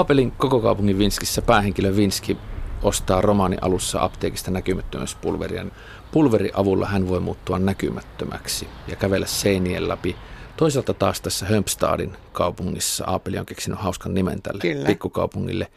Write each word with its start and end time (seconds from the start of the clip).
Aapelin 0.00 0.32
koko 0.32 0.60
kaupungin 0.60 0.98
Vinskissä 0.98 1.42
päähenkilö 1.42 1.96
Vinski 1.96 2.36
ostaa 2.82 3.20
romaani 3.20 3.56
alussa 3.60 4.04
apteekista 4.04 4.50
näkymättömyyspulveria. 4.50 5.66
Pulveri 6.12 6.50
avulla 6.54 6.86
hän 6.86 7.08
voi 7.08 7.20
muuttua 7.20 7.58
näkymättömäksi 7.58 8.68
ja 8.88 8.96
kävellä 8.96 9.26
seinien 9.26 9.88
läpi. 9.88 10.16
Toisaalta 10.56 10.94
taas 10.94 11.20
tässä 11.20 11.46
Hömpstadin 11.46 12.16
kaupungissa 12.32 13.04
Aapeli 13.04 13.38
on 13.38 13.46
keksinyt 13.46 13.78
hauskan 13.78 14.14
nimen 14.14 14.42
tälle 14.42 14.60
Kyllä. 14.60 14.86
pikkukaupungille. 14.86 15.70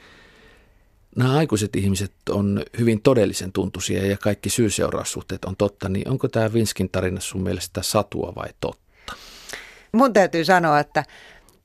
Nämä 1.16 1.38
aikuiset 1.38 1.76
ihmiset 1.76 2.14
on 2.30 2.64
hyvin 2.80 3.02
todellisen 3.02 3.52
tuntuisia 3.52 4.06
ja 4.06 4.18
kaikki 4.18 4.50
syy-seuraussuhteet 4.50 5.46
on 5.46 5.56
totta, 5.56 5.90
niin 5.90 6.10
onko 6.10 6.28
tämä 6.28 6.54
Vinskin 6.54 6.90
tarina 6.90 7.20
sun 7.20 7.42
mielestä 7.42 7.82
satua 7.82 8.34
vai 8.36 8.50
totta? 8.60 8.84
Mun 9.92 10.14
täytyy 10.14 10.46
sanoa, 10.46 10.80
että 10.80 11.04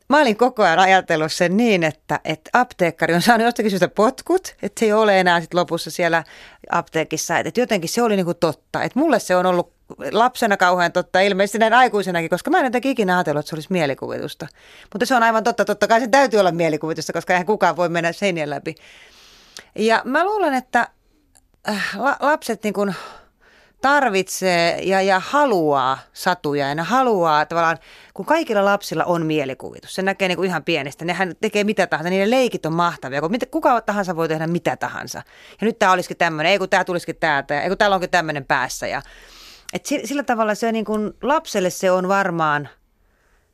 Mä 0.08 0.20
olin 0.20 0.36
koko 0.36 0.62
ajan 0.62 0.78
ajatellut 0.78 1.32
sen 1.32 1.56
niin, 1.56 1.84
että, 1.84 2.20
että 2.24 2.50
apteekkari 2.52 3.14
on 3.14 3.22
saanut 3.22 3.44
jostakin 3.44 3.70
syystä 3.70 3.88
potkut, 3.88 4.56
että 4.62 4.80
se 4.80 4.86
ei 4.86 4.92
ole 4.92 5.20
enää 5.20 5.40
sit 5.40 5.54
lopussa 5.54 5.90
siellä 5.90 6.24
apteekissa. 6.70 7.38
Että 7.38 7.60
jotenkin 7.60 7.90
se 7.90 8.02
oli 8.02 8.16
niinku 8.16 8.34
totta. 8.34 8.82
Että 8.82 8.98
mulle 8.98 9.18
se 9.18 9.36
on 9.36 9.46
ollut 9.46 9.72
lapsena 10.12 10.56
kauhean 10.56 10.92
totta, 10.92 11.20
ilmeisesti 11.20 11.58
näin 11.58 11.74
aikuisenakin, 11.74 12.30
koska 12.30 12.50
mä 12.50 12.58
en 12.58 12.64
jotenkin 12.64 12.90
ikinä 12.90 13.16
ajatellut, 13.16 13.40
että 13.40 13.50
se 13.50 13.56
olisi 13.56 13.72
mielikuvitusta. 13.72 14.46
Mutta 14.94 15.06
se 15.06 15.14
on 15.14 15.22
aivan 15.22 15.44
totta, 15.44 15.64
totta 15.64 15.86
kai 15.86 16.00
se 16.00 16.08
täytyy 16.08 16.40
olla 16.40 16.52
mielikuvitusta, 16.52 17.12
koska 17.12 17.32
eihän 17.32 17.46
kukaan 17.46 17.76
voi 17.76 17.88
mennä 17.88 18.12
seinien 18.12 18.50
läpi. 18.50 18.74
Ja 19.74 20.02
mä 20.04 20.24
luulen, 20.24 20.54
että 20.54 20.88
äh, 21.68 21.96
lapset 22.20 22.62
niin 22.62 22.74
kuin 22.74 22.94
tarvitsee 23.80 24.80
ja, 24.82 25.02
ja 25.02 25.20
haluaa 25.20 25.98
satuja 26.12 26.68
ja 26.68 26.74
ne 26.74 26.82
haluaa 26.82 27.46
tavallaan, 27.46 27.78
kun 28.14 28.26
kaikilla 28.26 28.64
lapsilla 28.64 29.04
on 29.04 29.26
mielikuvitus, 29.26 29.94
se 29.94 30.02
näkee 30.02 30.28
niin 30.28 30.36
kuin 30.36 30.46
ihan 30.46 30.64
pienestä, 30.64 31.04
nehän 31.04 31.34
tekee 31.40 31.64
mitä 31.64 31.86
tahansa, 31.86 32.10
niiden 32.10 32.30
leikit 32.30 32.66
on 32.66 32.72
mahtavia, 32.72 33.20
kun 33.20 33.30
kuka 33.50 33.80
tahansa 33.80 34.16
voi 34.16 34.28
tehdä 34.28 34.46
mitä 34.46 34.76
tahansa. 34.76 35.22
Ja 35.60 35.64
nyt 35.64 35.78
tämä 35.78 35.92
olisikin 35.92 36.16
tämmöinen, 36.16 36.52
ei 36.52 36.58
kun 36.58 36.68
tämä 36.68 36.84
tulisikin 36.84 37.16
täältä, 37.16 37.62
ei 37.62 37.68
kun 37.68 37.78
täällä 37.78 37.94
onkin 37.94 38.10
tämmöinen 38.10 38.44
päässä. 38.44 38.86
Ja, 38.86 39.02
et 39.72 39.86
sillä 39.86 40.22
tavalla 40.22 40.54
se 40.54 40.72
niin 40.72 40.84
kuin, 40.84 41.12
lapselle 41.22 41.70
se 41.70 41.90
on 41.90 42.08
varmaan 42.08 42.68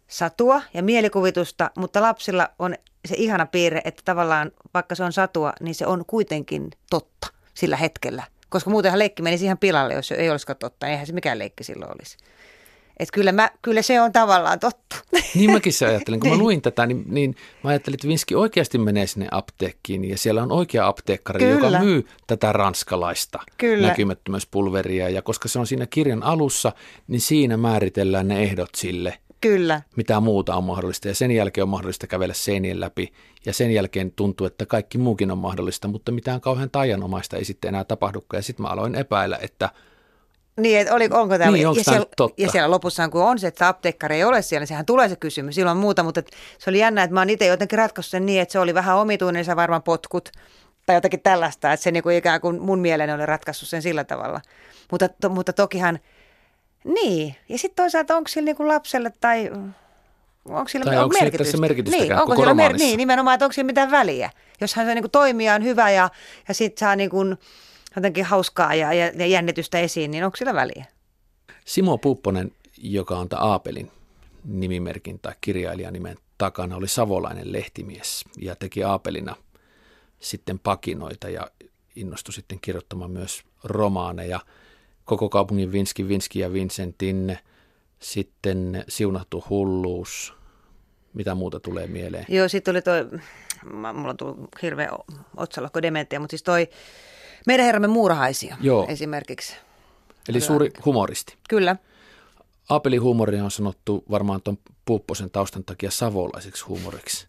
satua 0.08 0.62
ja 0.74 0.82
mielikuvitusta, 0.82 1.70
mutta 1.76 2.02
lapsilla 2.02 2.48
on 2.58 2.74
se 3.08 3.14
ihana 3.18 3.46
piirre, 3.46 3.80
että 3.84 4.02
tavallaan 4.04 4.50
vaikka 4.74 4.94
se 4.94 5.04
on 5.04 5.12
satua, 5.12 5.52
niin 5.60 5.74
se 5.74 5.86
on 5.86 6.04
kuitenkin 6.06 6.70
totta 6.90 7.26
sillä 7.54 7.76
hetkellä. 7.76 8.22
Koska 8.54 8.70
muutenhan 8.70 8.98
leikki 8.98 9.22
menisi 9.22 9.44
ihan 9.44 9.58
pilalle, 9.58 9.94
jos 9.94 10.12
ei 10.12 10.30
olisikaan 10.30 10.56
totta. 10.56 10.86
Eihän 10.86 11.06
se 11.06 11.12
mikään 11.12 11.38
leikki 11.38 11.64
silloin 11.64 11.90
olisi. 11.94 12.16
Et 12.96 13.08
kyllä, 13.10 13.32
mä, 13.32 13.50
kyllä 13.62 13.82
se 13.82 14.00
on 14.00 14.12
tavallaan 14.12 14.58
totta. 14.58 14.96
Niin 15.34 15.52
mäkin 15.52 15.72
se 15.72 15.86
ajattelin. 15.86 16.20
Kun 16.20 16.28
mä 16.28 16.34
niin. 16.36 16.42
luin 16.42 16.62
tätä, 16.62 16.86
niin, 16.86 17.04
niin 17.06 17.36
mä 17.64 17.70
ajattelin, 17.70 17.94
että 17.94 18.08
Vinski 18.08 18.34
oikeasti 18.34 18.78
menee 18.78 19.06
sinne 19.06 19.28
apteekkiin 19.30 20.04
ja 20.04 20.18
siellä 20.18 20.42
on 20.42 20.52
oikea 20.52 20.86
apteekkari, 20.86 21.38
kyllä. 21.38 21.54
joka 21.54 21.84
myy 21.84 22.06
tätä 22.26 22.52
ranskalaista 22.52 23.38
kyllä. 23.58 23.88
näkymättömyyspulveria. 23.88 25.08
Ja 25.08 25.22
koska 25.22 25.48
se 25.48 25.58
on 25.58 25.66
siinä 25.66 25.86
kirjan 25.86 26.22
alussa, 26.22 26.72
niin 27.08 27.20
siinä 27.20 27.56
määritellään 27.56 28.28
ne 28.28 28.42
ehdot 28.42 28.74
sille, 28.74 29.18
Kyllä. 29.44 29.82
Mitä 29.96 30.20
muuta 30.20 30.54
on 30.54 30.64
mahdollista 30.64 31.08
ja 31.08 31.14
sen 31.14 31.30
jälkeen 31.30 31.62
on 31.62 31.68
mahdollista 31.68 32.06
kävellä 32.06 32.34
seinien 32.34 32.80
läpi 32.80 33.12
ja 33.46 33.52
sen 33.52 33.70
jälkeen 33.70 34.12
tuntuu, 34.12 34.46
että 34.46 34.66
kaikki 34.66 34.98
muukin 34.98 35.30
on 35.30 35.38
mahdollista, 35.38 35.88
mutta 35.88 36.12
mitään 36.12 36.40
kauhean 36.40 36.70
taianomaista 36.70 37.36
ei 37.36 37.44
sitten 37.44 37.68
enää 37.68 37.84
tapahdukaan 37.84 38.38
ja 38.38 38.42
sitten 38.42 38.62
mä 38.62 38.68
aloin 38.68 38.94
epäillä, 38.94 39.38
että 39.42 39.70
niin, 40.60 40.80
että 40.80 40.94
oli, 40.94 41.08
onko 41.10 41.38
tämä, 41.38 41.50
niin, 41.50 41.62
ja, 41.62 41.84
siellä, 41.84 42.06
totta? 42.16 42.42
ja 42.42 42.50
siellä 42.50 42.70
lopussa, 42.70 43.08
kun 43.08 43.22
on 43.22 43.38
se, 43.38 43.46
että 43.46 43.68
apteekkari 43.68 44.16
ei 44.16 44.24
ole 44.24 44.42
siellä, 44.42 44.60
niin 44.60 44.68
sehän 44.68 44.86
tulee 44.86 45.08
se 45.08 45.16
kysymys 45.16 45.58
ilman 45.58 45.76
muuta, 45.76 46.02
mutta 46.02 46.22
se 46.58 46.70
oli 46.70 46.78
jännä, 46.78 47.02
että 47.02 47.14
mä 47.14 47.20
oon 47.20 47.30
itse 47.30 47.46
jotenkin 47.46 47.78
ratkaissut 47.78 48.10
sen 48.10 48.26
niin, 48.26 48.40
että 48.40 48.52
se 48.52 48.58
oli 48.58 48.74
vähän 48.74 48.96
omituinen, 48.96 49.38
niin 49.38 49.44
se 49.44 49.56
varmaan 49.56 49.82
potkut 49.82 50.28
tai 50.86 50.96
jotakin 50.96 51.20
tällaista, 51.20 51.72
että 51.72 51.84
se 51.84 51.90
niin 51.90 52.02
kuin 52.02 52.16
ikään 52.16 52.40
kuin 52.40 52.62
mun 52.62 52.78
mieleeni 52.78 53.12
oli 53.12 53.26
ratkaissut 53.26 53.68
sen 53.68 53.82
sillä 53.82 54.04
tavalla. 54.04 54.40
Mutta, 54.90 55.08
to, 55.08 55.28
mutta 55.28 55.52
tokihan 55.52 55.98
niin, 56.84 57.36
ja 57.48 57.58
sitten 57.58 57.76
toisaalta 57.84 58.16
onko 58.16 58.28
sillä 58.28 58.44
niinku 58.44 58.68
lapselle 58.68 59.12
tai 59.20 59.50
onko 60.44 60.68
sillä 60.68 60.84
tai 60.84 60.96
onko 60.96 61.16
merkitystä? 61.20 61.58
merkitystä 61.58 62.00
niin, 62.00 62.18
onko 62.18 62.36
sillä 62.36 62.54
mer- 62.54 62.76
niin, 62.76 62.96
nimenomaan, 62.96 63.34
että 63.34 63.44
onko 63.44 63.52
sillä 63.52 63.66
mitään 63.66 63.90
väliä. 63.90 64.30
Jos 64.60 64.74
hän 64.74 64.86
niinku 64.86 65.08
toimia 65.08 65.54
on 65.54 65.64
hyvä 65.64 65.90
ja, 65.90 66.10
ja 66.48 66.54
sitten 66.54 66.80
saa 66.80 66.96
niinku 66.96 67.18
jotenkin 67.96 68.24
hauskaa 68.24 68.74
ja, 68.74 68.92
ja, 68.92 69.12
ja 69.14 69.26
jännitystä 69.26 69.78
esiin, 69.78 70.10
niin 70.10 70.24
onko 70.24 70.36
sillä 70.36 70.54
väliä? 70.54 70.84
Simo 71.64 71.98
Pupponen, 71.98 72.52
joka 72.78 73.18
on 73.18 73.28
Aapelin 73.30 73.90
nimimerkin 74.44 75.18
tai 75.18 75.32
kirjailijanimen 75.40 76.16
takana, 76.38 76.76
oli 76.76 76.88
savolainen 76.88 77.52
lehtimies 77.52 78.24
ja 78.38 78.56
teki 78.56 78.84
Aapelina 78.84 79.36
sitten 80.20 80.58
pakinoita 80.58 81.28
ja 81.28 81.46
innostui 81.96 82.32
sitten 82.32 82.58
kirjoittamaan 82.60 83.10
myös 83.10 83.42
romaaneja– 83.64 84.40
koko 85.04 85.28
kaupungin 85.28 85.72
Vinski, 85.72 86.08
Vinski 86.08 86.38
ja 86.38 86.52
Vincentin, 86.52 87.38
sitten 87.98 88.84
siunattu 88.88 89.44
hulluus, 89.50 90.34
mitä 91.14 91.34
muuta 91.34 91.60
tulee 91.60 91.86
mieleen? 91.86 92.24
Joo, 92.28 92.48
sitten 92.48 92.72
tuli 92.74 92.82
toi, 92.82 93.20
mulla 93.72 94.10
on 94.10 94.16
tullut 94.16 94.38
hirveä 94.62 94.90
otsalokko 95.36 95.82
dementia, 95.82 96.20
mutta 96.20 96.32
siis 96.32 96.42
toi 96.42 96.68
Meidän 97.46 97.66
herramme 97.66 97.88
muurahaisia 97.88 98.56
Joo. 98.60 98.86
esimerkiksi. 98.88 99.56
Eli 100.28 100.40
suuri 100.40 100.70
humoristi. 100.84 101.36
Kyllä. 101.48 101.76
Apeli 102.68 102.96
huumori 102.96 103.40
on 103.40 103.50
sanottu 103.50 104.04
varmaan 104.10 104.42
tuon 104.42 104.58
Puupposen 104.84 105.30
taustan 105.30 105.64
takia 105.64 105.90
savolaiseksi 105.90 106.64
huumoriksi. 106.64 107.26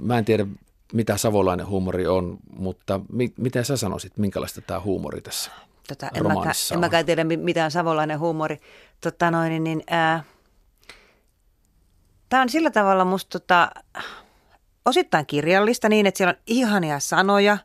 Mä 0.00 0.18
en 0.18 0.24
tiedä, 0.24 0.46
mitä 0.92 1.16
savolainen 1.16 1.66
huumori 1.66 2.06
on, 2.06 2.38
mutta 2.58 3.00
mi- 3.12 3.32
miten 3.36 3.64
sä 3.64 3.76
sanoisit, 3.76 4.16
minkälaista 4.18 4.60
tämä 4.60 4.80
huumori 4.80 5.20
tässä 5.20 5.50
tota, 5.88 6.10
en, 6.14 6.26
mäkään, 6.26 6.54
en 6.72 6.80
mäkään 6.80 7.06
tiedä, 7.06 7.24
mitä 7.24 7.64
on 7.64 7.70
savolainen 7.70 8.18
huumori. 8.18 8.58
Tota 9.00 9.30
noin, 9.30 9.50
niin, 9.50 9.64
niin 9.64 9.84
Tämä 12.28 12.42
on 12.42 12.48
sillä 12.48 12.70
tavalla 12.70 13.04
musta 13.04 13.40
tota, 13.40 13.70
osittain 14.84 15.26
kirjallista 15.26 15.88
niin, 15.88 16.06
että 16.06 16.18
siellä 16.18 16.30
on 16.30 16.42
ihania 16.46 17.00
sanoja. 17.00 17.58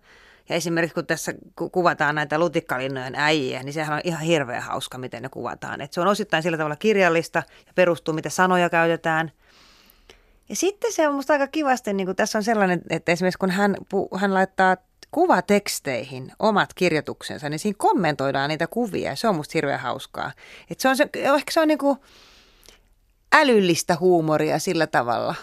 Ja 0.49 0.55
esimerkiksi 0.55 0.93
kun 0.93 1.05
tässä 1.05 1.33
kuvataan 1.71 2.15
näitä 2.15 2.39
lutikkalinnojen 2.39 3.15
äijiä, 3.15 3.63
niin 3.63 3.73
sehän 3.73 3.95
on 3.95 4.01
ihan 4.03 4.21
hirveän 4.21 4.63
hauska, 4.63 4.97
miten 4.97 5.23
ne 5.23 5.29
kuvataan. 5.29 5.81
Et 5.81 5.93
se 5.93 6.01
on 6.01 6.07
osittain 6.07 6.43
sillä 6.43 6.57
tavalla 6.57 6.75
kirjallista 6.75 7.43
ja 7.67 7.73
perustuu, 7.75 8.13
mitä 8.13 8.29
sanoja 8.29 8.69
käytetään. 8.69 9.31
Ja 10.49 10.55
sitten 10.55 10.93
se 10.93 11.07
on 11.07 11.15
musta 11.15 11.33
aika 11.33 11.47
kivasti, 11.47 11.93
niin 11.93 12.07
kuin 12.07 12.15
tässä 12.15 12.37
on 12.37 12.43
sellainen, 12.43 12.81
että 12.89 13.11
esimerkiksi 13.11 13.37
kun 13.37 13.49
hän, 13.49 13.75
hän 14.17 14.33
laittaa 14.33 14.77
kuvateksteihin 15.11 16.31
omat 16.39 16.73
kirjoituksensa, 16.73 17.49
niin 17.49 17.59
siinä 17.59 17.75
kommentoidaan 17.77 18.49
niitä 18.49 18.67
kuvia. 18.67 19.15
Se 19.15 19.27
on 19.27 19.35
musta 19.35 19.51
hirveän 19.53 19.79
hauskaa. 19.79 20.31
Et 20.69 20.79
se 20.79 20.89
on 20.89 20.97
se, 20.97 21.09
ehkä 21.13 21.51
se 21.51 21.59
on 21.59 21.67
niinku 21.67 21.97
älyllistä 23.33 23.97
huumoria 23.99 24.59
sillä 24.59 24.87
tavalla. 24.87 25.35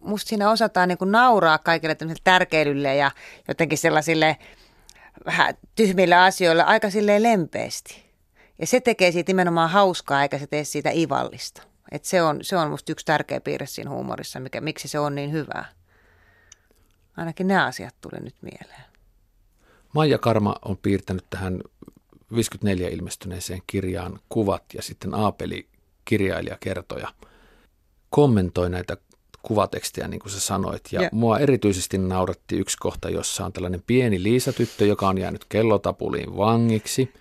Musta 0.00 0.28
siinä 0.28 0.50
osataan 0.50 0.88
niinku 0.88 1.04
nauraa 1.04 1.58
kaikille 1.58 1.96
tärkeilylle 2.24 2.96
ja 2.96 3.10
jotenkin 3.48 3.78
sellaisille 3.78 4.36
vähän 5.24 5.54
tyhmille 5.74 6.14
asioille 6.14 6.62
aika 6.62 6.90
silleen 6.90 7.22
lempeästi. 7.22 8.08
Ja 8.58 8.66
se 8.66 8.80
tekee 8.80 9.12
siitä 9.12 9.30
nimenomaan 9.30 9.70
hauskaa, 9.70 10.22
eikä 10.22 10.38
se 10.38 10.46
tee 10.46 10.64
siitä 10.64 10.90
ivallista. 10.90 11.62
Et 11.92 12.04
se, 12.04 12.22
on, 12.22 12.38
se 12.42 12.56
on 12.56 12.70
musta 12.70 12.92
yksi 12.92 13.06
tärkeä 13.06 13.40
piirre 13.40 13.66
siinä 13.66 13.90
huumorissa, 13.90 14.40
mikä, 14.40 14.60
miksi 14.60 14.88
se 14.88 14.98
on 14.98 15.14
niin 15.14 15.32
hyvää. 15.32 15.77
Ainakin 17.18 17.46
nämä 17.46 17.66
asiat 17.66 17.94
tuli 18.00 18.20
nyt 18.20 18.34
mieleen. 18.42 18.84
Maija 19.94 20.18
Karma 20.18 20.56
on 20.64 20.76
piirtänyt 20.76 21.24
tähän 21.30 21.60
54 22.34 22.88
ilmestyneeseen 22.88 23.62
kirjaan 23.66 24.20
kuvat 24.28 24.64
ja 24.74 24.82
sitten 24.82 25.14
Aapeli 25.14 25.68
kirjailija 26.04 26.56
kertoja 26.60 27.08
kommentoi 28.10 28.70
näitä 28.70 28.96
kuvatekstejä, 29.42 30.08
niin 30.08 30.20
kuin 30.20 30.32
sä 30.32 30.40
sanoit. 30.40 30.82
Ja, 30.92 31.02
ja 31.02 31.08
mua 31.12 31.38
erityisesti 31.38 31.98
nauratti 31.98 32.56
yksi 32.56 32.76
kohta, 32.78 33.10
jossa 33.10 33.44
on 33.44 33.52
tällainen 33.52 33.82
pieni 33.86 34.22
Liisa-tyttö, 34.22 34.86
joka 34.86 35.08
on 35.08 35.18
jäänyt 35.18 35.44
kellotapuliin 35.48 36.36
vangiksi. 36.36 37.12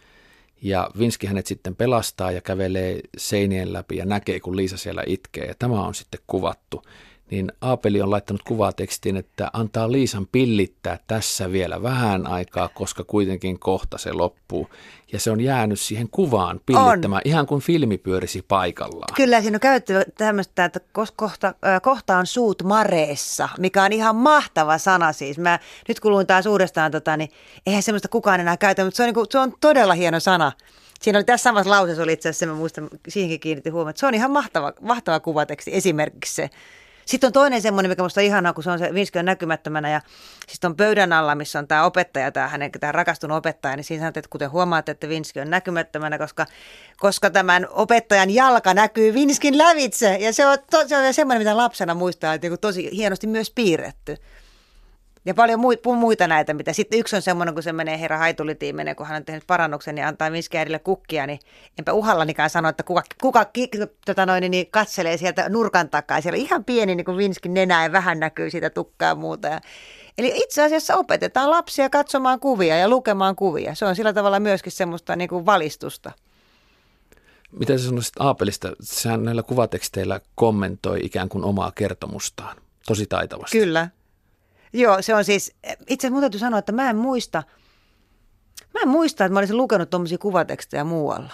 Ja 0.62 0.90
Vinski 1.00 1.28
hänet 1.28 1.48
sitten 1.48 1.76
pelastaa 1.76 2.32
ja 2.32 2.42
kävelee 2.42 3.00
seinien 3.18 3.74
läpi 3.74 3.98
ja 3.98 4.06
näkee, 4.06 4.40
kun 4.40 4.58
Liisa 4.58 4.78
siellä 4.78 5.04
itkee. 5.06 5.46
Ja 5.46 5.54
tämä 5.60 5.82
on 5.82 5.96
sitten 5.96 6.20
kuvattu 6.28 6.84
niin 7.32 7.52
Aapeli 7.62 8.02
on 8.02 8.12
laittanut 8.12 8.44
kuvatekstiin, 8.44 9.18
että 9.18 9.50
antaa 9.54 9.92
Liisan 9.92 10.28
pillittää 10.28 11.00
tässä 11.08 11.52
vielä 11.52 11.84
vähän 11.84 12.28
aikaa, 12.28 12.70
koska 12.70 13.04
kuitenkin 13.04 13.60
kohta 13.60 13.98
se 13.98 14.14
loppuu. 14.14 14.70
Ja 15.14 15.20
se 15.20 15.32
on 15.32 15.42
jäänyt 15.42 15.80
siihen 15.80 16.10
kuvaan 16.10 16.60
pillittämään, 16.66 17.22
on. 17.26 17.30
ihan 17.30 17.48
kuin 17.48 17.62
filmi 17.62 17.98
pyörisi 17.98 18.46
paikallaan. 18.48 19.16
Kyllä, 19.16 19.42
siinä 19.42 19.56
on 19.56 19.60
käytetty 19.60 20.12
tämmöistä, 20.18 20.66
että 20.66 20.80
kohta, 21.16 21.54
kohta 21.82 22.18
on 22.18 22.26
suut 22.26 22.64
mareessa, 22.64 23.50
mikä 23.60 23.84
on 23.84 23.94
ihan 23.94 24.16
mahtava 24.16 24.78
sana 24.78 25.14
siis. 25.14 25.38
Mä 25.38 25.60
nyt 25.88 26.00
kun 26.00 26.12
luin 26.12 26.28
taas 26.28 26.46
uudestaan, 26.46 26.92
tota, 26.92 27.18
niin 27.18 27.30
eihän 27.66 27.84
semmoista 27.84 28.08
kukaan 28.08 28.40
enää 28.40 28.58
käytä, 28.58 28.84
mutta 28.84 28.98
se 28.98 29.04
on, 29.04 29.08
niin 29.08 29.14
kuin, 29.14 29.28
se 29.30 29.40
on 29.40 29.54
todella 29.62 29.94
hieno 29.94 30.20
sana. 30.20 30.52
Siinä 31.02 31.20
oli 31.20 31.26
tässä 31.26 31.44
samassa 31.44 31.70
lauseessa 31.70 32.04
oli 32.04 32.14
itse 32.14 32.30
asiassa, 32.30 32.46
mä 32.46 32.54
muistan, 32.54 32.90
siihenkin 33.08 33.40
kiinnitti 33.40 33.70
huomioon, 33.70 33.90
että 33.90 34.00
se 34.00 34.08
on 34.08 34.14
ihan 34.14 34.32
mahtava, 34.32 34.74
mahtava 34.82 35.20
kuvateksti 35.20 35.72
esimerkiksi 35.74 36.36
se 36.36 36.50
Sitten 37.08 37.28
on 37.28 37.34
toinen 37.34 37.62
semmoinen, 37.62 37.90
mikä 37.90 38.04
musta 38.04 38.22
on 38.22 38.26
ihanaa, 38.26 38.54
kun 38.54 38.64
se 38.64 38.72
on 38.72 38.80
se 38.80 38.94
Vinski 38.94 39.20
on 39.20 39.26
näkymättömänä 39.26 39.90
ja 39.90 40.02
sitten 40.48 40.70
on 40.70 40.76
pöydän 40.76 41.14
alla, 41.14 41.36
missä 41.36 41.60
on 41.60 41.68
tämä 41.68 41.84
opettaja, 41.84 42.32
tämä 42.32 42.48
hänen 42.48 42.72
tämä 42.72 42.92
rakastunut 42.92 43.38
opettaja, 43.38 43.76
niin 43.76 43.84
siinä 43.84 44.02
sanotaan, 44.02 44.20
että 44.20 44.30
kuten 44.30 44.52
huomaatte, 44.52 44.92
että 44.92 45.10
Vinski 45.10 45.40
on 45.40 45.50
näkymättömänä, 45.50 46.18
koska, 46.18 46.46
koska 46.98 47.30
tämän 47.30 47.68
opettajan 47.70 48.30
jalka 48.30 48.74
näkyy 48.74 49.14
Vinskin 49.14 49.58
lävitse. 49.58 50.16
Ja 50.16 50.34
se 50.34 50.46
on, 50.46 50.58
to, 50.72 50.88
se 50.88 50.98
on 50.98 51.14
semmoinen, 51.14 51.42
mitä 51.42 51.58
lapsena 51.58 51.94
muistaa, 51.94 52.34
että 52.34 52.58
tosi 52.58 52.90
hienosti 52.92 53.28
myös 53.28 53.52
piirretty. 53.52 54.18
Ja 55.28 55.34
paljon 55.34 55.60
muita 55.98 56.28
näitä, 56.28 56.54
mitä 56.54 56.74
sitten 56.74 57.00
yksi 57.00 57.16
on 57.16 57.22
semmoinen, 57.22 57.54
kun 57.54 57.64
se 57.64 57.74
menee 57.74 58.00
herra 58.00 58.18
haitulitiimenen, 58.18 58.96
kun 58.96 59.06
hän 59.06 59.16
on 59.16 59.26
tehnyt 59.26 59.44
parannuksen 59.48 59.98
ja 59.98 60.08
antaa 60.08 60.30
Miskiäidille 60.30 60.80
kukkia, 60.80 61.28
niin 61.28 61.40
enpä 61.80 61.94
uhallanikaan 61.94 62.50
sano, 62.50 62.70
että 62.70 62.84
kuka, 62.84 63.04
kuka 63.22 63.46
tota 64.06 64.26
noin, 64.26 64.52
niin 64.52 64.68
katselee 64.72 65.18
sieltä 65.18 65.50
nurkan 65.50 65.90
takaa. 65.90 66.22
Siellä 66.22 66.38
ihan 66.38 66.64
pieni 66.64 66.96
niin 66.96 67.06
kuin 67.06 67.18
Vinskin 67.18 67.54
nenä 67.54 67.84
ja 67.84 67.92
vähän 67.92 68.20
näkyy 68.20 68.50
siitä 68.50 68.70
tukkaa 68.70 69.10
ja 69.10 69.16
muuta. 69.16 69.48
Ja, 69.48 69.62
eli 70.18 70.34
itse 70.36 70.64
asiassa 70.64 70.96
opetetaan 70.96 71.52
lapsia 71.52 71.90
katsomaan 71.90 72.40
kuvia 72.40 72.78
ja 72.78 72.90
lukemaan 72.90 73.36
kuvia. 73.36 73.76
Se 73.76 73.86
on 73.86 73.96
sillä 73.96 74.14
tavalla 74.14 74.40
myöskin 74.40 74.72
semmoista 74.72 75.16
niin 75.16 75.30
kuin 75.30 75.46
valistusta. 75.46 76.12
Mitä 77.52 77.78
sä 77.78 77.86
sanoisit 77.86 78.14
Aapelista? 78.20 78.72
Sehän 78.82 79.24
näillä 79.24 79.44
kuvateksteillä 79.44 80.22
kommentoi 80.36 81.00
ikään 81.04 81.30
kuin 81.30 81.44
omaa 81.44 81.72
kertomustaan 81.76 82.58
tosi 82.88 83.06
taitavasti. 83.06 83.60
Kyllä, 83.60 83.90
Joo, 84.74 85.02
se 85.02 85.16
on 85.16 85.26
siis, 85.26 85.56
itse 85.88 86.08
asiassa 86.08 86.10
mun 86.10 86.22
täytyy 86.22 86.40
sanoa, 86.40 86.60
että 86.60 86.72
mä 86.72 86.90
en 86.90 86.96
muista, 86.96 87.44
mä 88.74 88.80
en 88.82 88.88
muista, 88.88 89.26
että 89.26 89.34
mä 89.34 89.40
olisin 89.40 89.58
lukenut 89.58 89.90
tuommoisia 89.90 90.18
kuvatekstejä 90.18 90.84
muualla. 90.84 91.34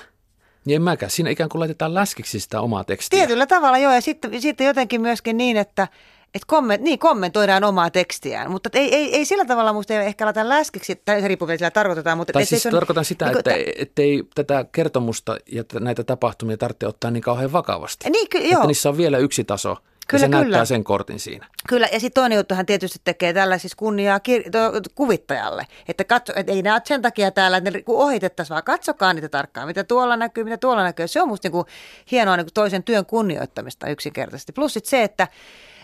Niin 0.65 0.75
en 0.75 0.81
mäkään. 0.81 1.09
Siinä 1.09 1.29
ikään 1.29 1.49
kuin 1.49 1.59
laitetaan 1.59 1.93
läskiksi 1.93 2.39
sitä 2.39 2.61
omaa 2.61 2.83
tekstiä. 2.83 3.19
Tietyllä 3.19 3.47
tavalla 3.47 3.77
joo, 3.77 3.93
ja 3.93 4.01
sitten, 4.01 4.41
sitten 4.41 4.67
jotenkin 4.67 5.01
myöskin 5.01 5.37
niin, 5.37 5.57
että 5.57 5.87
et 6.35 6.45
komment, 6.45 6.83
niin, 6.83 6.99
kommentoidaan 6.99 7.63
omaa 7.63 7.89
tekstiään, 7.89 8.51
mutta 8.51 8.69
ei, 8.73 8.95
ei, 8.95 9.15
ei 9.15 9.25
sillä 9.25 9.45
tavalla 9.45 9.73
musta 9.73 9.93
ei 9.93 10.05
ehkä 10.05 10.25
laita 10.25 10.49
läskiksi, 10.49 11.01
tai 11.05 11.21
se 11.21 11.27
riippuu 11.27 11.47
sillä 11.47 11.71
tarkoitetaan. 11.71 12.17
Mutta 12.17 12.33
tai 12.33 12.45
siis 12.45 12.67
tarkoitan 12.71 13.05
sitä, 13.05 13.25
niin, 13.25 13.37
että, 13.37 13.53
että 13.53 13.71
ettei 13.75 14.23
tätä 14.35 14.65
kertomusta 14.71 15.37
ja 15.51 15.63
näitä 15.79 16.03
tapahtumia 16.03 16.57
tarvitse 16.57 16.87
ottaa 16.87 17.11
niin 17.11 17.23
kauhean 17.23 17.51
vakavasti. 17.51 18.09
Niin, 18.09 18.29
ky- 18.29 18.37
joo. 18.37 18.53
Että 18.53 18.67
niissä 18.67 18.89
on 18.89 18.97
vielä 18.97 19.17
yksi 19.17 19.43
taso, 19.43 19.77
Kyllä, 20.07 20.21
ja 20.21 20.27
se 20.27 20.29
kyllä. 20.29 20.41
näyttää 20.41 20.65
sen 20.65 20.83
kortin 20.83 21.19
siinä. 21.19 21.47
Kyllä, 21.69 21.87
ja 21.91 21.99
sitten 21.99 22.21
toinen 22.21 22.35
juttu 22.35 22.55
hän 22.55 22.65
tietysti 22.65 22.99
tekee 23.03 23.33
tällä 23.33 23.57
siis 23.57 23.75
kunniaa 23.75 24.17
kir- 24.17 24.49
to, 24.49 24.71
kuvittajalle. 24.95 25.67
Että, 25.87 26.03
katso, 26.03 26.33
että 26.35 26.51
ei 26.51 26.61
näe 26.61 26.81
sen 26.85 27.01
takia 27.01 27.31
täällä, 27.31 27.57
että 27.57 27.71
ne 27.71 27.83
ohitettaisiin, 27.87 28.53
vaan 28.53 28.63
katsokaa 28.63 29.13
niitä 29.13 29.29
tarkkaan, 29.29 29.67
mitä 29.67 29.83
tuolla 29.83 30.17
näkyy, 30.17 30.43
mitä 30.43 30.57
tuolla 30.57 30.83
näkyy. 30.83 31.07
Se 31.07 31.21
on 31.21 31.27
musta 31.27 31.45
niinku 31.45 31.65
hienoa 32.11 32.37
niinku 32.37 32.51
toisen 32.53 32.83
työn 32.83 33.05
kunnioittamista 33.05 33.89
yksinkertaisesti. 33.89 34.51
Plus 34.51 34.73
sit 34.73 34.85
se, 34.85 35.03
että, 35.03 35.27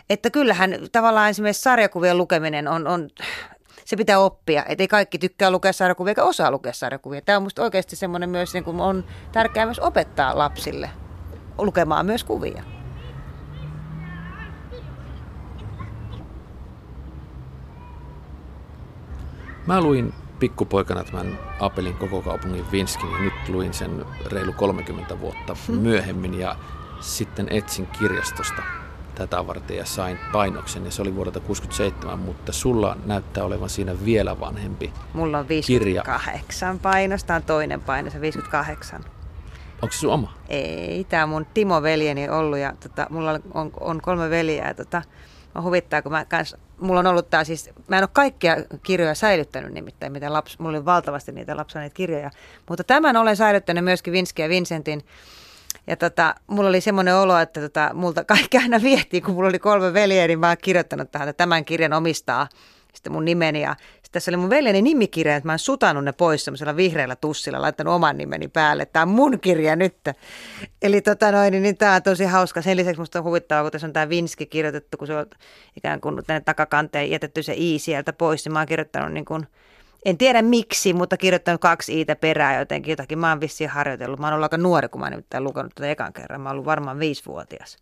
että 0.10 0.30
kyllähän 0.30 0.76
tavallaan 0.92 1.30
esimerkiksi 1.30 1.62
sarjakuvien 1.62 2.18
lukeminen 2.18 2.68
on, 2.68 2.88
on 2.88 3.10
se 3.86 3.96
pitää 3.96 4.20
oppia. 4.20 4.66
Että 4.68 4.84
ei 4.84 4.88
kaikki 4.88 5.18
tykkää 5.20 5.52
lukea 5.52 5.74
sarjakuvia 5.74 6.12
eikä 6.12 6.24
osaa 6.24 6.52
lukea 6.52 6.74
sarjakuvia. 6.74 7.22
Tämä 7.22 7.38
on 7.38 7.44
musta 7.44 7.64
oikeasti 7.64 7.96
semmoinen 7.96 8.30
myös, 8.30 8.54
niin 8.54 8.64
kuin 8.64 8.80
on 8.80 9.06
tärkeää 9.32 9.66
myös 9.66 9.80
opettaa 9.80 10.38
lapsille 10.38 10.90
lukemaan 11.58 12.06
myös 12.06 12.24
kuvia. 12.24 12.79
Mä 19.70 19.82
luin 19.82 20.14
pikkupoikana 20.40 21.04
tämän 21.04 21.40
Apelin 21.60 21.94
koko 21.94 22.22
kaupungin 22.22 22.72
Vinskin 22.72 23.12
ja 23.12 23.20
nyt 23.20 23.34
luin 23.50 23.74
sen 23.74 24.06
reilu 24.26 24.54
30 24.54 25.20
vuotta 25.20 25.56
hmm. 25.68 25.78
myöhemmin 25.78 26.40
ja 26.40 26.56
sitten 27.00 27.48
etsin 27.50 27.88
kirjastosta 27.88 28.62
tätä 29.16 29.48
varten 29.48 29.78
ja 29.78 29.86
sain 29.86 30.20
painoksen 30.32 30.86
ja 30.86 30.92
se 30.92 31.02
oli 31.02 31.16
vuodelta 31.16 31.40
67, 31.40 32.20
mutta 32.20 32.52
sulla 32.52 32.98
näyttää 33.06 33.44
olevan 33.44 33.70
siinä 33.70 34.06
vielä 34.06 34.40
vanhempi 34.40 34.94
Mulla 35.14 35.40
on 35.40 35.48
58 35.48 36.70
kirja. 36.70 36.82
painosta, 36.82 37.36
on 37.36 37.44
toinen 37.44 37.82
paino, 37.82 38.10
se 38.10 38.22
58. 38.22 39.02
Onko 39.82 39.92
se 39.92 40.00
sun 40.00 40.14
oma? 40.14 40.34
Ei, 40.48 41.04
tämä 41.04 41.24
on 41.24 41.30
mun 41.30 41.46
Timo 41.54 41.82
veljeni 41.82 42.30
ollut 42.30 42.60
ja 42.60 42.74
tota, 42.80 43.08
mulla 43.10 43.40
on, 43.54 43.72
on 43.80 44.02
kolme 44.02 44.30
veljeä 44.30 44.68
ja 44.68 44.74
tota, 44.74 45.02
mä 45.56 45.62
huvittaa, 45.62 46.02
kun 46.02 46.12
mä 46.12 46.26
kans, 46.26 46.56
mulla 46.80 47.00
on 47.00 47.08
ollut 47.08 47.30
tää 47.30 47.44
siis, 47.44 47.70
mä 47.88 47.98
en 47.98 48.04
ole 48.04 48.10
kaikkia 48.14 48.56
kirjoja 48.84 49.16
säilyttänyt 49.16 49.74
nimittäin, 49.74 50.12
mitä 50.12 50.34
laps, 50.34 50.60
mulla 50.60 50.78
oli 50.78 50.86
valtavasti 50.86 51.32
niitä 51.32 51.58
lapsaneita 51.58 51.94
kirjoja, 51.94 52.32
mutta 52.70 52.84
tämän 52.84 53.18
olen 53.18 53.36
säilyttänyt 53.36 53.84
myöskin 53.84 54.14
Vinski 54.14 54.42
ja 54.42 54.50
Vincentin. 54.50 55.06
Ja 55.88 55.98
tota, 55.98 56.36
mulla 56.48 56.70
oli 56.70 56.82
semmoinen 56.82 57.16
olo, 57.16 57.38
että 57.38 57.62
tota, 57.62 57.92
multa 57.94 58.24
kaikki 58.24 58.58
aina 58.58 58.82
viehtii, 58.82 59.22
kun 59.22 59.34
mulla 59.34 59.50
oli 59.50 59.60
kolme 59.60 59.94
veljeä, 59.94 60.28
niin 60.28 60.40
mä 60.40 60.48
oon 60.48 60.58
kirjoittanut 60.62 61.12
tähän, 61.12 61.30
että 61.30 61.38
tämän 61.38 61.66
kirjan 61.66 61.94
omistaa 61.94 62.48
sitten 62.94 63.14
mun 63.14 63.26
nimeni. 63.26 63.62
Ja 63.62 63.76
tässä 64.12 64.32
oli 64.32 64.38
mun 64.38 64.50
veljeni 64.50 64.82
nimikirja, 64.82 65.36
että 65.36 65.48
mä 65.48 65.52
oon 65.52 65.60
sutanut 65.60 66.04
ne 66.04 66.12
pois 66.12 66.46
semmoisella 66.46 66.76
vihreällä 66.76 67.16
tussilla, 67.16 67.62
laittanut 67.62 67.94
oman 67.94 68.18
nimeni 68.18 68.48
päälle. 68.48 68.86
Tämä 68.86 69.04
on 69.04 69.10
mun 69.10 69.40
kirja 69.40 69.76
nyt. 69.76 69.98
Eli 70.82 71.02
tota 71.02 71.32
noin, 71.32 71.52
niin, 71.52 71.64
niin 71.64 71.78
tämä 71.78 71.96
on 71.96 72.04
tosi 72.04 72.26
hauska. 72.26 72.62
Sen 72.62 72.78
lisäksi 72.78 73.00
musta 73.00 73.20
on 73.20 73.26
huvittavaa, 73.26 73.64
kun 73.64 73.72
tässä 73.72 73.88
on 73.88 73.94
tämä 73.94 74.10
Vinski 74.10 74.46
kirjoitettu, 74.46 74.98
kun 74.98 75.08
se 75.08 75.16
on 75.16 75.26
ikään 75.78 76.02
kuin 76.02 76.26
tänne 76.28 76.42
takakanteen 76.42 77.12
jätetty 77.12 77.44
se 77.44 77.54
i 77.58 77.80
sieltä 77.80 78.14
pois, 78.14 78.46
niin 78.46 78.54
mä 78.54 78.60
oon 78.60 78.68
kirjoittanut 78.68 79.14
niin 79.14 79.26
kuin, 79.26 79.48
en 80.06 80.18
tiedä 80.18 80.42
miksi, 80.42 80.94
mutta 80.94 81.18
kirjoittanut 81.18 81.62
kaksi 81.62 81.94
iitä 81.94 82.16
perää 82.16 82.60
jotenkin 82.60 82.92
jotakin. 82.92 83.20
Mä 83.20 83.30
oon 83.30 83.42
vissiin 83.42 83.70
harjoitellut. 83.70 84.20
Mä 84.20 84.28
oon 84.28 84.34
ollut 84.34 84.46
aika 84.46 84.58
nuori, 84.58 84.90
kun 84.90 85.02
mä 85.02 85.06
oon 85.06 85.12
nimittäin 85.12 85.44
lukenut 85.44 85.76
tätä 85.76 85.92
ekan 85.92 86.14
kerran. 86.14 86.42
Mä 86.42 86.50
oon 86.50 86.54
ollut 86.54 86.66
varmaan 86.66 87.00
viisivuotias. 87.00 87.78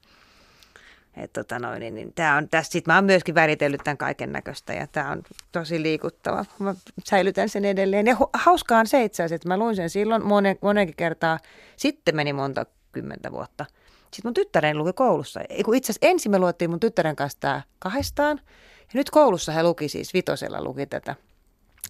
Tota 1.33 1.59
noin, 1.59 1.79
niin, 1.79 1.95
niin 1.95 2.13
tää 2.13 2.35
on 2.35 2.49
tässä. 2.49 2.71
Sitten 2.71 2.93
mä 2.93 2.97
oon 2.97 3.05
myöskin 3.05 3.35
väritellyt 3.35 3.81
tämän 3.83 3.97
kaiken 3.97 4.31
näköistä 4.31 4.73
ja 4.73 4.87
tämä 4.87 5.11
on 5.11 5.23
tosi 5.51 5.81
liikuttava. 5.81 6.45
Mä 6.59 6.75
säilytän 7.03 7.49
sen 7.49 7.65
edelleen. 7.65 8.07
Ja 8.07 8.17
hauskaa 8.33 8.79
on 8.79 8.87
se 8.87 9.03
itse 9.03 9.23
asiassa, 9.23 9.35
että 9.35 9.47
mä 9.47 9.57
luin 9.57 9.75
sen 9.75 9.89
silloin 9.89 10.25
monen, 10.25 10.57
monenkin 10.61 10.95
kertaa. 10.95 11.39
Sitten 11.75 12.15
meni 12.15 12.33
monta 12.33 12.65
kymmentä 12.91 13.31
vuotta. 13.31 13.65
Sitten 14.01 14.29
mun 14.29 14.33
tyttären 14.33 14.77
luki 14.77 14.93
koulussa. 14.93 15.39
Itse 15.49 15.91
asiassa 15.91 16.07
ensin 16.07 16.31
me 16.31 16.39
luettiin 16.39 16.69
mun 16.69 16.79
tyttären 16.79 17.15
kanssa 17.15 17.39
tämä 17.39 17.61
kahdestaan. 17.79 18.41
Ja 18.79 18.91
nyt 18.93 19.09
koulussa 19.09 19.51
he 19.51 19.63
luki 19.63 19.89
siis, 19.89 20.13
vitosella 20.13 20.63
luki 20.63 20.85
tätä. 20.85 21.15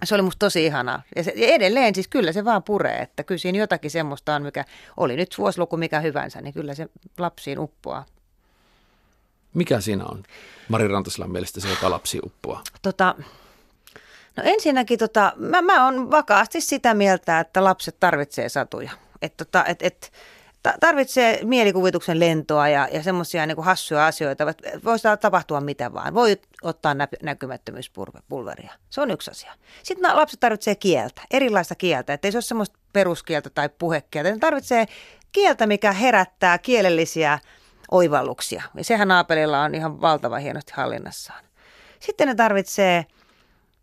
Se 0.04 0.16
oli 0.16 0.22
musta 0.22 0.40
tosi 0.40 0.66
ihanaa. 0.66 1.02
Ja, 1.16 1.24
se, 1.24 1.34
ja 1.36 1.48
edelleen 1.48 1.96
siis 1.96 2.08
kyllä 2.08 2.32
se 2.32 2.46
vaan 2.46 2.64
puree, 2.64 2.98
että 2.98 3.24
kyllä 3.24 3.40
siinä 3.40 3.58
jotakin 3.58 3.92
semmoista 3.92 4.36
on, 4.36 4.44
mikä 4.44 4.66
oli 4.98 5.16
nyt 5.16 5.36
vuosiluku 5.38 5.78
mikä 5.78 6.00
hyvänsä, 6.00 6.42
niin 6.42 6.54
kyllä 6.54 6.76
se 6.76 6.90
lapsiin 7.18 7.60
uppoaa. 7.60 8.06
Mikä 9.54 9.82
siinä 9.82 10.06
on 10.06 10.24
Mari 10.70 10.88
Rantaselan 10.88 11.32
mielestä 11.32 11.60
se, 11.60 11.70
joka 11.70 11.90
lapsi 11.90 12.20
uppoaa? 12.24 12.64
Tota, 12.82 13.16
no 14.36 14.44
ensinnäkin 14.46 15.00
tota, 15.00 15.34
mä, 15.36 15.62
mä 15.62 15.86
oon 15.86 16.12
vakaasti 16.12 16.62
sitä 16.62 16.94
mieltä, 16.94 17.40
että 17.40 17.64
lapset 17.64 18.00
tarvitsee 18.00 18.50
satuja. 18.50 18.92
Et, 19.22 19.38
tota, 19.38 19.66
et, 19.66 19.82
et, 19.82 20.12
tarvitsee 20.80 21.40
mielikuvituksen 21.44 22.20
lentoa 22.20 22.68
ja, 22.68 22.88
ja 22.92 23.04
semmoisia 23.04 23.46
niin 23.46 23.64
hassuja 23.64 24.08
asioita. 24.08 24.46
Voi 24.86 24.98
tapahtua 25.22 25.62
mitä 25.62 25.94
vaan. 25.94 26.14
Voi 26.14 26.38
ottaa 26.62 26.94
nä- 26.94 27.08
näkymättömyyspulveria. 27.24 28.74
Se 28.90 29.02
on 29.02 29.12
yksi 29.12 29.32
asia. 29.32 29.54
Sitten 29.84 30.16
lapset 30.16 30.40
tarvitsee 30.40 30.76
kieltä, 30.76 31.22
erilaista 31.32 31.76
kieltä. 31.76 32.14
Että 32.14 32.28
ei 32.28 32.32
se 32.32 32.38
ole 32.38 32.42
semmoista 32.42 32.80
peruskieltä 32.94 33.50
tai 33.50 33.70
puhekieltä. 33.70 34.32
Ne 34.32 34.38
tarvitsee 34.38 34.86
kieltä, 35.32 35.68
mikä 35.68 35.92
herättää 35.92 36.58
kielellisiä 36.58 37.40
oivalluksia. 37.92 38.64
Ja 38.76 38.84
sehän 38.84 39.12
Aapelilla 39.12 39.62
on 39.62 39.76
ihan 39.76 40.02
valtava 40.02 40.38
hienosti 40.38 40.74
hallinnassaan. 40.76 41.44
Sitten 42.00 42.28
ne 42.28 42.36
tarvitsee 42.36 43.06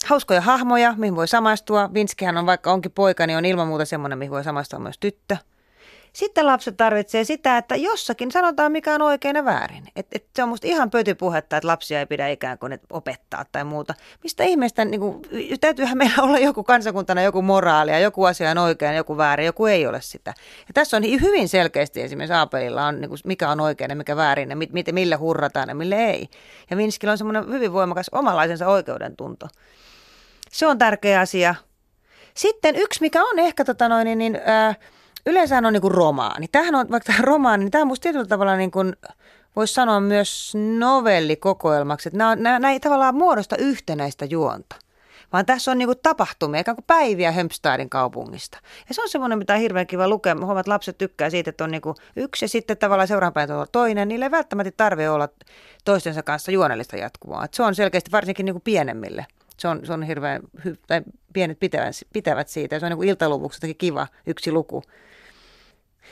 hauskoja 0.07 0.41
hahmoja, 0.41 0.95
mihin 0.97 1.17
voi 1.17 1.29
samaistua. 1.29 1.91
Vinskihän 1.95 2.37
on, 2.37 2.47
vaikka 2.47 2.73
onkin 2.73 2.93
poika, 2.93 3.27
niin 3.27 3.39
on 3.39 3.45
ilman 3.45 3.69
muuta 3.69 3.85
semmoinen, 3.85 4.19
mihin 4.19 4.33
voi 4.33 4.45
samaistua 4.45 4.79
myös 4.79 4.99
tyttö– 4.99 5.37
sitten 6.15 6.47
lapset 6.47 6.77
tarvitsee 6.77 7.25
sitä, 7.25 7.57
että 7.57 7.77
jossakin 7.77 8.33
sanotaan 8.33 8.73
mikä 8.73 8.95
on 8.95 9.03
oikein 9.03 9.37
ja 9.37 9.45
väärin. 9.45 9.85
Et, 9.97 10.07
et 10.13 10.27
se 10.37 10.43
on 10.43 10.49
musta 10.49 10.67
ihan 10.67 10.91
pötypuhetta, 10.91 11.57
että 11.57 11.67
lapsia 11.67 11.99
ei 11.99 12.07
pidä 12.07 12.29
ikään 12.29 12.59
kuin 12.59 12.79
opettaa 12.91 13.45
tai 13.53 13.65
muuta. 13.65 13.95
Mistä 14.23 14.45
ihmeestä, 14.45 14.85
niin 14.85 15.01
kuin, 15.01 15.23
täytyyhän 15.61 15.99
meillä 15.99 16.23
olla 16.23 16.39
joku 16.39 16.65
kansakuntana 16.65 17.23
joku 17.23 17.43
moraali 17.43 17.91
ja 17.91 17.99
joku 17.99 18.25
asia 18.25 18.51
on 18.51 18.59
oikein, 18.59 18.97
joku 18.97 19.17
väärin, 19.17 19.47
joku 19.47 19.67
ei 19.67 19.87
ole 19.87 20.01
sitä. 20.01 20.35
Ja 20.69 20.75
tässä 20.75 20.97
on 20.97 21.03
hyvin 21.03 21.49
selkeästi 21.49 22.03
esimerkiksi 22.03 22.35
Aapelilla 22.35 22.87
on, 22.87 23.01
niin 23.01 23.09
kuin, 23.09 23.19
mikä 23.25 23.51
on 23.51 23.61
oikein 23.61 23.91
ja 23.91 23.97
mikä 23.97 24.17
väärin 24.17 24.51
ja 24.51 24.57
mit, 24.57 24.71
millä 24.93 25.17
hurrataan 25.17 25.69
ja 25.69 25.75
mille 25.75 25.97
ei. 25.97 26.29
Ja 26.71 26.77
Vinskillä 26.77 27.11
on 27.11 27.19
semmoinen 27.19 27.49
hyvin 27.49 27.73
voimakas 27.73 28.07
omalaisensa 28.13 28.69
oikeudentunto. 28.69 29.49
Se 30.51 30.67
on 30.67 30.79
tärkeä 30.79 31.21
asia. 31.21 31.55
Sitten 32.35 32.77
yksi, 32.77 33.01
mikä 33.01 33.23
on 33.23 33.39
ehkä 33.39 33.65
tota 33.65 33.89
noin, 33.89 34.05
niin, 34.05 34.19
niin 34.19 34.41
äh, 34.49 34.79
yleensä 35.27 35.59
on 35.59 35.73
niin 35.73 35.83
romaani. 35.93 36.49
Tämähän 36.49 36.75
on, 36.75 36.87
vaikka 36.91 37.13
tämä 37.13 37.23
romaani, 37.23 37.65
niin 37.65 37.71
tämä 37.71 37.83
on 37.83 37.89
musta 37.89 38.03
tietyllä 38.03 38.27
tavalla 38.27 38.57
niin 38.57 38.71
kuin, 38.71 38.97
voisi 39.57 39.75
sanoa 39.75 40.01
myös 40.01 40.53
novellikokoelmaksi. 40.79 42.09
Että 42.09 42.19
nämä, 42.19 42.37
nämä, 42.37 42.59
nämä 42.59 42.73
ei 42.73 42.81
tavallaan 42.81 43.15
muodosta 43.15 43.57
yhtenäistä 43.57 44.25
juonta, 44.25 44.77
vaan 45.33 45.47
tässä 45.47 45.71
on 45.71 45.79
niinku 45.79 45.95
tapahtumia, 45.95 46.61
ikään 46.61 46.77
kuin 46.77 46.85
päiviä 46.87 47.33
Hömpstadin 47.33 47.91
kaupungista. 47.91 48.59
Ja 48.89 48.95
se 48.95 49.03
on 49.03 49.09
semmoinen, 49.09 49.39
mitä 49.39 49.55
on 49.55 49.61
hirveän 49.61 49.87
kiva 49.87 50.09
lukea. 50.09 50.35
Huomaat, 50.35 50.59
että 50.59 50.71
lapset 50.71 50.99
tykkää 50.99 51.31
siitä, 51.31 51.51
että 51.51 51.65
on 51.65 51.71
niinku 51.71 51.95
yksi 52.17 52.45
ja 52.45 52.49
sitten 52.49 52.79
tavallaan 52.79 53.09
seuraavan 53.09 53.33
päivänä 53.33 53.67
toinen. 53.73 54.09
Niille 54.09 54.25
ei 54.25 54.31
välttämättä 54.31 54.73
tarvitse 54.77 55.11
olla 55.11 55.29
toistensa 55.85 56.23
kanssa 56.23 56.53
juonellista 56.53 56.97
jatkuvaa. 56.97 57.45
Et 57.45 57.55
se 57.55 57.63
on 57.63 57.75
selkeästi 57.75 58.13
varsinkin 58.13 58.47
niinku 58.47 58.61
pienemmille. 58.65 59.27
Se 59.57 59.69
on, 59.69 59.87
se 59.87 59.93
on 59.93 60.03
hirveän, 60.03 60.43
hy, 60.65 60.77
tai 60.87 61.03
pienet 61.33 61.61
pitävät, 61.61 61.95
pitävät 62.13 62.49
siitä. 62.49 62.77
Ja 62.77 62.81
se 62.81 62.87
on 62.87 62.93
niin 62.93 63.09
iltaluvuksi 63.09 63.75
kiva 63.75 64.07
yksi 64.27 64.53
luku. 64.53 64.83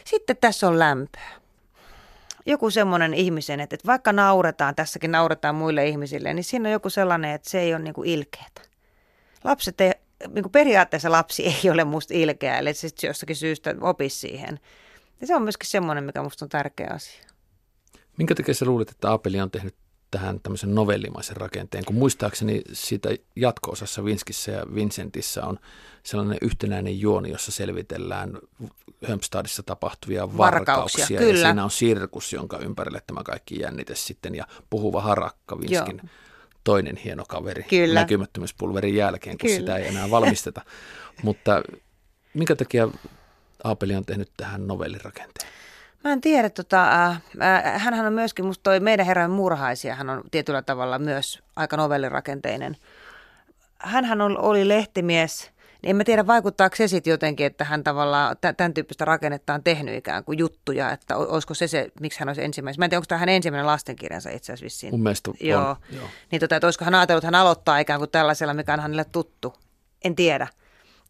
Sitten 0.04 0.36
tässä 0.40 0.68
on 0.68 0.78
lämpöä. 0.78 1.30
Joku 2.46 2.70
semmoinen 2.70 3.14
ihmisen, 3.14 3.60
että, 3.60 3.74
että 3.74 3.86
vaikka 3.86 4.12
nauretaan, 4.12 4.74
tässäkin 4.74 5.12
nauretaan 5.12 5.54
muille 5.54 5.88
ihmisille, 5.88 6.34
niin 6.34 6.44
siinä 6.44 6.68
on 6.68 6.72
joku 6.72 6.90
sellainen, 6.90 7.30
että 7.30 7.50
se 7.50 7.60
ei 7.60 7.74
ole 7.74 7.82
niin 7.82 7.94
kuin 7.94 8.08
ilkeätä. 8.08 8.62
Lapset 9.44 9.80
ei, 9.80 9.92
niin 10.28 10.42
kuin 10.42 10.52
periaatteessa 10.52 11.10
lapsi 11.10 11.46
ei 11.64 11.70
ole 11.70 11.84
musta 11.84 12.14
ilkeä, 12.14 12.58
eli 12.58 12.74
se 12.74 12.88
jostakin 13.02 13.36
syystä 13.36 13.74
opisi 13.80 14.18
siihen. 14.18 14.60
Ja 15.20 15.26
se 15.26 15.36
on 15.36 15.42
myöskin 15.42 15.70
semmoinen, 15.70 16.04
mikä 16.04 16.22
musta 16.22 16.44
on 16.44 16.48
tärkeä 16.48 16.90
asia. 16.94 17.22
Minkä 18.18 18.34
takia 18.34 18.54
sä 18.54 18.64
luulet, 18.64 18.90
että 18.90 19.12
Apeli 19.12 19.40
on 19.40 19.50
tehnyt 19.50 19.74
tähän 20.12 20.40
tämmöisen 20.40 20.74
novellimaisen 20.74 21.36
rakenteen, 21.36 21.84
kun 21.84 21.96
muistaakseni 21.96 22.62
siitä 22.72 23.08
jatko-osassa 23.36 24.04
Vinskissä 24.04 24.52
ja 24.52 24.64
Vincentissä 24.74 25.44
on 25.44 25.58
sellainen 26.02 26.38
yhtenäinen 26.42 27.00
juoni, 27.00 27.30
jossa 27.30 27.52
selvitellään 27.52 28.38
Hömpstadissa 29.08 29.62
tapahtuvia 29.62 30.36
varkauksia. 30.36 30.76
varkauksia 30.76 31.18
kyllä. 31.18 31.40
Ja 31.40 31.46
siinä 31.46 31.64
on 31.64 31.70
sirkus, 31.70 32.32
jonka 32.32 32.58
ympärille 32.58 33.02
tämä 33.06 33.22
kaikki 33.22 33.60
jännite 33.60 33.94
sitten 33.94 34.34
ja 34.34 34.46
puhuva 34.70 35.00
harakka 35.00 35.60
Vinskin 35.60 36.00
Joo. 36.02 36.10
toinen 36.64 36.96
hieno 36.96 37.24
kaveri 37.28 37.62
kyllä. 37.62 38.00
näkymättömyyspulverin 38.00 38.96
jälkeen, 38.96 39.38
kun 39.38 39.48
kyllä. 39.48 39.60
sitä 39.60 39.76
ei 39.76 39.88
enää 39.88 40.10
valmisteta. 40.10 40.62
Mutta 41.22 41.62
minkä 42.34 42.56
takia 42.56 42.88
Aapeli 43.64 43.94
on 43.94 44.04
tehnyt 44.04 44.30
tähän 44.36 44.66
novellirakenteen? 44.66 45.52
Mä 46.04 46.12
en 46.12 46.20
tiedä, 46.20 46.50
tota, 46.50 47.06
äh, 47.06 47.22
äh, 47.42 47.82
hänhän 47.82 48.06
on 48.06 48.12
myöskin, 48.12 48.44
musta 48.44 48.62
toi 48.62 48.80
meidän 48.80 49.06
herran 49.06 49.30
murhaisia, 49.30 49.94
hän 49.94 50.10
on 50.10 50.22
tietyllä 50.30 50.62
tavalla 50.62 50.98
myös 50.98 51.42
aika 51.56 51.76
novellirakenteinen. 51.76 52.76
Hänhän 53.78 54.20
oli 54.20 54.68
lehtimies, 54.68 55.50
niin 55.82 55.90
en 55.90 55.96
mä 55.96 56.04
tiedä 56.04 56.26
vaikuttaako 56.26 56.76
se 56.76 56.88
sitten 56.88 57.10
jotenkin, 57.10 57.46
että 57.46 57.64
hän 57.64 57.84
tavallaan 57.84 58.36
tämän 58.56 58.74
tyyppistä 58.74 59.04
rakennetta 59.04 59.54
on 59.54 59.62
tehnyt 59.62 59.96
ikään 59.96 60.24
kuin 60.24 60.38
juttuja, 60.38 60.90
että 60.90 61.16
olisiko 61.16 61.54
se 61.54 61.68
se, 61.68 61.88
miksi 62.00 62.20
hän 62.20 62.28
olisi 62.28 62.42
ensimmäinen. 62.42 62.78
Mä 62.78 62.84
en 62.84 62.90
tiedä, 62.90 62.98
onko 62.98 63.06
tämä 63.06 63.18
hänen 63.18 63.34
ensimmäinen 63.34 63.66
lastenkirjansa 63.66 64.30
itse 64.30 64.52
asiassa 64.52 64.64
vissiin. 64.64 64.94
Mun 64.94 65.02
mielestä 65.02 65.30
Joo. 65.40 65.68
on. 65.70 65.76
Joo. 65.90 66.08
Niin 66.30 66.40
tota, 66.40 66.56
että 66.56 66.66
olisiko 66.66 66.84
hän 66.84 66.94
ajatellut, 66.94 67.24
että 67.24 67.36
hän 67.36 67.42
aloittaa 67.42 67.78
ikään 67.78 68.00
kuin 68.00 68.10
tällaisella, 68.10 68.54
mikä 68.54 68.74
on 68.74 68.80
hänelle 68.80 69.04
tuttu. 69.04 69.54
En 70.04 70.14
tiedä. 70.14 70.46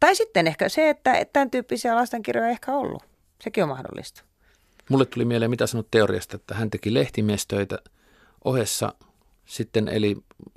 Tai 0.01 0.17
sitten 0.17 0.47
ehkä 0.47 0.69
se, 0.69 0.91
että 0.91 1.25
tämän 1.33 1.51
tyyppisiä 1.51 1.97
lastenkirjoja 1.97 2.47
ei 2.49 2.53
ehkä 2.53 2.73
ollut. 2.73 3.03
Sekin 3.45 3.63
on 3.63 3.69
mahdollista. 3.69 4.23
Mulle 4.93 5.07
tuli 5.07 5.25
mieleen, 5.25 5.51
mitä 5.51 5.67
sanot 5.67 5.91
teoriasta, 5.91 6.37
että 6.37 6.55
hän 6.55 6.71
teki 6.71 6.95
lehtimiestöitä 6.95 7.79
ohessa 8.45 8.95
sitten 9.45 9.89
eli 9.89 10.17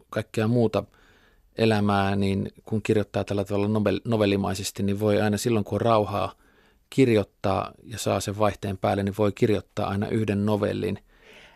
kaikkea 0.10 0.48
muuta 0.48 0.84
elämää, 1.58 2.16
niin 2.16 2.52
kun 2.66 2.82
kirjoittaa 2.82 3.24
tällä 3.24 3.46
tavalla 3.46 3.82
novellimaisesti, 4.06 4.84
niin 4.84 5.00
voi 5.00 5.22
aina 5.22 5.38
silloin, 5.38 5.66
kun 5.66 5.76
on 5.76 5.82
rauhaa 5.82 6.34
kirjoittaa 6.90 7.72
ja 7.84 7.98
saa 7.98 8.20
sen 8.20 8.40
vaihteen 8.40 8.78
päälle, 8.78 9.04
niin 9.04 9.16
voi 9.18 9.32
kirjoittaa 9.32 9.88
aina 9.88 10.08
yhden 10.08 10.46
novellin 10.46 11.00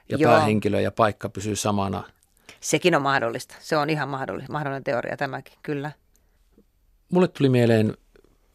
ja 0.09 0.17
Joo. 0.17 0.31
päähenkilö 0.31 0.81
ja 0.81 0.91
paikka 0.91 1.29
pysyy 1.29 1.55
samana. 1.55 2.03
Sekin 2.59 2.95
on 2.95 3.01
mahdollista. 3.01 3.55
Se 3.59 3.77
on 3.77 3.89
ihan 3.89 4.09
mahdollinen, 4.09 4.51
mahdollinen 4.51 4.83
teoria 4.83 5.17
tämäkin, 5.17 5.53
kyllä. 5.63 5.91
Mulle 7.11 7.27
tuli 7.27 7.49
mieleen 7.49 7.97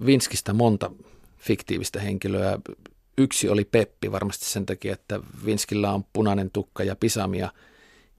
Vinskistä 0.06 0.52
monta 0.52 0.90
fiktiivistä 1.38 2.00
henkilöä. 2.00 2.58
Yksi 3.18 3.48
oli 3.48 3.64
Peppi 3.64 4.12
varmasti 4.12 4.44
sen 4.44 4.66
takia, 4.66 4.92
että 4.92 5.20
Vinskillä 5.46 5.92
on 5.92 6.04
punainen 6.12 6.50
tukka 6.50 6.84
ja 6.84 6.96
pisamia 6.96 7.50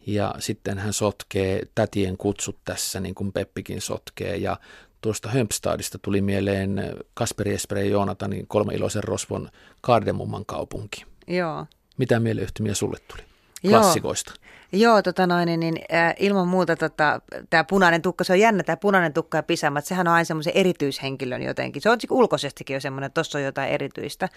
ja 0.08 0.36
sitten 0.40 0.78
hän 0.78 0.94
sotkee 0.94 1.68
tätien 1.76 2.18
kutsut 2.18 2.58
tässä 2.66 3.00
niin 3.00 3.16
kuin 3.16 3.32
Peppikin 3.32 3.82
sotkee 3.82 4.38
ja 4.38 4.58
tuosta 5.02 5.30
Hömpstadista 5.30 5.98
tuli 6.02 6.22
mieleen 6.22 6.96
Kasperi 7.14 7.54
Esperi 7.54 7.80
ja 7.80 7.92
Joonatanin 7.92 8.48
kolme 8.48 8.74
iloisen 8.74 9.04
rosvon 9.04 9.50
Kardemumman 9.82 10.46
kaupunki. 10.46 11.06
Joo. 11.28 11.66
Mitä 11.98 12.20
mieleyhtymiä 12.20 12.74
sulle 12.74 12.98
tuli 13.08 13.22
klassikoista? 13.70 14.34
Joo, 14.36 14.46
Joo 14.76 15.02
tota 15.02 15.28
noin, 15.28 15.46
niin, 15.46 15.60
niin 15.60 15.78
ilman 16.20 16.48
muuta 16.48 16.76
tota, 16.76 17.22
tämä 17.50 17.64
punainen 17.64 18.02
tukka, 18.02 18.24
se 18.24 18.34
on 18.34 18.40
jännä 18.40 18.64
tämä 18.64 18.78
punainen 18.78 19.14
tukka 19.14 19.38
ja 19.38 19.44
pisamat, 19.44 19.86
sehän 19.86 20.08
on 20.08 20.14
aina 20.14 20.26
semmoisen 20.26 20.54
erityishenkilön 20.56 21.42
jotenkin. 21.42 21.82
Se 21.82 21.90
on 21.90 21.98
ulkoisestikin 22.10 22.74
jo 22.74 22.80
semmoinen, 22.80 23.06
että 23.06 23.14
tuossa 23.14 23.38
on 23.38 23.44
jotain 23.44 23.72
erityistä 23.72 24.30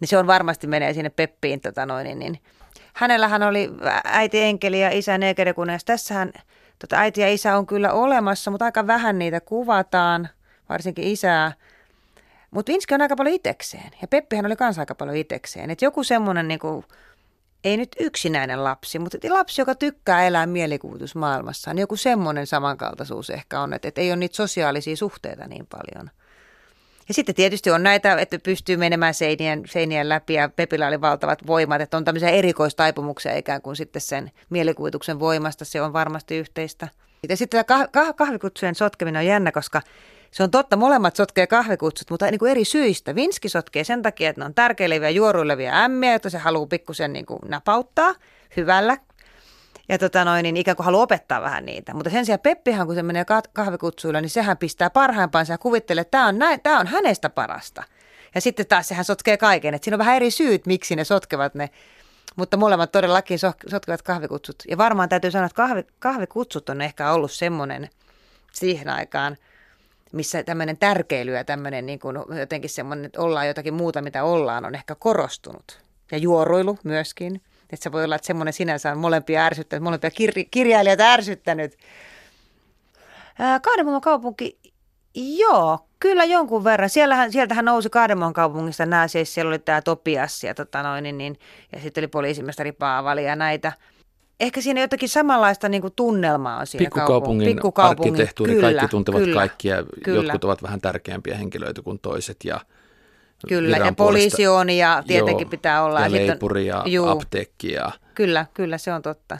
niin 0.00 0.08
se 0.08 0.18
on 0.18 0.26
varmasti 0.26 0.66
menee 0.66 0.94
sinne 0.94 1.10
Peppiin. 1.10 1.60
Tota 1.60 1.86
noin, 1.86 2.04
niin, 2.04 2.18
niin. 2.18 2.38
Hänellähän 2.92 3.42
oli 3.42 3.70
äiti 4.04 4.40
enkeli 4.40 4.80
ja 4.80 4.90
isä 4.90 5.18
negerekunes. 5.18 5.84
Tässähän 5.84 6.32
tota, 6.78 6.96
äiti 6.96 7.20
ja 7.20 7.32
isä 7.32 7.56
on 7.56 7.66
kyllä 7.66 7.92
olemassa, 7.92 8.50
mutta 8.50 8.64
aika 8.64 8.86
vähän 8.86 9.18
niitä 9.18 9.40
kuvataan, 9.40 10.28
varsinkin 10.68 11.04
isää. 11.04 11.52
Mutta 12.50 12.72
Vinski 12.72 12.94
on 12.94 13.02
aika 13.02 13.16
paljon 13.16 13.34
itekseen 13.34 13.90
ja 14.02 14.08
Peppihän 14.08 14.46
oli 14.46 14.56
kanssa 14.56 14.82
aika 14.82 14.94
paljon 14.94 15.16
itekseen. 15.16 15.70
Et 15.70 15.82
joku 15.82 16.04
semmoinen 16.04 16.48
niin 16.48 16.60
kuin, 16.60 16.84
ei 17.64 17.76
nyt 17.76 17.96
yksinäinen 18.00 18.64
lapsi, 18.64 18.98
mutta 18.98 19.18
lapsi, 19.28 19.60
joka 19.60 19.74
tykkää 19.74 20.26
elää 20.26 20.46
mielikuvitusmaailmassa, 20.46 21.74
niin 21.74 21.80
joku 21.80 21.96
semmoinen 21.96 22.46
samankaltaisuus 22.46 23.30
ehkä 23.30 23.60
on, 23.60 23.72
että, 23.72 23.88
että 23.88 24.00
ei 24.00 24.10
ole 24.10 24.16
niitä 24.16 24.36
sosiaalisia 24.36 24.96
suhteita 24.96 25.46
niin 25.46 25.66
paljon. 25.66 26.10
Ja 27.08 27.14
sitten 27.14 27.34
tietysti 27.34 27.70
on 27.70 27.82
näitä, 27.82 28.14
että 28.14 28.38
pystyy 28.38 28.76
menemään 28.76 29.14
seinien, 29.14 29.62
seinien 29.66 30.08
läpi 30.08 30.34
ja 30.34 30.48
Pepillä 30.48 30.88
oli 30.88 31.00
valtavat 31.00 31.46
voimat, 31.46 31.80
että 31.80 31.96
on 31.96 32.04
tämmöisiä 32.04 32.28
erikoistaipumuksia 32.28 33.36
ikään 33.36 33.62
kuin 33.62 33.76
sitten 33.76 34.02
sen 34.02 34.30
mielikuvituksen 34.50 35.20
voimasta, 35.20 35.64
se 35.64 35.82
on 35.82 35.92
varmasti 35.92 36.36
yhteistä. 36.36 36.88
Ja 37.28 37.36
sitten 37.36 37.64
tämä 37.64 37.82
kah- 37.84 38.14
kahvikutsujen 38.14 38.74
sotkeminen 38.74 39.20
on 39.20 39.26
jännä, 39.26 39.52
koska 39.52 39.82
se 40.30 40.42
on 40.42 40.50
totta, 40.50 40.76
molemmat 40.76 41.16
sotkee 41.16 41.46
kahvikutsut, 41.46 42.10
mutta 42.10 42.30
niin 42.30 42.38
kuin 42.38 42.50
eri 42.50 42.64
syistä. 42.64 43.14
Vinski 43.14 43.48
sotkee 43.48 43.84
sen 43.84 44.02
takia, 44.02 44.30
että 44.30 44.40
ne 44.40 44.44
on 44.44 44.54
tärkeileviä 44.54 45.10
juoruilevia 45.10 45.84
ämmiä, 45.84 46.10
joita 46.10 46.30
se 46.30 46.38
haluaa 46.38 46.66
pikkusen 46.66 47.12
niin 47.12 47.26
kuin 47.26 47.38
napauttaa 47.48 48.14
hyvällä 48.56 48.96
ja 49.88 49.98
tota 49.98 50.24
noin, 50.24 50.42
niin 50.42 50.56
ikään 50.56 50.76
kuin 50.76 50.84
haluaa 50.84 51.02
opettaa 51.02 51.42
vähän 51.42 51.66
niitä. 51.66 51.94
Mutta 51.94 52.10
sen 52.10 52.26
sijaan 52.26 52.40
Peppihan, 52.40 52.86
kun 52.86 52.94
se 52.94 53.02
menee 53.02 53.24
kahvikutsuilla, 53.52 54.20
niin 54.20 54.30
sehän 54.30 54.58
pistää 54.58 54.90
parhaimpaansa 54.90 55.52
ja 55.52 55.58
kuvittelee, 55.58 56.00
että 56.00 56.10
tämä 56.10 56.26
on, 56.26 56.38
näin, 56.38 56.60
tämä 56.60 56.80
on 56.80 56.86
hänestä 56.86 57.30
parasta. 57.30 57.82
Ja 58.34 58.40
sitten 58.40 58.66
taas 58.66 58.88
sehän 58.88 59.04
sotkee 59.04 59.36
kaiken. 59.36 59.74
Että 59.74 59.84
siinä 59.84 59.94
on 59.94 59.98
vähän 59.98 60.16
eri 60.16 60.30
syyt, 60.30 60.66
miksi 60.66 60.96
ne 60.96 61.04
sotkevat 61.04 61.54
ne. 61.54 61.70
Mutta 62.36 62.56
molemmat 62.56 62.92
todellakin 62.92 63.38
sotkevat 63.70 64.02
kahvikutsut. 64.02 64.56
Ja 64.68 64.78
varmaan 64.78 65.08
täytyy 65.08 65.30
sanoa, 65.30 65.46
että 65.46 65.56
kahvi, 65.56 65.84
kahvikutsut 65.98 66.68
on 66.68 66.80
ehkä 66.80 67.12
ollut 67.12 67.32
semmoinen 67.32 67.88
siihen 68.52 68.88
aikaan, 68.88 69.36
missä 70.12 70.42
tämmöinen 70.42 70.78
tärkeily 70.78 71.34
ja 71.34 71.44
tämmöinen 71.44 71.86
niin 71.86 71.98
kuin 71.98 72.16
jotenkin 72.38 72.70
semmoinen, 72.70 73.04
että 73.04 73.20
ollaan 73.20 73.48
jotakin 73.48 73.74
muuta, 73.74 74.02
mitä 74.02 74.24
ollaan, 74.24 74.64
on 74.64 74.74
ehkä 74.74 74.94
korostunut. 74.94 75.78
Ja 76.12 76.18
juoruilu 76.18 76.78
myöskin. 76.84 77.42
Että 77.72 77.82
se 77.82 77.92
voi 77.92 78.04
olla, 78.04 78.14
että 78.14 78.26
semmoinen 78.26 78.52
sinänsä 78.52 78.92
on 78.92 78.98
molempia 78.98 79.44
ärsyttänyt, 79.44 79.82
molempia 79.82 80.10
kir- 80.10 80.48
kirjailijoita 80.50 81.12
ärsyttänyt. 81.12 81.76
Kaademon 83.62 84.00
kaupunki, 84.00 84.58
joo, 85.14 85.78
kyllä 86.00 86.24
jonkun 86.24 86.64
verran. 86.64 86.90
Siellähän, 86.90 87.32
sieltähän 87.32 87.64
nousi 87.64 87.90
Kaademon 87.90 88.32
kaupungista 88.32 88.86
nämä, 88.86 89.08
siis 89.08 89.34
siellä 89.34 89.48
oli 89.48 89.58
tämä 89.58 89.82
Topias 89.82 90.44
ja, 90.44 90.54
tota 90.54 90.82
noin, 90.82 91.02
niin, 91.02 91.18
niin, 91.18 91.38
ja 91.72 91.80
sitten 91.80 92.02
oli 92.02 92.08
poliisimestari 92.08 92.72
Paavali 92.72 93.24
ja 93.24 93.36
näitä. 93.36 93.72
Ehkä 94.40 94.60
siinä 94.60 94.80
jotakin 94.80 95.08
samanlaista 95.08 95.68
niin 95.68 95.82
kuin 95.82 95.92
tunnelmaa 95.96 96.58
on 96.58 96.66
siinä 96.66 96.84
Pikkukaupungin, 96.84 97.48
Pikkukaupungin 97.48 98.12
arkkitehtuuri, 98.12 98.52
kyllä, 98.52 98.66
kaikki 98.66 98.88
tuntevat 98.88 99.20
kyllä, 99.20 99.40
kaikkia. 99.40 99.84
Kyllä. 100.04 100.22
Jotkut 100.22 100.44
ovat 100.44 100.62
vähän 100.62 100.80
tärkeämpiä 100.80 101.36
henkilöitä 101.36 101.82
kuin 101.82 101.98
toiset 101.98 102.36
ja– 102.44 102.60
Kyllä, 103.48 103.76
ja 103.76 103.92
poliisi 103.92 104.46
on 104.46 104.70
ja 104.70 105.02
tietenkin 105.06 105.44
joo, 105.44 105.50
pitää 105.50 105.84
olla. 105.84 106.00
Ja 106.00 106.12
leipuri 106.12 106.66
ja 106.66 106.82
juu, 106.86 107.08
apteekki. 107.08 107.72
Ja... 107.72 107.92
Kyllä, 108.14 108.46
kyllä 108.54 108.78
se 108.78 108.92
on 108.92 109.02
totta. 109.02 109.38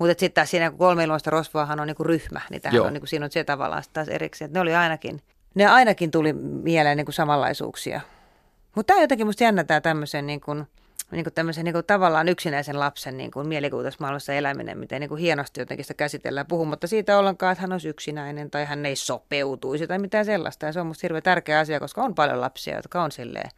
Mutta 0.00 0.20
sitten 0.20 0.46
siinä 0.46 0.70
kun 0.70 0.78
kolme 0.78 1.04
iloista 1.04 1.30
rosvoahan 1.30 1.80
on 1.80 1.86
niinku 1.86 2.04
ryhmä, 2.04 2.40
niin 2.50 2.80
on 2.80 2.92
niinku, 2.92 3.06
siinä 3.06 3.24
on 3.24 3.32
se 3.32 3.44
tavallaan 3.44 3.82
taas 3.92 4.08
erikseen. 4.08 4.52
Ne 4.52 4.60
oli 4.60 4.74
ainakin, 4.74 5.20
ne 5.54 5.66
ainakin 5.66 6.10
tuli 6.10 6.32
mieleen 6.62 6.96
niinku 6.96 7.12
samanlaisuuksia. 7.12 8.00
Mutta 8.74 8.86
tämä 8.86 8.98
on 8.98 9.02
jotenkin 9.02 9.26
musta 9.26 9.44
jännä 9.44 9.64
tämä 9.64 9.80
tämmöisen 9.80 10.26
niin 10.26 10.40
kuin, 10.40 10.66
niin 11.10 11.24
kuin 11.24 11.34
tämmöisen 11.34 11.64
niin 11.64 11.72
kuin 11.72 11.86
tavallaan 11.86 12.28
yksinäisen 12.28 12.80
lapsen 12.80 13.16
niin 13.16 13.30
kuin 13.30 13.48
mielikuvitusmaailmassa 13.48 14.32
eläminen, 14.32 14.78
miten 14.78 15.00
niin 15.00 15.08
kuin 15.08 15.20
hienosti 15.20 15.60
jotenkin 15.60 15.84
sitä 15.84 15.94
käsitellään, 15.94 16.46
puhumatta 16.46 16.86
siitä 16.86 17.18
ollenkaan, 17.18 17.52
että 17.52 17.62
hän 17.62 17.72
olisi 17.72 17.88
yksinäinen 17.88 18.50
tai 18.50 18.64
hän 18.64 18.86
ei 18.86 18.96
sopeutuisi 18.96 19.86
tai 19.86 19.98
mitään 19.98 20.24
sellaista. 20.24 20.66
Ja 20.66 20.72
se 20.72 20.80
on 20.80 20.86
musta 20.86 21.04
hirveän 21.04 21.22
tärkeä 21.22 21.58
asia, 21.58 21.80
koska 21.80 22.02
on 22.02 22.14
paljon 22.14 22.40
lapsia, 22.40 22.76
jotka 22.76 23.02
on 23.02 23.12
silleen, 23.12 23.50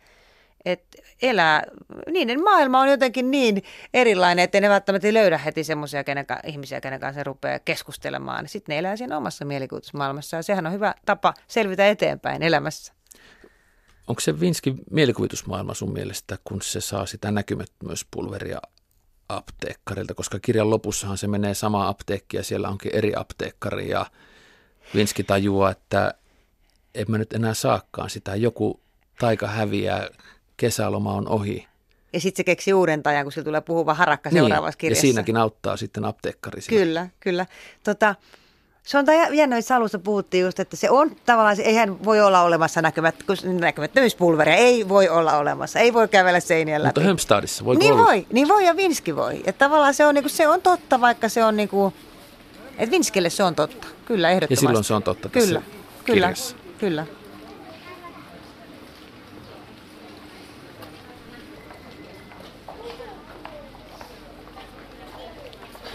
että 0.65 0.99
elää, 1.23 1.63
niiden 2.13 2.43
maailma 2.45 2.81
on 2.81 2.89
jotenkin 2.89 3.31
niin 3.31 3.63
erilainen, 3.95 4.43
että 4.43 4.61
ne 4.61 4.69
välttämättä 4.69 5.15
löydä 5.15 5.39
heti 5.39 5.65
semmoisia 5.65 6.05
ihmisiä, 6.45 6.81
kenen 6.81 7.01
kanssa 7.01 7.25
rupeaa 7.25 7.59
keskustelemaan. 7.59 8.49
Sitten 8.49 8.73
ne 8.73 8.79
elää 8.79 8.97
siinä 8.97 9.17
omassa 9.17 9.45
mielikuvitusmaailmassa 9.45 10.37
ja 10.37 10.43
sehän 10.43 10.67
on 10.67 10.73
hyvä 10.73 10.95
tapa 11.07 11.35
selvitä 11.49 11.89
eteenpäin 11.89 12.43
elämässä. 12.43 12.93
Onko 14.07 14.21
se 14.21 14.41
Vinskin 14.41 14.79
mielikuvitusmaailma 14.91 15.75
sun 15.75 15.93
mielestä, 15.93 16.39
kun 16.45 16.63
se 16.63 16.81
saa 16.81 17.07
sitä 17.07 17.31
näkymättömyyspulveria 17.31 18.61
apteekkarilta, 19.29 20.15
koska 20.15 20.39
kirjan 20.39 20.71
lopussahan 20.71 21.19
se 21.19 21.27
menee 21.27 21.55
sama 21.55 21.89
apteekki 21.89 22.37
ja 22.37 22.43
siellä 22.43 22.69
onkin 22.69 22.95
eri 22.95 23.13
apteekkari 23.17 23.89
ja 23.89 24.07
Vinski 24.95 25.25
tajuaa, 25.25 25.71
että 25.71 26.15
en 26.95 27.07
mä 27.09 27.19
nyt 27.19 27.33
enää 27.33 27.55
saakaan 27.55 28.11
sitä. 28.11 28.37
Joku 28.37 28.81
taika 29.19 29.47
häviää, 29.47 30.09
kesäloma 30.57 31.13
on 31.13 31.29
ohi. 31.29 31.69
Ja 32.13 32.21
sitten 32.21 32.37
se 32.37 32.45
keksi 32.45 32.75
uuden 32.75 33.03
tajan, 33.03 33.25
kun 33.25 33.33
sillä 33.33 33.45
tulee 33.45 33.61
puhuva 33.61 33.95
harakka 33.95 34.31
niin, 34.31 34.43
seuraavassa 34.43 34.79
kirjassa. 34.79 35.07
Ja 35.07 35.13
siinäkin 35.13 35.37
auttaa 35.37 35.77
sitten 35.77 36.05
apteekkari. 36.05 36.61
Siinä. 36.61 36.85
Kyllä, 36.85 37.09
kyllä. 37.21 37.47
Tota, 37.85 38.15
se 38.87 38.99
on 38.99 39.05
jännä, 39.33 39.57
että 39.59 39.77
alussa 39.77 39.99
puhuttiin 39.99 40.45
just, 40.45 40.61
että 40.61 40.77
se 40.77 40.91
on 40.91 41.17
tavallaan, 41.27 41.57
eihän 41.61 42.05
voi 42.05 42.21
olla 42.21 42.43
olemassa 42.43 42.83
näkymät, 42.83 43.15
näkymättömyyspulveria, 43.61 44.55
ei 44.55 44.89
voi 44.89 45.09
olla 45.09 45.39
olemassa, 45.39 45.79
ei 45.79 45.93
voi 45.93 46.09
kävellä 46.09 46.41
seinien 46.41 46.83
läpi. 46.83 46.89
Mutta 46.89 47.01
Hömstadissa 47.01 47.65
voi 47.65 47.77
Niin 47.77 47.93
olla? 47.93 48.05
voi, 48.07 48.27
niin 48.33 48.49
voi 48.49 48.65
ja 48.67 48.77
Vinski 48.77 49.17
voi. 49.17 49.43
Että 49.45 49.65
tavallaan 49.65 49.95
se 49.95 50.07
on, 50.07 50.15
niin 50.15 50.23
kuin, 50.25 50.31
se 50.31 50.49
on 50.49 50.63
totta, 50.63 51.01
vaikka 51.01 51.29
se 51.29 51.45
on 51.45 51.57
niin 51.57 51.69
kuin, 51.69 51.95
että 52.79 52.91
Vinskille 52.91 53.31
se 53.31 53.43
on 53.45 53.55
totta, 53.55 53.87
kyllä 54.05 54.31
ehdottomasti. 54.31 54.65
Ja 54.65 54.69
silloin 54.69 54.85
se 54.85 54.95
on 54.95 55.03
totta 55.03 55.29
tässä 55.29 55.47
Kyllä, 55.47 55.63
kyllä, 56.05 56.33
kyllä. 56.79 57.07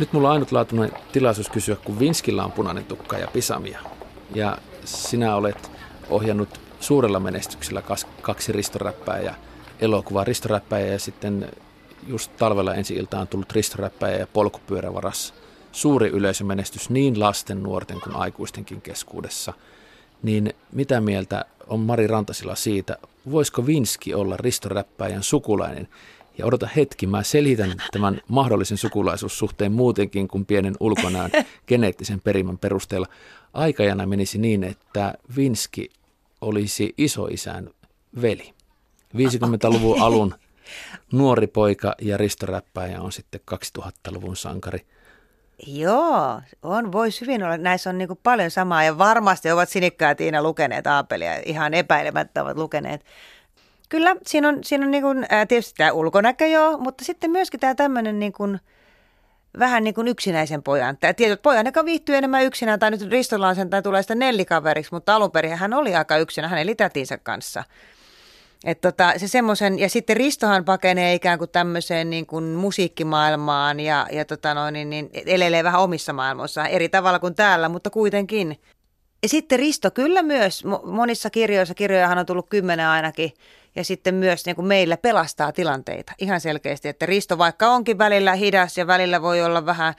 Nyt 0.01 0.13
mulla 0.13 0.27
on 0.27 0.34
ainutlaatuinen 0.34 0.91
tilaisuus 1.12 1.50
kysyä, 1.50 1.75
kun 1.75 2.00
Vinskillä 2.00 2.46
on 2.46 2.51
punainen 2.51 2.86
tukka 2.86 3.17
ja 3.17 3.27
pisamia. 3.27 3.79
Ja 4.36 4.58
sinä 4.86 5.36
olet 5.36 5.72
ohjannut 6.10 6.62
suurella 6.79 7.20
menestyksellä 7.20 7.84
kaksi 8.22 8.51
ristoräppää 8.51 9.20
ja 9.20 9.36
elokuvaa 9.79 10.24
ristoräppää 10.24 10.79
ja 10.79 11.00
sitten 11.00 11.51
just 12.08 12.31
talvella 12.38 12.75
ensi 12.75 12.96
iltaan 12.96 13.27
tullut 13.27 13.51
ristoräppää 13.51 14.12
ja 14.12 14.27
polkupyörävaras. 14.27 15.34
Suuri 15.72 16.10
yleisömenestys 16.10 16.89
niin 16.89 17.20
lasten, 17.20 17.63
nuorten 17.63 18.01
kuin 18.01 18.15
aikuistenkin 18.15 18.81
keskuudessa. 18.81 19.53
Niin 20.24 20.53
mitä 20.72 21.01
mieltä 21.01 21.46
on 21.67 21.79
Mari 21.79 22.08
Rantasilla 22.08 22.55
siitä, 22.55 22.98
voisiko 23.31 23.65
Vinski 23.65 24.13
olla 24.13 24.38
ristoräppäjän 24.38 25.24
sukulainen 25.24 25.88
ja 26.41 26.48
odota 26.48 26.67
hetki, 26.75 27.07
mä 27.07 27.24
selitän 27.24 27.74
tämän 27.91 28.21
mahdollisen 28.27 28.77
sukulaisuussuhteen 28.77 29.71
muutenkin 29.71 30.27
kuin 30.27 30.45
pienen 30.45 30.74
ulkonäön 30.79 31.31
geneettisen 31.67 32.21
perimän 32.21 32.57
perusteella. 32.57 33.07
Aikajana 33.53 34.05
menisi 34.05 34.38
niin, 34.38 34.63
että 34.63 35.13
Vinski 35.36 35.89
olisi 36.41 36.93
isoisän 36.98 37.69
veli. 38.21 38.53
50-luvun 39.17 40.01
alun 40.05 40.36
nuori 41.12 41.48
poika 41.48 41.95
ja 42.01 42.17
ristoräppäjä 42.17 43.01
on 43.01 43.12
sitten 43.12 43.41
2000-luvun 43.79 44.36
sankari. 44.36 44.86
Joo, 45.67 46.41
on, 46.63 46.91
voisi 46.91 47.21
hyvin 47.21 47.43
olla. 47.43 47.57
Näissä 47.57 47.89
on 47.89 47.98
niin 47.98 48.19
paljon 48.24 48.51
samaa 48.51 48.83
ja 48.83 48.98
varmasti 48.98 49.51
ovat 49.51 49.69
Sinikka 49.69 50.05
ja 50.05 50.15
Tiina 50.15 50.43
lukeneet 50.43 50.88
Aapelia. 50.88 51.39
Ihan 51.45 51.74
epäilemättä 51.74 52.43
ovat 52.43 52.57
lukeneet. 52.57 53.05
Kyllä, 53.91 54.15
siinä 54.27 54.50
on, 54.50 54.60
siinä 54.63 54.86
on 54.86 54.91
niin 54.91 55.03
kuin, 55.03 55.25
ää, 55.29 55.45
tietysti 55.45 55.74
tämä 55.77 55.91
ulkonäkö 55.91 56.48
joo, 56.48 56.77
mutta 56.77 57.05
sitten 57.05 57.31
myöskin 57.31 57.59
tämä 57.59 57.75
tämmöinen 57.75 58.20
niin 58.20 58.33
kuin, 58.33 58.59
vähän 59.59 59.83
niin 59.83 59.94
kuin 59.94 60.07
yksinäisen 60.07 60.63
pojan. 60.63 60.98
Tämä 60.98 61.13
tietyt 61.13 61.42
pojan, 61.42 61.66
joka 61.66 61.85
viihtyy 61.85 62.16
enemmän 62.16 62.44
yksinään, 62.44 62.79
tai 62.79 62.92
nyt 62.92 63.11
Ristolaisen 63.11 63.70
tai 63.70 63.81
tulee 63.81 64.01
sitä 64.01 64.16
nellikaveriksi, 64.16 64.94
mutta 64.94 65.16
alun 65.16 65.31
perin 65.31 65.57
hän 65.57 65.74
oli 65.74 65.96
aika 65.96 66.18
yksinä, 66.18 66.48
hän 66.48 66.59
eli 66.59 66.75
tätinsä 66.75 67.18
kanssa. 67.18 67.63
Et 68.66 68.81
tota, 68.81 69.13
se 69.18 69.27
semmoisen, 69.27 69.79
ja 69.79 69.89
sitten 69.89 70.18
Ristohan 70.18 70.66
pakenee 70.66 71.13
ikään 71.13 71.39
kuin 71.39 71.51
tämmöiseen 71.51 72.09
niin 72.09 72.25
kuin 72.25 72.44
musiikkimaailmaan 72.44 73.79
ja, 73.79 74.07
ja 74.11 74.25
tota 74.25 74.53
noin, 74.53 74.74
niin, 74.74 74.89
niin 74.89 75.09
elelee 75.25 75.63
vähän 75.63 75.81
omissa 75.81 76.13
maailmoissaan 76.13 76.68
eri 76.68 76.89
tavalla 76.89 77.20
kuin 77.20 77.35
täällä, 77.35 77.70
mutta 77.70 77.89
kuitenkin. 77.89 78.59
Ja 79.24 79.29
sitten 79.29 79.59
Risto 79.59 79.92
kyllä 79.92 80.22
myös, 80.24 80.63
monissa 80.83 81.29
kirjoissa, 81.29 81.74
kirjojahan 81.74 82.18
on 82.18 82.25
tullut 82.25 82.50
kymmenen 82.50 82.87
ainakin, 82.87 83.31
ja 83.75 83.84
sitten 83.84 84.16
myös 84.16 84.46
niin 84.46 84.55
kuin 84.55 84.68
meillä 84.68 84.98
pelastaa 84.98 85.51
tilanteita 85.51 86.14
ihan 86.18 86.42
selkeästi, 86.42 86.90
että 86.90 87.05
Risto 87.05 87.38
vaikka 87.38 87.68
onkin 87.68 87.98
välillä 87.98 88.36
hidas 88.36 88.77
ja 88.77 88.88
välillä 88.88 89.22
voi 89.22 89.44
olla 89.44 89.66
vähän, 89.66 89.94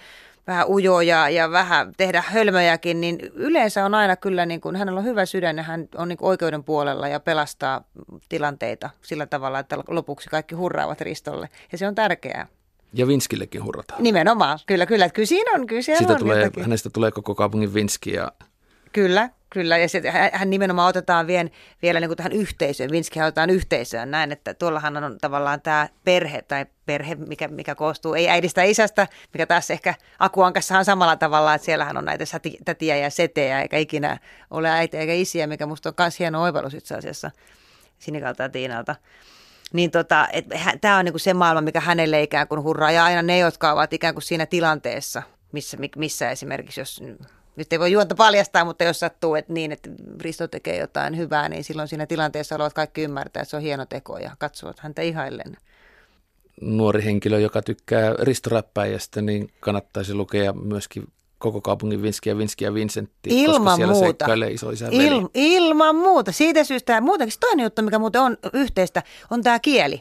vähän 0.47 0.67
ujoja 0.69 1.29
ja 1.29 1.51
vähän 1.51 1.93
tehdä 1.97 2.25
hölmöjäkin, 2.27 3.01
niin 3.01 3.19
yleensä 3.35 3.85
on 3.85 3.95
aina 3.95 4.17
kyllä, 4.17 4.47
niin 4.47 4.61
kuin, 4.61 4.77
hänellä 4.77 4.99
on 4.99 5.05
hyvä 5.05 5.27
sydän 5.27 5.57
ja 5.57 5.63
hän 5.63 5.89
on 5.97 6.09
niin 6.09 6.17
kuin 6.17 6.29
oikeuden 6.29 6.65
puolella 6.65 7.09
ja 7.09 7.21
pelastaa 7.21 7.85
tilanteita 8.29 8.91
sillä 9.03 9.27
tavalla, 9.27 9.59
että 9.59 9.79
lopuksi 9.89 10.29
kaikki 10.29 10.55
hurraavat 10.55 11.01
Ristolle 11.01 11.49
ja 11.73 11.79
se 11.79 11.87
on 11.87 11.95
tärkeää. 11.95 12.47
Ja 12.95 13.07
Vinskillekin 13.07 13.65
hurrataan. 13.65 14.03
Nimenomaan, 14.03 14.59
kyllä, 14.67 14.87
kyllä. 14.87 15.09
Kyllä 15.09 15.27
siinä 15.27 15.51
on, 15.55 15.67
kyllä 15.67 15.83
Siitä 15.83 16.13
on 16.13 16.19
tulee, 16.19 16.51
hänestä 16.61 16.91
tulee 16.91 17.11
koko 17.11 17.35
kaupungin 17.35 17.75
Vinski 17.75 18.13
ja 18.13 18.33
Kyllä, 18.93 19.31
Kyllä, 19.53 19.79
ja 19.79 19.89
se, 19.89 20.03
hän 20.33 20.51
nimenomaan 20.51 20.89
otetaan 20.89 21.27
vien, 21.27 21.51
vielä 21.83 22.01
niin 22.01 22.09
kuin 22.09 22.17
tähän 22.17 22.33
yhteisöön, 22.33 22.91
Vinski 22.91 23.23
otetaan 23.23 23.51
yhteisöön 23.51 24.11
näin, 24.11 24.33
että 24.33 24.55
tuollahan 24.55 25.05
on 25.05 25.19
tavallaan 25.21 25.61
tämä 25.61 25.89
perhe 26.05 26.43
tai 26.43 26.67
perhe, 26.87 27.15
mikä, 27.15 27.49
mikä 27.49 27.75
koostuu 27.75 28.15
ei 28.15 28.29
äidistä 28.29 28.63
isästä, 28.63 29.09
mikä 29.35 29.47
taas 29.47 29.71
ehkä 29.71 29.95
Akuankassa 30.19 30.79
on 30.79 30.85
samalla 30.85 31.17
tavalla, 31.17 31.55
että 31.55 31.65
siellähän 31.65 31.97
on 31.97 32.05
näitä 32.05 32.25
tätiä 32.65 32.97
ja 32.97 33.11
setejä, 33.11 33.63
eikä 33.63 33.79
ikinä 33.79 34.19
ole 34.51 34.71
äitiä 34.71 35.01
eikä 35.01 35.13
isiä, 35.13 35.47
mikä 35.47 35.67
musta 35.67 35.89
on 35.89 35.95
myös 35.99 36.19
hieno 36.19 36.43
oivallus 36.43 36.75
itse 36.75 36.95
asiassa 36.95 37.31
Sinikalta 37.99 38.43
ja 38.43 38.49
Tiinalta. 38.49 38.97
Niin 39.73 39.91
tota, 39.91 40.29
tämä 40.81 40.99
on 40.99 41.05
niinku 41.05 41.19
se 41.19 41.35
maailma, 41.35 41.61
mikä 41.61 41.81
hänelle 41.81 42.23
ikään 42.23 42.49
kuin 42.49 42.63
hurraa, 42.63 42.91
ja 42.91 43.05
aina 43.05 43.23
ne, 43.23 43.39
jotka 43.39 43.73
ovat 43.73 43.93
ikään 43.93 44.15
kuin 44.15 44.23
siinä 44.23 44.47
tilanteessa, 44.47 45.23
missä, 45.53 45.77
missä 45.97 46.31
esimerkiksi, 46.31 46.81
jos 46.81 47.03
nyt 47.57 47.73
ei 47.73 47.79
voi 47.79 47.93
juonta 47.93 48.15
paljastaa, 48.15 48.65
mutta 48.65 48.85
jos 48.85 49.01
sattuu 49.01 49.35
että 49.35 49.53
niin, 49.53 49.73
että 49.73 49.91
Risto 50.21 50.49
tekee 50.49 50.79
jotain 50.79 51.17
hyvää, 51.17 51.49
niin 51.49 51.65
silloin 51.65 51.89
siinä 51.89 52.07
tilanteessa 52.07 52.55
olevat 52.55 52.73
kaikki 52.73 53.03
ymmärtää, 53.03 53.41
että 53.41 53.51
se 53.51 53.57
on 53.57 53.63
hieno 53.63 53.87
teko 53.87 54.19
ja 54.19 54.31
katsovat 54.39 54.79
häntä 54.79 55.03
ihaillen. 55.03 55.57
Nuori 56.61 57.05
henkilö, 57.05 57.39
joka 57.39 57.63
tykkää 57.63 58.15
ristoräppäjästä, 58.19 59.23
niin 59.23 59.51
kannattaisi 59.61 60.15
lukea 60.15 60.53
myöskin 60.53 61.05
koko 61.39 61.61
kaupungin 61.61 62.03
Vinski 62.03 62.29
ja 62.29 62.39
Vinski 62.39 62.65
ja 62.65 62.75
Vincentti, 62.75 63.43
ilman 63.43 63.63
koska 63.63 63.77
siellä 63.77 63.95
muuta. 63.95 64.27
iso 64.51 64.71
Il, 64.91 65.29
ilman 65.35 65.97
muuta. 65.97 66.33
Siitä 66.33 66.65
syystä, 66.65 67.01
muutenkin 67.01 67.41
toinen 67.41 67.65
juttu, 67.65 67.83
mikä 67.83 67.99
muuten 67.99 68.21
on 68.21 68.37
yhteistä, 68.53 69.03
on 69.31 69.43
tämä 69.43 69.59
kieli. 69.59 70.01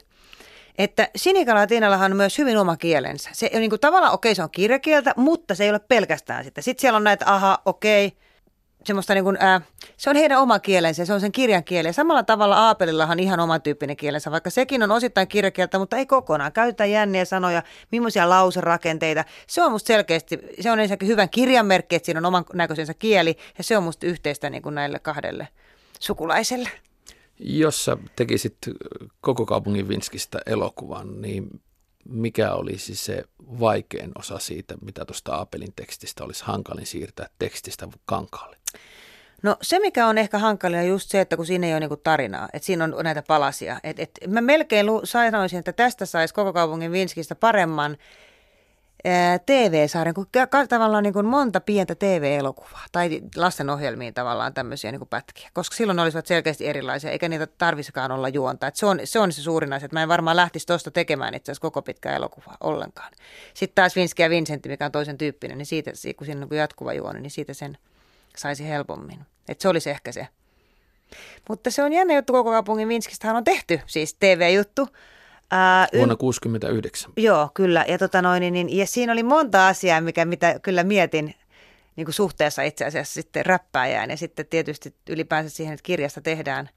Että 0.78 1.10
Sinikalatiinallahan 1.16 2.12
on 2.12 2.18
myös 2.18 2.38
hyvin 2.38 2.58
oma 2.58 2.78
kielensä. 2.78 3.30
Se 3.34 3.50
on 3.54 3.60
niin 3.60 3.70
kuin, 3.70 3.80
tavallaan, 3.80 4.14
okei, 4.14 4.30
okay, 4.30 4.36
se 4.36 4.44
on 4.44 4.52
kirjakieltä, 4.52 5.14
mutta 5.18 5.56
se 5.56 5.64
ei 5.64 5.70
ole 5.70 5.80
pelkästään 5.80 6.44
sitä. 6.44 6.62
Sitten 6.62 6.82
siellä 6.82 6.98
on 6.98 7.04
näitä, 7.04 7.26
aha, 7.34 7.58
okei, 7.66 8.08
okay, 8.08 8.20
semmoista 8.86 9.14
niin 9.14 9.24
kuin, 9.24 9.38
ää, 9.40 9.62
se 9.98 10.10
on 10.10 10.16
heidän 10.16 10.40
oma 10.40 10.60
kielensä, 10.60 11.06
se 11.06 11.14
on 11.14 11.22
sen 11.22 11.32
kirjan 11.32 11.64
kieli. 11.64 11.88
Ja 11.88 11.94
samalla 11.94 12.24
tavalla 12.24 12.58
Aapelillahan 12.58 13.20
ihan 13.20 13.40
oma 13.40 13.60
tyyppinen 13.60 13.98
kielensä, 13.98 14.32
vaikka 14.32 14.50
sekin 14.50 14.84
on 14.84 14.92
osittain 14.92 15.28
kirjakieltä, 15.28 15.80
mutta 15.80 15.98
ei 15.98 16.06
kokonaan. 16.06 16.52
Käytetään 16.52 16.92
jänniä 16.92 17.26
sanoja, 17.26 17.64
millaisia 17.92 18.30
lauserakenteita. 18.30 19.26
Se 19.48 19.64
on 19.64 19.72
musta 19.72 19.88
selkeästi, 19.88 20.40
se 20.60 20.72
on 20.72 20.80
ensinnäkin 20.80 21.08
hyvän 21.08 21.30
kirjanmerkki, 21.30 21.96
että 21.96 22.06
siinä 22.06 22.18
on 22.18 22.26
oman 22.26 22.46
näköisensä 22.54 22.94
kieli, 22.94 23.38
ja 23.58 23.64
se 23.64 23.78
on 23.78 23.84
musta 23.84 24.06
yhteistä 24.08 24.50
niin 24.50 24.64
kuin 24.64 24.76
näille 24.76 25.00
kahdelle 25.00 25.48
sukulaiselle. 26.00 26.70
Jos 27.42 27.86
sä 27.86 27.98
tekisit 28.16 28.58
koko 29.22 29.46
kaupungin 29.46 29.88
Vinskistä 29.88 30.40
elokuvan, 30.46 31.22
niin 31.22 31.62
mikä 32.06 32.54
olisi 32.54 32.96
se 32.96 33.24
vaikein 33.40 34.12
osa 34.16 34.40
siitä, 34.40 34.76
mitä 34.82 35.06
tuosta 35.06 35.36
Aapelin 35.36 35.74
tekstistä 35.76 36.24
olisi 36.24 36.44
hankalin 36.44 36.86
siirtää 36.86 37.28
tekstistä 37.40 37.88
kankaalle? 38.06 38.58
No 39.44 39.58
se, 39.62 39.80
mikä 39.80 40.08
on 40.08 40.18
ehkä 40.18 40.38
hankalin, 40.38 40.80
on 40.80 40.88
just 40.88 41.10
se, 41.10 41.22
että 41.22 41.36
kun 41.36 41.46
siinä 41.46 41.68
ei 41.68 41.74
ole 41.74 41.80
niinku 41.80 41.98
tarinaa, 41.98 42.50
että 42.54 42.66
siinä 42.66 42.84
on 42.84 42.96
näitä 43.04 43.24
palasia. 43.28 43.80
Et, 43.84 44.00
et 44.00 44.12
mä 44.28 44.42
melkein 44.42 44.86
sanoisin, 45.04 45.60
että 45.60 45.74
tästä 45.74 46.06
saisi 46.06 46.34
koko 46.34 46.54
kaupungin 46.54 46.92
Vinskistä 46.92 47.36
paremman 47.36 47.98
TV-sarjan, 49.46 50.14
kun 50.14 50.28
tavallaan 50.70 51.04
niin 51.04 51.14
kuin 51.14 51.26
monta 51.26 51.62
pientä 51.62 51.96
TV-elokuvaa 51.96 52.86
tai 52.92 53.22
lastenohjelmiin 53.36 54.14
tavallaan 54.14 54.54
tämmöisiä 54.54 54.92
niin 54.92 55.00
kuin 55.00 55.10
pätkiä, 55.10 55.50
koska 55.54 55.76
silloin 55.76 55.96
ne 55.96 56.02
olisivat 56.02 56.28
selkeästi 56.28 56.68
erilaisia, 56.68 57.12
eikä 57.12 57.30
niitä 57.30 57.48
tarvisikaan 57.48 58.12
olla 58.12 58.30
juonta. 58.30 58.68
Et 58.68 58.76
se, 58.76 58.86
on, 58.86 59.00
se 59.04 59.20
on 59.20 59.32
se 59.32 59.42
suurin 59.42 59.74
asia, 59.74 59.86
että 59.86 59.96
mä 59.96 60.04
en 60.04 60.10
varmaan 60.10 60.36
lähtisi 60.36 60.68
tuosta 60.68 60.92
tekemään 60.92 61.34
itse 61.34 61.52
asiassa 61.52 61.62
koko 61.62 61.82
pitkää 61.82 62.16
elokuvaa 62.16 62.58
ollenkaan. 62.62 63.12
Sitten 63.54 63.76
taas 63.76 63.96
Vinski 63.96 64.22
ja 64.22 64.30
Vincentti, 64.30 64.70
mikä 64.70 64.86
on 64.86 64.92
toisen 64.92 65.18
tyyppinen, 65.18 65.58
niin 65.58 65.66
siitä, 65.66 65.92
kun 66.18 66.26
siinä 66.26 66.48
on 66.52 66.58
jatkuva 66.58 66.94
juoni, 66.94 67.22
niin 67.22 67.32
siitä 67.32 67.54
sen 67.54 67.78
saisi 68.38 68.68
helpommin. 68.68 69.20
Et 69.50 69.62
se 69.62 69.70
olisi 69.70 69.90
ehkä 69.90 70.12
se 70.12 70.28
Mutta 71.50 71.72
se 71.72 71.84
on 71.84 71.94
jännä 71.94 72.16
juttu, 72.16 72.34
koko 72.34 72.52
kaupungin 72.52 72.88
Vinskistähän 72.88 73.36
on 73.36 73.44
tehty, 73.44 73.80
siis 73.86 74.14
TV-juttu. 74.14 74.88
Ää, 75.52 75.88
Vuonna 75.94 76.16
1969. 76.16 77.14
Joo, 77.18 77.50
kyllä. 77.54 77.86
Ja, 77.88 77.98
tota 77.98 78.22
noin, 78.22 78.42
niin, 78.42 78.54
niin, 78.54 78.78
ja 78.78 78.88
siinä 78.88 79.14
oli 79.14 79.24
monta 79.24 79.68
asiaa, 79.68 80.02
mikä, 80.02 80.26
mitä 80.26 80.60
kyllä 80.60 80.84
mietin 80.84 81.36
niin 81.96 82.06
kuin 82.06 82.14
suhteessa 82.14 82.62
itse 82.62 82.86
asiassa 82.86 83.14
sitten 83.14 83.46
räppääjään 83.46 84.10
ja 84.10 84.18
sitten 84.18 84.46
tietysti 84.46 84.96
ylipäänsä 85.10 85.50
siihen, 85.56 85.74
että 85.74 85.84
kirjasta 85.84 86.22
tehdään 86.22 86.70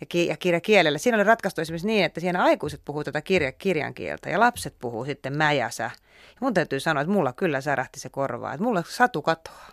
ja, 0.00 0.06
ki- 0.06 0.26
ja 0.26 0.36
kirjakielellä. 0.36 0.98
Siinä 0.98 1.16
oli 1.16 1.24
ratkaistu 1.24 1.60
esimerkiksi 1.60 1.86
niin, 1.86 2.04
että 2.04 2.20
siinä 2.20 2.42
aikuiset 2.42 2.80
puhuu 2.84 3.04
tätä 3.04 3.20
kirja- 3.20 3.52
kirjan 3.52 3.94
kieltä 3.94 4.30
ja 4.30 4.40
lapset 4.40 4.74
puhuu 4.78 5.04
sitten 5.04 5.36
mä 5.36 5.52
ja 5.52 5.70
sä. 5.70 5.82
Ja 5.84 6.36
mun 6.40 6.54
täytyy 6.54 6.80
sanoa, 6.80 7.00
että 7.00 7.12
mulla 7.12 7.32
kyllä 7.32 7.60
särähti 7.60 8.00
se 8.00 8.08
korvaa, 8.08 8.52
että 8.52 8.64
mulla 8.64 8.82
satu 8.88 9.22
katoaa. 9.22 9.68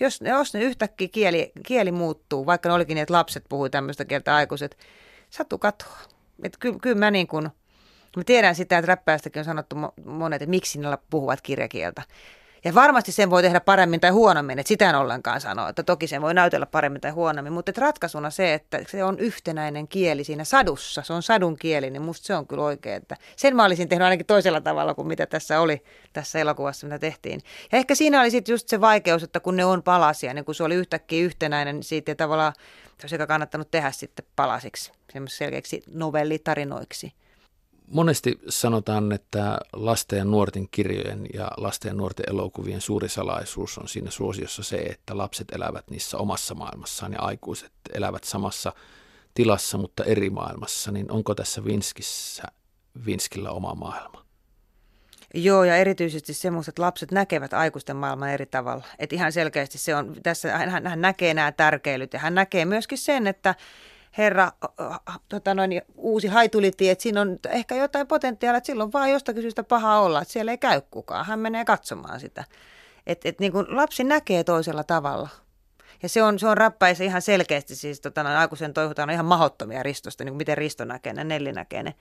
Jos, 0.00 0.20
jos 0.20 0.54
ne 0.54 0.60
yhtäkkiä 0.60 1.08
kieli, 1.08 1.52
kieli 1.66 1.92
muuttuu, 1.92 2.46
vaikka 2.46 2.68
ne 2.68 2.74
olikin 2.74 2.94
niin, 2.94 3.02
että 3.02 3.14
lapset 3.14 3.44
puhuu 3.48 3.68
tämmöistä 3.68 4.04
kieltä 4.04 4.34
aikuiset, 4.34 4.78
satu 5.30 5.58
katoaa. 5.58 6.02
Että 6.42 6.58
kyllä, 6.60 6.78
kyllä 6.82 6.96
mä 6.98 7.10
niin 7.10 7.26
kuin, 7.26 7.50
mä 8.16 8.24
tiedän 8.24 8.54
sitä, 8.54 8.78
että 8.78 8.86
räppäistäkin 8.86 9.40
on 9.40 9.44
sanottu 9.44 9.76
monet, 10.04 10.42
että 10.42 10.50
miksi 10.50 10.80
ne 10.80 10.98
puhuvat 11.10 11.40
kirjakieltä. 11.40 12.02
Ja 12.64 12.74
varmasti 12.74 13.12
sen 13.12 13.30
voi 13.30 13.42
tehdä 13.42 13.60
paremmin 13.60 14.00
tai 14.00 14.10
huonommin, 14.10 14.58
että 14.58 14.68
sitä 14.68 14.90
en 14.90 14.94
ollenkaan 14.94 15.40
sano, 15.40 15.68
että 15.68 15.82
toki 15.82 16.06
sen 16.06 16.22
voi 16.22 16.34
näytellä 16.34 16.66
paremmin 16.66 17.00
tai 17.00 17.10
huonommin, 17.10 17.52
mutta 17.52 17.70
että 17.70 17.80
ratkaisuna 17.80 18.30
se, 18.30 18.54
että 18.54 18.80
se 18.88 19.04
on 19.04 19.18
yhtenäinen 19.18 19.88
kieli 19.88 20.24
siinä 20.24 20.44
sadussa, 20.44 21.02
se 21.02 21.12
on 21.12 21.22
sadun 21.22 21.56
kieli, 21.56 21.90
niin 21.90 22.02
musta 22.02 22.26
se 22.26 22.34
on 22.34 22.46
kyllä 22.46 22.62
oikein, 22.62 22.96
että 22.96 23.16
sen 23.36 23.56
mä 23.56 23.64
olisin 23.64 23.88
tehnyt 23.88 24.04
ainakin 24.04 24.26
toisella 24.26 24.60
tavalla 24.60 24.94
kuin 24.94 25.08
mitä 25.08 25.26
tässä 25.26 25.60
oli 25.60 25.82
tässä 26.12 26.38
elokuvassa, 26.38 26.86
mitä 26.86 26.98
tehtiin. 26.98 27.40
Ja 27.72 27.78
ehkä 27.78 27.94
siinä 27.94 28.20
oli 28.20 28.30
sitten 28.30 28.52
just 28.52 28.68
se 28.68 28.80
vaikeus, 28.80 29.22
että 29.22 29.40
kun 29.40 29.56
ne 29.56 29.64
on 29.64 29.82
palasia, 29.82 30.34
niin 30.34 30.44
kun 30.44 30.54
se 30.54 30.64
oli 30.64 30.74
yhtäkkiä 30.74 31.24
yhtenäinen, 31.24 31.74
niin 31.74 31.84
siitä 31.84 32.12
ei 32.12 32.16
tavallaan 32.16 32.52
olisi 33.02 33.18
kannattanut 33.28 33.70
tehdä 33.70 33.90
sitten 33.90 34.24
palasiksi, 34.36 34.92
semmoisiksi 35.12 35.38
selkeiksi 35.38 35.82
novellitarinoiksi. 35.90 37.12
Monesti 37.90 38.38
sanotaan, 38.48 39.12
että 39.12 39.58
lasten 39.72 40.16
ja 40.18 40.24
nuorten 40.24 40.68
kirjojen 40.70 41.26
ja 41.34 41.50
lasten 41.56 41.88
ja 41.88 41.94
nuorten 41.94 42.26
elokuvien 42.28 42.80
suuri 42.80 43.08
salaisuus 43.08 43.78
on 43.78 43.88
siinä 43.88 44.10
suosiossa 44.10 44.62
se, 44.62 44.76
että 44.76 45.18
lapset 45.18 45.52
elävät 45.52 45.90
niissä 45.90 46.18
omassa 46.18 46.54
maailmassaan 46.54 47.12
ja 47.12 47.20
aikuiset 47.20 47.72
elävät 47.92 48.24
samassa 48.24 48.72
tilassa, 49.34 49.78
mutta 49.78 50.04
eri 50.04 50.30
maailmassa. 50.30 50.92
Niin 50.92 51.10
onko 51.10 51.34
tässä 51.34 51.64
Vinskissä, 51.64 52.42
Vinskillä 53.06 53.50
oma 53.50 53.74
maailma? 53.74 54.24
Joo, 55.34 55.64
ja 55.64 55.76
erityisesti 55.76 56.34
semmoiset, 56.34 56.72
että 56.72 56.82
lapset 56.82 57.10
näkevät 57.10 57.54
aikuisten 57.54 57.96
maailman 57.96 58.30
eri 58.30 58.46
tavalla. 58.46 58.84
Että 58.98 59.16
ihan 59.16 59.32
selkeästi 59.32 59.78
se 59.78 59.96
on, 59.96 60.16
tässä 60.22 60.58
hän, 60.58 60.86
hän 60.86 61.00
näkee 61.00 61.34
nämä 61.34 61.52
tärkeilyt 61.52 62.12
ja 62.12 62.18
hän 62.18 62.34
näkee 62.34 62.64
myöskin 62.64 62.98
sen, 62.98 63.26
että 63.26 63.54
herra 64.18 64.52
tota 65.28 65.54
noin, 65.54 65.82
uusi 65.96 66.28
haitulitie, 66.28 66.90
että 66.92 67.02
siinä 67.02 67.20
on 67.20 67.38
ehkä 67.48 67.74
jotain 67.74 68.06
potentiaalia, 68.06 68.58
että 68.58 68.66
silloin 68.66 68.92
vaan 68.92 69.10
jostakin 69.10 69.42
syystä 69.42 69.64
paha 69.64 70.00
olla, 70.00 70.22
että 70.22 70.32
siellä 70.32 70.50
ei 70.50 70.58
käy 70.58 70.80
kukaan. 70.90 71.26
Hän 71.26 71.38
menee 71.38 71.64
katsomaan 71.64 72.20
sitä. 72.20 72.44
Että 73.06 73.28
et, 73.28 73.40
niin 73.40 73.52
kuin 73.52 73.66
lapsi 73.68 74.04
näkee 74.04 74.44
toisella 74.44 74.84
tavalla. 74.84 75.28
Ja 76.02 76.08
se 76.08 76.22
on, 76.22 76.38
se 76.38 76.46
on 76.46 76.56
räppäissä 76.56 77.04
ihan 77.04 77.22
selkeästi, 77.22 77.76
siis 77.76 78.00
tota, 78.00 78.38
aikuisen 78.38 78.74
toivotaan 78.74 79.10
ihan 79.10 79.26
mahottomia 79.26 79.82
Ristosta, 79.82 80.24
niin 80.24 80.32
kuin 80.32 80.38
miten 80.38 80.58
Risto 80.58 80.84
näkee 80.84 81.12
ne, 81.12 81.24
Nelli 81.24 81.52
näkee 81.52 81.82
ne. 81.82 81.94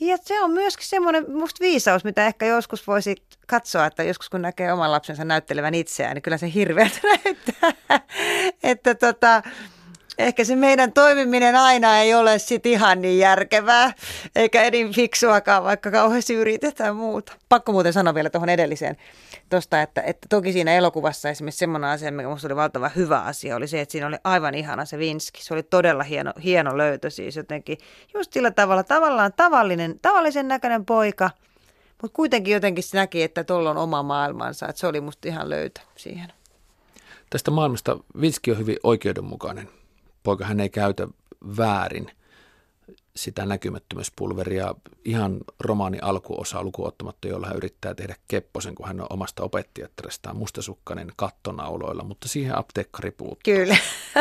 Ja 0.00 0.16
se 0.22 0.40
on 0.40 0.50
myöskin 0.50 0.86
semmoinen 0.86 1.32
musta 1.32 1.60
viisaus, 1.60 2.04
mitä 2.04 2.26
ehkä 2.26 2.46
joskus 2.46 2.86
voisi 2.86 3.14
katsoa, 3.46 3.86
että 3.86 4.02
joskus 4.02 4.30
kun 4.30 4.42
näkee 4.42 4.72
oman 4.72 4.92
lapsensa 4.92 5.24
näyttelevän 5.24 5.74
itseään, 5.74 6.14
niin 6.14 6.22
kyllä 6.22 6.38
se 6.38 6.52
hirveältä 6.54 6.98
näyttää. 7.24 7.72
että 8.62 8.94
tota, 8.94 9.42
ehkä 10.18 10.44
se 10.44 10.56
meidän 10.56 10.92
toimiminen 10.92 11.56
aina 11.56 11.98
ei 11.98 12.14
ole 12.14 12.38
sit 12.38 12.66
ihan 12.66 13.02
niin 13.02 13.18
järkevää, 13.18 13.92
eikä 14.36 14.70
niin 14.70 14.92
fiksuakaan, 14.92 15.64
vaikka 15.64 15.90
kauheasti 15.90 16.34
yritetään 16.34 16.96
muuta. 16.96 17.32
Pakko 17.48 17.72
muuten 17.72 17.92
sanoa 17.92 18.14
vielä 18.14 18.30
tuohon 18.30 18.48
edelliseen 18.48 18.96
tosta, 19.48 19.82
että, 19.82 20.02
että 20.02 20.26
toki 20.30 20.52
siinä 20.52 20.74
elokuvassa 20.74 21.28
esimerkiksi 21.28 21.58
semmoinen 21.58 21.90
asia, 21.90 22.12
mikä 22.12 22.28
minusta 22.28 22.48
oli 22.48 22.56
valtava 22.56 22.88
hyvä 22.88 23.20
asia, 23.20 23.56
oli 23.56 23.68
se, 23.68 23.80
että 23.80 23.92
siinä 23.92 24.06
oli 24.06 24.16
aivan 24.24 24.54
ihana 24.54 24.84
se 24.84 24.98
Vinski. 24.98 25.44
Se 25.44 25.54
oli 25.54 25.62
todella 25.62 26.02
hieno, 26.02 26.32
hieno 26.44 26.78
löytö 26.78 27.10
siis 27.10 27.36
jotenkin. 27.36 27.78
Just 28.14 28.32
sillä 28.32 28.50
tavalla, 28.50 28.84
tavallaan 28.84 29.32
tavallinen, 29.36 29.98
tavallisen 30.02 30.48
näköinen 30.48 30.84
poika, 30.84 31.30
mutta 32.02 32.16
kuitenkin 32.16 32.54
jotenkin 32.54 32.84
se 32.84 32.96
näki, 32.96 33.22
että 33.22 33.44
tuolla 33.44 33.70
on 33.70 33.76
oma 33.76 34.02
maailmansa, 34.02 34.68
että 34.68 34.80
se 34.80 34.86
oli 34.86 35.00
musta 35.00 35.28
ihan 35.28 35.50
löytö 35.50 35.80
siihen. 35.96 36.32
Tästä 37.30 37.50
maailmasta 37.50 37.98
Vinski 38.20 38.50
on 38.50 38.58
hyvin 38.58 38.76
oikeudenmukainen 38.82 39.68
poika 40.26 40.44
hän 40.44 40.60
ei 40.60 40.68
käytä 40.68 41.08
väärin 41.56 42.10
sitä 43.16 43.46
näkymättömyyspulveria 43.46 44.74
ihan 45.04 45.38
romaani 45.60 45.98
alkuosa 46.02 46.62
lukuottamatta, 46.62 47.28
jolla 47.28 47.46
hän 47.46 47.56
yrittää 47.56 47.94
tehdä 47.94 48.16
kepposen, 48.28 48.74
kun 48.74 48.86
hän 48.86 49.00
on 49.00 49.06
omasta 49.10 49.42
opettajattarestaan 49.42 50.36
mustasukkainen 50.36 51.12
kattonauloilla, 51.16 52.04
mutta 52.04 52.28
siihen 52.28 52.58
apteekkari 52.58 53.10
puuttuu. 53.10 53.54
Kyllä. 53.54 53.76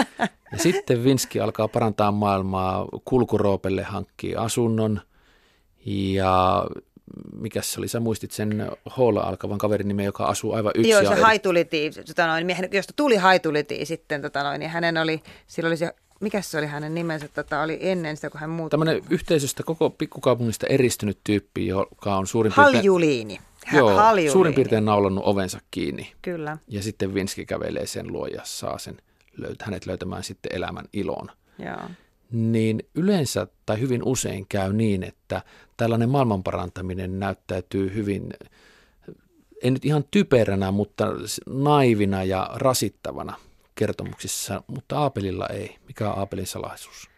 ja 0.51 0.57
sitten 0.57 1.03
Vinski 1.03 1.39
alkaa 1.39 1.67
parantaa 1.67 2.11
maailmaa, 2.11 2.85
kulkuroopelle 3.05 3.83
hankkii 3.83 4.35
asunnon 4.35 5.01
ja 5.85 6.65
mikä 7.33 7.61
se 7.61 7.79
oli, 7.79 7.87
sä 7.87 7.99
muistit 7.99 8.31
sen 8.31 8.71
Hoola 8.97 9.21
alkavan 9.21 9.57
kaverin 9.57 9.87
nimen, 9.87 10.05
joka 10.05 10.25
asuu 10.25 10.53
aivan 10.53 10.71
yksin. 10.75 10.91
Joo, 10.91 11.01
se 11.01 11.11
eri... 11.11 11.21
haituliti, 11.21 11.91
tota 12.07 12.27
noin, 12.27 12.47
josta 12.71 12.93
tuli 12.95 13.15
haituliti 13.15 13.85
sitten, 13.85 14.21
tota 14.21 14.43
noin, 14.43 14.59
niin 14.59 14.71
hänen 14.71 14.97
oli, 14.97 15.23
sillä 15.47 15.67
oli 15.67 15.77
se 15.77 15.93
mikä 16.21 16.41
se 16.41 16.57
oli 16.57 16.67
hänen 16.67 16.95
nimensä, 16.95 17.27
tota, 17.27 17.61
oli 17.61 17.77
ennen 17.81 18.15
sitä, 18.15 18.29
kun 18.29 18.41
hän 18.41 18.49
muuttui. 18.49 18.69
Tämmöinen 18.79 19.03
yhteisöstä 19.09 19.63
koko 19.63 19.89
pikkukaupungista 19.89 20.67
eristynyt 20.67 21.19
tyyppi, 21.23 21.67
joka 21.67 22.15
on 22.15 22.27
suurin 22.27 22.53
piirtein... 22.53 22.75
Haljuliini. 22.75 23.39
Joo, 23.73 23.95
Haljuliini. 23.95 24.31
suurin 24.31 24.53
piirtein 24.53 24.85
naulannut 24.85 25.23
ovensa 25.27 25.59
kiinni. 25.71 26.13
Kyllä. 26.21 26.57
Ja 26.67 26.81
sitten 26.81 27.13
Vinski 27.13 27.45
kävelee 27.45 27.85
sen 27.85 28.13
luo 28.13 28.27
ja 28.27 28.41
saa 28.43 28.77
sen, 28.77 28.97
hänet 29.61 29.85
löytämään 29.85 30.23
sitten 30.23 30.55
elämän 30.55 30.85
ilon. 30.93 31.31
Joo 31.59 31.89
niin 32.31 32.83
yleensä 32.95 33.47
tai 33.65 33.79
hyvin 33.79 34.03
usein 34.03 34.45
käy 34.49 34.73
niin, 34.73 35.03
että 35.03 35.41
tällainen 35.77 36.09
maailmanparantaminen 36.09 37.19
näyttäytyy 37.19 37.93
hyvin, 37.93 38.33
ei 39.61 39.71
nyt 39.71 39.85
ihan 39.85 40.03
typeränä, 40.11 40.71
mutta 40.71 41.05
naivina 41.45 42.23
ja 42.23 42.49
rasittavana 42.55 43.33
kertomuksissa, 43.75 44.63
mutta 44.67 44.99
Aapelilla 44.99 45.47
ei. 45.47 45.75
Mikä 45.87 46.11
on 46.11 46.19
Aapelin 46.19 46.47
salaisuus? 46.47 47.14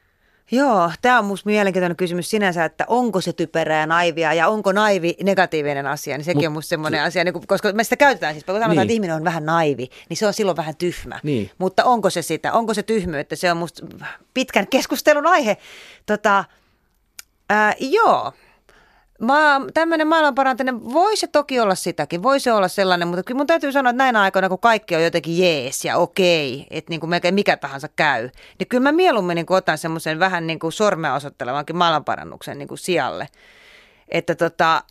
Joo, 0.52 0.92
tämä 1.02 1.20
on 1.20 1.26
minusta 1.26 1.50
mielenkiintoinen 1.50 1.96
kysymys 1.96 2.30
sinänsä, 2.30 2.66
että 2.66 2.86
onko 2.88 3.22
se 3.22 3.34
typerää 3.34 3.80
ja 3.80 3.88
naivia 3.88 4.34
ja 4.34 4.48
onko 4.48 4.72
naivi 4.72 5.16
negatiivinen 5.24 5.88
asia, 5.88 6.18
niin 6.18 6.26
sekin 6.26 6.40
Mut, 6.40 6.46
on 6.46 6.52
minusta 6.52 6.70
semmoinen 6.70 7.04
asia, 7.04 7.24
niin 7.24 7.34
kun, 7.34 7.48
koska 7.48 7.74
me 7.74 7.84
sitä 7.84 7.98
käytetään 7.98 8.34
siis, 8.34 8.44
kun 8.44 8.56
sanotaan, 8.56 8.72
niin. 8.72 8.82
että 8.82 8.94
ihminen 8.94 9.16
on 9.16 9.24
vähän 9.24 9.46
naivi, 9.46 9.90
niin 10.10 10.18
se 10.18 10.28
on 10.28 10.34
silloin 10.34 10.58
vähän 10.58 10.76
tyhmä. 10.76 11.20
Niin. 11.24 11.52
Mutta 11.58 11.84
onko 11.84 12.10
se 12.10 12.22
sitä, 12.22 12.54
onko 12.54 12.74
se 12.74 12.84
tyhmyyttä, 12.84 13.36
se 13.36 13.52
on 13.52 13.58
minusta 13.58 13.86
pitkän 14.34 14.68
keskustelun 14.68 15.28
aihe. 15.28 15.58
Tota, 16.06 16.46
ää, 17.50 17.74
joo, 17.80 18.34
Ma, 19.22 19.62
tämmöinen 19.74 20.08
maailmanparantaminen, 20.08 20.94
voi 20.94 21.18
se 21.18 21.28
toki 21.28 21.60
olla 21.60 21.76
sitäkin, 21.76 22.24
voi 22.24 22.40
se 22.40 22.54
olla 22.54 22.68
sellainen, 22.68 23.08
mutta 23.08 23.24
kyllä 23.24 23.38
mun 23.38 23.48
täytyy 23.48 23.72
sanoa, 23.72 23.90
että 23.90 24.04
näinä 24.04 24.22
aikoina, 24.22 24.50
kun 24.50 24.60
kaikki 24.60 24.96
on 24.96 25.04
jotenkin 25.04 25.38
jees 25.38 25.86
ja 25.86 25.98
okei, 25.98 26.68
että 26.70 26.90
niin 26.90 27.00
kuin 27.00 27.10
melkein 27.10 27.34
mikä 27.34 27.58
tahansa 27.58 27.88
käy, 27.96 28.30
niin 28.60 28.68
kyllä 28.68 28.84
mä 28.84 28.92
mieluummin 28.92 29.36
niin 29.36 29.46
kuin 29.46 29.58
otan 29.58 29.78
semmoisen 29.78 30.20
vähän 30.20 30.48
niin 30.48 30.60
kuin 30.60 30.72
sormea 30.72 31.16
osoittelevankin 31.16 31.76
maailmanparannuksen 31.76 32.58
niin 32.58 32.68
kuin 32.68 32.78
sijalle. 32.78 33.28
Että 34.10 34.36
tota, 34.36 34.84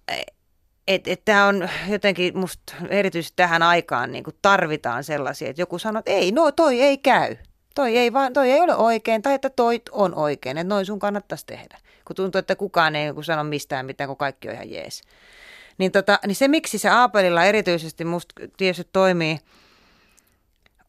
että 0.88 1.10
et 1.10 1.24
tämä 1.24 1.46
on 1.46 1.68
jotenkin 1.88 2.38
musta 2.38 2.72
erityisesti 2.88 3.36
tähän 3.36 3.62
aikaan 3.62 4.12
niin 4.12 4.24
kuin 4.24 4.36
tarvitaan 4.42 5.04
sellaisia, 5.04 5.50
että 5.50 5.62
joku 5.62 5.78
sanoo, 5.78 5.98
että 5.98 6.10
ei, 6.10 6.32
no 6.32 6.52
toi 6.52 6.80
ei 6.80 6.98
käy. 6.98 7.36
Toi 7.76 7.96
ei, 7.96 8.12
vaan, 8.12 8.32
toi 8.32 8.50
ei 8.50 8.60
ole 8.60 8.76
oikein, 8.76 9.22
tai 9.22 9.34
että 9.34 9.50
toi 9.50 9.82
on 9.92 10.14
oikein, 10.14 10.58
että 10.58 10.74
noin 10.74 10.86
sun 10.86 10.98
kannattaisi 10.98 11.46
tehdä 11.46 11.78
kun 12.06 12.16
tuntuu, 12.16 12.38
että 12.38 12.56
kukaan 12.56 12.96
ei 12.96 13.12
sano 13.22 13.44
mistään 13.44 13.86
mitään, 13.86 14.08
kun 14.08 14.16
kaikki 14.16 14.48
on 14.48 14.54
ihan 14.54 14.70
jees. 14.70 15.02
Niin, 15.78 15.92
tota, 15.92 16.18
niin 16.26 16.36
se, 16.36 16.48
miksi 16.48 16.78
se 16.78 16.88
Aapelilla 16.88 17.44
erityisesti 17.44 18.04
musta 18.04 18.34
tietysti 18.56 18.88
toimii, 18.92 19.38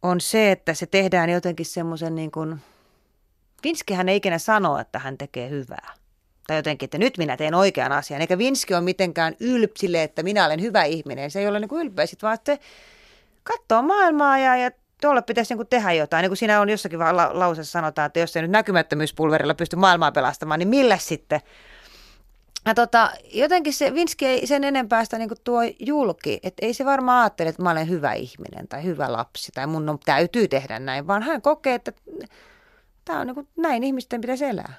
on 0.03 0.21
se, 0.21 0.51
että 0.51 0.73
se 0.73 0.85
tehdään 0.85 1.29
jotenkin 1.29 1.65
semmoisen 1.65 2.15
niin 2.15 2.31
kuin, 2.31 2.59
Vinskihän 3.63 4.09
ei 4.09 4.15
ikinä 4.15 4.37
sano, 4.37 4.79
että 4.79 4.99
hän 4.99 5.17
tekee 5.17 5.49
hyvää. 5.49 5.93
Tai 6.47 6.57
jotenkin, 6.57 6.87
että 6.87 6.97
nyt 6.97 7.17
minä 7.17 7.37
teen 7.37 7.53
oikean 7.53 7.91
asian. 7.91 8.21
Eikä 8.21 8.37
Vinski 8.37 8.73
ole 8.73 8.81
mitenkään 8.81 9.35
ylpsille, 9.39 10.03
että 10.03 10.23
minä 10.23 10.45
olen 10.45 10.61
hyvä 10.61 10.83
ihminen. 10.83 11.31
Se 11.31 11.39
ei 11.39 11.47
ole 11.47 11.59
niin 11.59 11.69
kuin 11.69 11.87
ylpeä, 11.87 12.05
sit, 12.05 12.23
vaan 12.23 12.37
se 12.45 12.59
katsoo 13.43 13.81
maailmaa 13.81 14.37
ja, 14.37 14.57
ja 14.57 14.71
tuolla 15.01 15.21
pitäisi 15.21 15.53
niin 15.53 15.57
kuin 15.57 15.67
tehdä 15.67 15.93
jotain. 15.93 16.23
Niin 16.23 16.29
kuin 16.29 16.37
siinä 16.37 16.61
on 16.61 16.69
jossakin 16.69 16.99
vaan 16.99 17.17
la- 17.17 17.39
lauseessa 17.39 17.71
sanotaan, 17.71 18.05
että 18.05 18.19
jos 18.19 18.35
ei 18.35 18.41
nyt 18.41 18.51
näkymättömyyspulverilla 18.51 19.53
pysty 19.53 19.75
maailmaa 19.75 20.11
pelastamaan, 20.11 20.59
niin 20.59 20.67
millä 20.67 20.97
sitten? 20.97 21.41
Ja 22.65 22.73
tota, 22.73 23.11
jotenkin 23.33 23.73
se 23.73 23.93
Vinski 23.93 24.25
ei 24.25 24.47
sen 24.47 24.63
enempää 24.63 25.03
sitä 25.03 25.17
niin 25.17 25.29
tuo 25.43 25.59
julki, 25.79 26.39
että 26.43 26.65
ei 26.65 26.73
se 26.73 26.85
varmaan 26.85 27.21
ajattele, 27.21 27.49
että 27.49 27.61
mä 27.63 27.71
olen 27.71 27.89
hyvä 27.89 28.13
ihminen 28.13 28.67
tai 28.67 28.83
hyvä 28.83 29.11
lapsi 29.11 29.51
tai 29.51 29.67
mun 29.67 29.89
on, 29.89 29.99
täytyy 30.05 30.47
tehdä 30.47 30.79
näin, 30.79 31.07
vaan 31.07 31.23
hän 31.23 31.41
kokee, 31.41 31.75
että 31.75 31.91
tämä 33.05 33.19
on 33.19 33.27
niin 33.27 33.35
kuin, 33.35 33.47
näin 33.57 33.83
ihmisten 33.83 34.21
pitäisi 34.21 34.45
elää. 34.45 34.73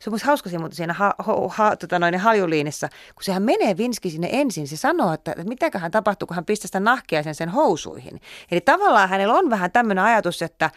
Se 0.00 0.10
on 0.10 0.14
musta 0.14 0.26
hauska 0.26 0.50
siinä, 0.50 0.68
siinä 0.72 0.92
ha, 0.92 1.14
ha, 1.18 1.34
ha, 1.48 1.76
tota 1.76 1.98
noin, 1.98 2.18
haljuliinissa, 2.18 2.88
kun 2.88 3.24
sehän 3.24 3.42
menee 3.42 3.76
Vinski 3.76 4.10
sinne 4.10 4.28
ensin, 4.32 4.68
se 4.68 4.76
sanoo, 4.76 5.12
että, 5.12 5.30
että 5.30 5.44
mitäköhän 5.44 5.90
tapahtuu, 5.90 6.26
kun 6.26 6.34
hän 6.34 6.44
pistää 6.44 6.66
sitä 6.66 6.80
nahkia 6.80 7.22
sen, 7.22 7.34
sen 7.34 7.48
housuihin. 7.48 8.20
Eli 8.50 8.60
tavallaan 8.60 9.08
hänellä 9.08 9.34
on 9.34 9.50
vähän 9.50 9.72
tämmöinen 9.72 10.04
ajatus, 10.04 10.42
että 10.42 10.70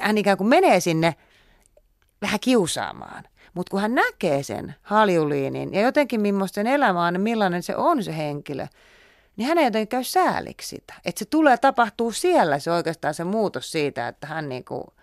hän 0.00 0.18
ikään 0.18 0.38
kuin 0.38 0.48
menee 0.48 0.80
sinne 0.80 1.14
vähän 2.22 2.40
kiusaamaan. 2.40 3.24
Mutta 3.54 3.70
kun 3.70 3.80
hän 3.80 3.94
näkee 3.94 4.42
sen 4.42 4.74
haljuliinin 4.82 5.74
ja 5.74 5.80
jotenkin 5.80 6.20
millaisten 6.20 6.66
elämä 6.66 7.06
on, 7.06 7.20
millainen 7.20 7.62
se 7.62 7.76
on 7.76 8.04
se 8.04 8.16
henkilö, 8.16 8.66
niin 9.36 9.48
hän 9.48 9.58
ei 9.58 9.64
jotenkin 9.64 9.88
käy 9.88 10.04
sääliksi 10.04 10.68
sitä. 10.68 10.94
Että 11.04 11.18
se 11.18 11.24
tulee 11.24 11.56
tapahtuu 11.56 12.12
siellä 12.12 12.58
se 12.58 12.70
oikeastaan 12.70 13.14
se 13.14 13.24
muutos 13.24 13.72
siitä, 13.72 14.08
että 14.08 14.26
hän 14.26 14.48
niinku, 14.48 14.94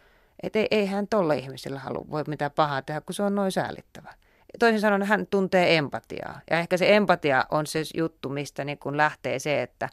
et 0.43 0.55
ei, 0.55 0.67
ei 0.71 0.85
hän 0.85 1.07
tolle 1.07 1.37
ihmisellä 1.37 1.79
halua 1.79 2.05
voi 2.11 2.23
mitään 2.27 2.51
pahaa 2.51 2.81
tehdä, 2.81 3.01
kun 3.01 3.13
se 3.13 3.23
on 3.23 3.35
noin 3.35 3.51
säälittävä. 3.51 4.13
Toisin 4.59 4.79
sanoen 4.79 5.03
hän 5.03 5.27
tuntee 5.27 5.77
empatiaa. 5.77 6.39
Ja 6.51 6.59
ehkä 6.59 6.77
se 6.77 6.95
empatia 6.95 7.45
on 7.51 7.67
se 7.67 7.83
juttu, 7.97 8.29
mistä 8.29 8.63
niin 8.63 8.77
kun 8.77 8.97
lähtee 8.97 9.39
se, 9.39 9.61
että 9.61 9.89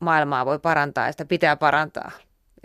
maailmaa 0.00 0.46
voi 0.46 0.58
parantaa 0.58 1.06
ja 1.06 1.12
sitä 1.12 1.24
pitää 1.24 1.56
parantaa. 1.56 2.10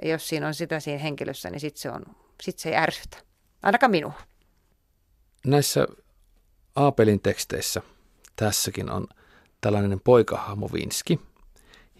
Ja 0.02 0.10
jos 0.10 0.28
siinä 0.28 0.48
on 0.48 0.54
sitä 0.54 0.80
siinä 0.80 1.00
henkilössä, 1.00 1.50
niin 1.50 1.60
sitten 1.60 1.82
se, 1.82 1.90
on, 1.90 2.04
sit 2.44 2.60
se 2.60 2.70
ei 2.70 2.76
ärsytä. 2.76 3.18
Ainakaan 3.64 3.92
minua. 3.92 4.14
Näissä 5.46 5.88
Aapelin 6.76 7.22
teksteissä 7.22 7.82
tässäkin 8.36 8.92
on 8.92 9.08
tällainen 9.62 10.00
poikahahmo 10.00 10.70
Vinski 10.74 11.20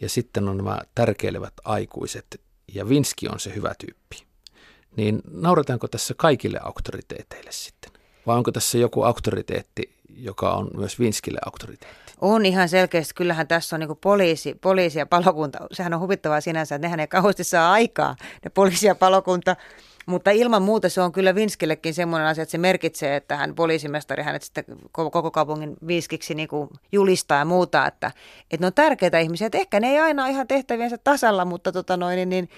ja 0.02 0.10
sitten 0.10 0.50
on 0.50 0.58
nämä 0.58 0.80
tärkeilevät 0.96 1.54
aikuiset 1.64 2.42
ja 2.74 2.90
Vinski 2.90 3.28
on 3.28 3.40
se 3.40 3.56
hyvä 3.56 3.74
tyyppi. 3.80 4.31
Niin 4.98 5.22
naurataanko 5.32 5.88
tässä 5.88 6.14
kaikille 6.18 6.60
auktoriteeteille 6.64 7.52
sitten? 7.52 7.92
Vai 8.28 8.38
onko 8.38 8.52
tässä 8.52 8.78
joku 8.78 9.04
auktoriteetti, 9.04 9.96
joka 10.16 10.52
on 10.52 10.70
myös 10.78 11.00
Vinskille 11.00 11.40
auktoriteetti? 11.46 12.14
On 12.22 12.46
ihan 12.46 12.70
selkeästi. 12.70 13.14
Kyllähän 13.16 13.48
tässä 13.48 13.76
on 13.76 13.80
niin 13.80 13.98
poliisi, 14.02 14.56
poliisi 14.62 15.00
ja 15.00 15.06
palokunta. 15.06 15.60
Sehän 15.72 15.94
on 15.94 16.00
huvittavaa 16.00 16.42
sinänsä, 16.42 16.76
että 16.76 16.88
nehän 16.88 17.00
ei 17.00 17.08
kauheasti 17.08 17.44
saa 17.44 17.72
aikaa, 17.72 18.16
ne 18.44 18.52
poliisi 18.54 18.88
ja 18.88 18.96
palokunta. 18.96 19.56
Mutta 20.06 20.32
ilman 20.32 20.62
muuta 20.62 20.90
se 20.90 21.02
on 21.02 21.12
kyllä 21.12 21.36
Vinskillekin 21.36 21.94
semmoinen 21.94 22.28
asia, 22.28 22.42
että 22.42 22.52
se 22.52 22.58
merkitsee, 22.58 23.16
että 23.16 23.38
hän 23.38 23.56
poliisimestari 23.56 24.24
hänet 24.24 24.44
sitten 24.44 24.66
koko 24.92 25.32
kaupungin 25.32 25.78
viiskiksi 25.88 26.36
niin 26.36 26.48
kuin 26.48 26.70
julistaa 26.92 27.38
ja 27.38 27.46
muuta, 27.46 27.88
että, 27.88 28.12
että 28.52 28.64
ne 28.64 28.68
on 28.68 28.74
tärkeitä 28.74 29.20
ihmisiä. 29.20 29.48
Että 29.48 29.58
ehkä 29.58 29.80
ne 29.80 29.88
ei 29.88 30.00
aina 30.00 30.28
ihan 30.28 30.48
tehtäviensä 30.48 30.98
tasalla, 30.98 31.46
mutta 31.46 31.72
tota 31.72 31.98
noin, 31.98 32.16
niin, 32.16 32.30
niin 32.30 32.50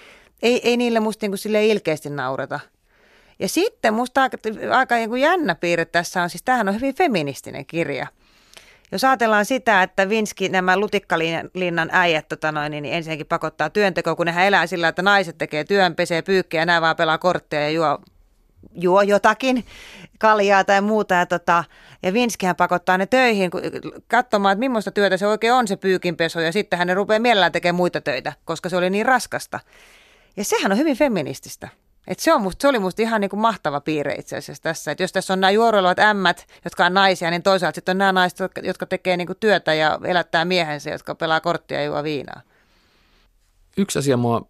ei, 0.44 0.60
ei 0.68 0.76
niille 0.76 1.00
musta 1.00 1.24
niin 1.24 1.30
kuin 1.30 1.38
sille 1.38 1.66
ilkeästi 1.66 2.10
naurata. 2.10 2.60
Ja 3.38 3.48
sitten 3.48 3.94
musta 3.94 4.22
aika, 4.22 4.36
aika 4.72 4.94
niin 4.94 5.08
kuin 5.08 5.22
jännä 5.22 5.54
piirre 5.54 5.84
tässä 5.84 6.22
on, 6.22 6.30
siis 6.30 6.42
tämähän 6.42 6.68
on 6.68 6.74
hyvin 6.74 6.94
feministinen 6.94 7.66
kirja– 7.66 8.06
jos 8.94 9.04
ajatellaan 9.04 9.44
sitä, 9.44 9.82
että 9.82 10.08
Vinski, 10.08 10.48
nämä 10.48 10.76
lutikkalinnan 10.76 11.88
äijät 11.92 12.28
tota 12.28 12.52
noin, 12.52 12.70
niin 12.70 12.84
ensinnäkin 12.84 13.26
pakottaa 13.26 13.70
työntekoa, 13.70 14.14
kun 14.14 14.26
nehän 14.26 14.46
elää 14.46 14.66
sillä, 14.66 14.88
että 14.88 15.02
naiset 15.02 15.38
tekee 15.38 15.64
työn, 15.64 15.94
pesee 15.94 16.22
pyykkiä 16.22 16.66
nämä 16.66 16.80
vaan 16.80 16.96
pelaa 16.96 17.18
kortteja 17.18 17.62
ja 17.62 17.70
juo, 17.70 17.98
juo 18.74 19.02
jotakin 19.02 19.64
kaljaa 20.18 20.64
tai 20.64 20.80
muuta. 20.80 21.14
Ja, 21.14 21.26
tota, 21.26 21.64
ja 22.02 22.12
Vinskihän 22.12 22.56
pakottaa 22.56 22.98
ne 22.98 23.06
töihin 23.06 23.50
katsomaan, 24.08 24.52
että 24.52 24.60
millaista 24.60 24.90
työtä 24.90 25.16
se 25.16 25.26
oikein 25.26 25.52
on 25.52 25.68
se 25.68 25.76
pyykinpesu 25.76 26.40
ja 26.40 26.52
sitten 26.52 26.78
hän 26.78 26.96
rupeaa 26.96 27.20
mielellään 27.20 27.52
tekemään 27.52 27.76
muita 27.76 28.00
töitä, 28.00 28.32
koska 28.44 28.68
se 28.68 28.76
oli 28.76 28.90
niin 28.90 29.06
raskasta. 29.06 29.60
Ja 30.36 30.44
sehän 30.44 30.72
on 30.72 30.78
hyvin 30.78 30.96
feminististä. 30.96 31.68
Et 32.06 32.18
se, 32.18 32.32
on 32.32 32.42
musta, 32.42 32.62
se 32.62 32.68
oli 32.68 32.78
musta 32.78 33.02
ihan 33.02 33.20
niin 33.20 33.28
kuin 33.28 33.40
mahtava 33.40 33.80
piirre 33.80 34.14
itse 34.14 34.36
asiassa 34.36 34.62
tässä. 34.62 34.90
Että 34.90 35.02
jos 35.02 35.12
tässä 35.12 35.32
on 35.32 35.40
nämä 35.40 35.50
juoroilevat 35.50 35.98
ämmät, 35.98 36.46
jotka 36.64 36.86
on 36.86 36.94
naisia, 36.94 37.30
niin 37.30 37.42
toisaalta 37.42 37.74
sitten 37.74 37.92
on 37.92 37.98
nämä 37.98 38.12
naiset, 38.12 38.38
jotka, 38.62 38.86
tekee 38.86 39.16
niin 39.16 39.26
kuin 39.26 39.36
työtä 39.40 39.74
ja 39.74 39.98
elättää 40.04 40.44
miehensä, 40.44 40.90
jotka 40.90 41.14
pelaa 41.14 41.40
korttia 41.40 41.78
ja 41.78 41.84
juo 41.84 42.02
viinaa. 42.02 42.40
Yksi 43.76 43.98
asia 43.98 44.16
mua 44.16 44.46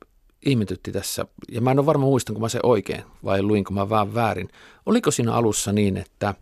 ihmetytti 0.46 0.92
tässä, 0.92 1.26
ja 1.48 1.60
mä 1.60 1.70
en 1.70 1.78
ole 1.78 1.86
varma 1.86 2.04
muistan, 2.04 2.34
kun 2.34 2.42
mä 2.42 2.48
se 2.48 2.60
oikein 2.62 3.04
vai 3.24 3.42
luinko 3.42 3.72
mä 3.72 3.90
vähän 3.90 4.14
väärin. 4.14 4.48
Oliko 4.86 5.10
siinä 5.10 5.34
alussa 5.34 5.72
niin, 5.72 5.96
että 5.96 6.34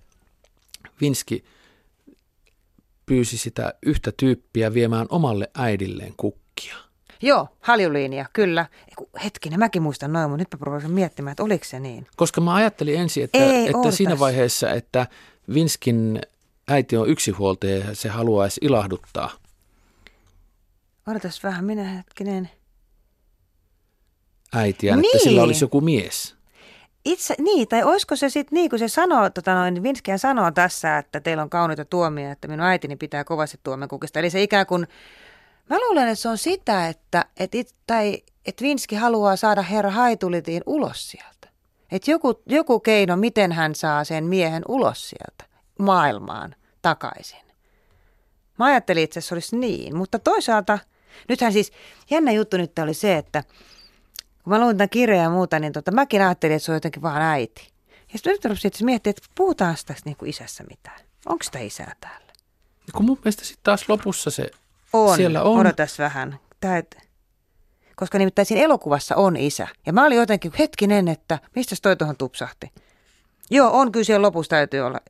Vinski 1.00 1.44
pyysi 3.06 3.38
sitä 3.38 3.74
yhtä 3.82 4.12
tyyppiä 4.16 4.74
viemään 4.74 5.06
omalle 5.10 5.50
äidilleen 5.54 6.14
kukkia? 6.16 6.76
Joo, 7.22 7.48
haljuliinia, 7.60 8.26
kyllä. 8.32 8.66
Hetkinen, 9.24 9.58
mäkin 9.58 9.82
muistan 9.82 10.12
noin, 10.12 10.30
mutta 10.30 10.40
nyt 10.40 10.48
mä 10.54 10.58
provoisin 10.58 10.90
miettimään, 10.90 11.32
että 11.32 11.42
oliko 11.42 11.64
se 11.64 11.80
niin. 11.80 12.06
Koska 12.16 12.40
mä 12.40 12.54
ajattelin 12.54 13.00
ensin, 13.00 13.24
että, 13.24 13.38
Ei, 13.38 13.66
että 13.66 13.90
siinä 13.90 14.18
vaiheessa, 14.18 14.70
että 14.70 15.06
Vinskin 15.54 16.20
äiti 16.68 16.96
on 16.96 17.08
yksihuoltaja 17.08 17.78
ja 17.78 17.94
se 17.94 18.08
haluaisi 18.08 18.60
ilahduttaa. 18.64 19.30
Odotas 21.06 21.44
vähän, 21.44 21.64
minä 21.64 21.84
hetkinen. 21.84 22.50
Äitiä, 24.52 24.96
niin. 24.96 25.04
että 25.04 25.18
sillä 25.18 25.40
niin. 25.40 25.44
olisi 25.44 25.64
joku 25.64 25.80
mies. 25.80 26.34
Itse, 27.04 27.34
niin, 27.38 27.68
tai 27.68 27.82
olisiko 27.82 28.16
se 28.16 28.28
sitten 28.28 28.56
niin, 28.56 28.70
kun 28.70 28.78
se 28.78 28.88
sanoo, 28.88 29.30
tota 29.30 29.54
noin, 29.54 29.82
Vinskihän 29.82 30.18
sanoo 30.18 30.50
tässä, 30.50 30.98
että 30.98 31.20
teillä 31.20 31.42
on 31.42 31.50
kauniita 31.50 31.84
tuomia, 31.84 32.32
että 32.32 32.48
minun 32.48 32.66
äitini 32.66 32.96
pitää 32.96 33.24
kovasti 33.24 33.60
tuomenkukista. 33.62 34.18
Eli 34.18 34.30
se 34.30 34.42
ikään 34.42 34.66
kuin 34.66 34.86
Mä 35.70 35.76
luulen, 35.78 36.08
että 36.08 36.22
se 36.22 36.28
on 36.28 36.38
sitä, 36.38 36.88
että, 36.88 37.24
että, 37.36 37.58
it, 37.58 37.74
tai, 37.86 38.22
että 38.46 38.62
Vinski 38.62 38.96
haluaa 38.96 39.36
saada 39.36 39.62
herra 39.62 39.90
Haitulitiin 39.90 40.62
ulos 40.66 41.10
sieltä. 41.10 41.48
Että 41.92 42.10
joku, 42.10 42.42
joku 42.46 42.80
keino, 42.80 43.16
miten 43.16 43.52
hän 43.52 43.74
saa 43.74 44.04
sen 44.04 44.24
miehen 44.24 44.62
ulos 44.68 45.10
sieltä 45.10 45.44
maailmaan 45.78 46.54
takaisin. 46.82 47.42
Mä 48.58 48.64
ajattelin 48.64 49.04
että 49.04 49.20
se 49.20 49.34
olisi 49.34 49.56
niin, 49.56 49.96
mutta 49.96 50.18
toisaalta, 50.18 50.78
nythän 51.28 51.52
siis 51.52 51.72
jännä 52.10 52.32
juttu 52.32 52.56
nyt 52.56 52.78
oli 52.78 52.94
se, 52.94 53.16
että 53.16 53.44
kun 54.44 54.52
mä 54.52 54.60
luin 54.60 54.76
tämän 54.76 54.88
kirjan 54.88 55.22
ja 55.22 55.30
muuta, 55.30 55.58
niin 55.58 55.72
tota, 55.72 55.90
mäkin 55.90 56.22
ajattelin, 56.22 56.56
että 56.56 56.66
se 56.66 56.72
on 56.72 56.76
jotenkin 56.76 57.02
vaan 57.02 57.22
äiti. 57.22 57.72
Ja 58.12 58.18
sitten 58.18 58.32
nyt 58.32 58.44
rupesin 58.44 58.70
miettiä, 58.80 59.10
että 59.10 59.22
puhutaan 59.34 59.76
sitä 59.76 59.94
niin 60.04 60.16
kuin 60.16 60.28
isässä 60.28 60.64
mitään. 60.70 61.00
Onko 61.26 61.42
sitä 61.42 61.58
isää 61.58 61.94
täällä? 62.00 62.32
Kun 62.92 63.04
mun 63.04 63.18
mielestä 63.18 63.44
sitten 63.44 63.64
taas 63.64 63.88
lopussa 63.88 64.30
se 64.30 64.50
on, 64.92 65.16
siellä 65.16 65.42
on. 65.42 65.60
odotas 65.60 65.98
vähän. 65.98 66.38
Tää, 66.60 66.78
et, 66.78 66.96
koska 67.96 68.18
nimittäin 68.18 68.46
siinä 68.46 68.64
elokuvassa 68.64 69.16
on 69.16 69.36
isä. 69.36 69.68
Ja 69.86 69.92
mä 69.92 70.06
olin 70.06 70.18
jotenkin 70.18 70.52
hetkinen, 70.58 71.08
että 71.08 71.38
mistä 71.56 71.76
toi 71.82 71.96
tuohon 71.96 72.16
tupsahti. 72.16 72.72
Joo, 73.50 73.70
on 73.80 73.92
kyllä 73.92 74.04
siellä 74.04 74.26
lopussa 74.26 74.50
täytyy 74.50 74.80
olla. 74.80 75.00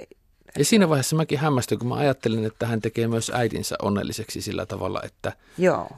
Ja 0.59 0.65
siinä 0.65 0.89
vaiheessa 0.89 1.17
mäkin 1.17 1.39
hämmästyin, 1.39 1.79
kun 1.79 1.89
mä 1.89 1.95
ajattelin, 1.95 2.45
että 2.45 2.67
hän 2.67 2.81
tekee 2.81 3.09
myös 3.09 3.31
äidinsä 3.35 3.77
onnelliseksi 3.83 4.43
sillä 4.43 4.67
tavalla, 4.67 5.03
että 5.05 5.33
Joo. 5.59 5.89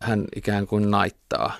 hän 0.00 0.24
ikään 0.36 0.66
kuin 0.66 0.90
naittaa. 0.90 1.52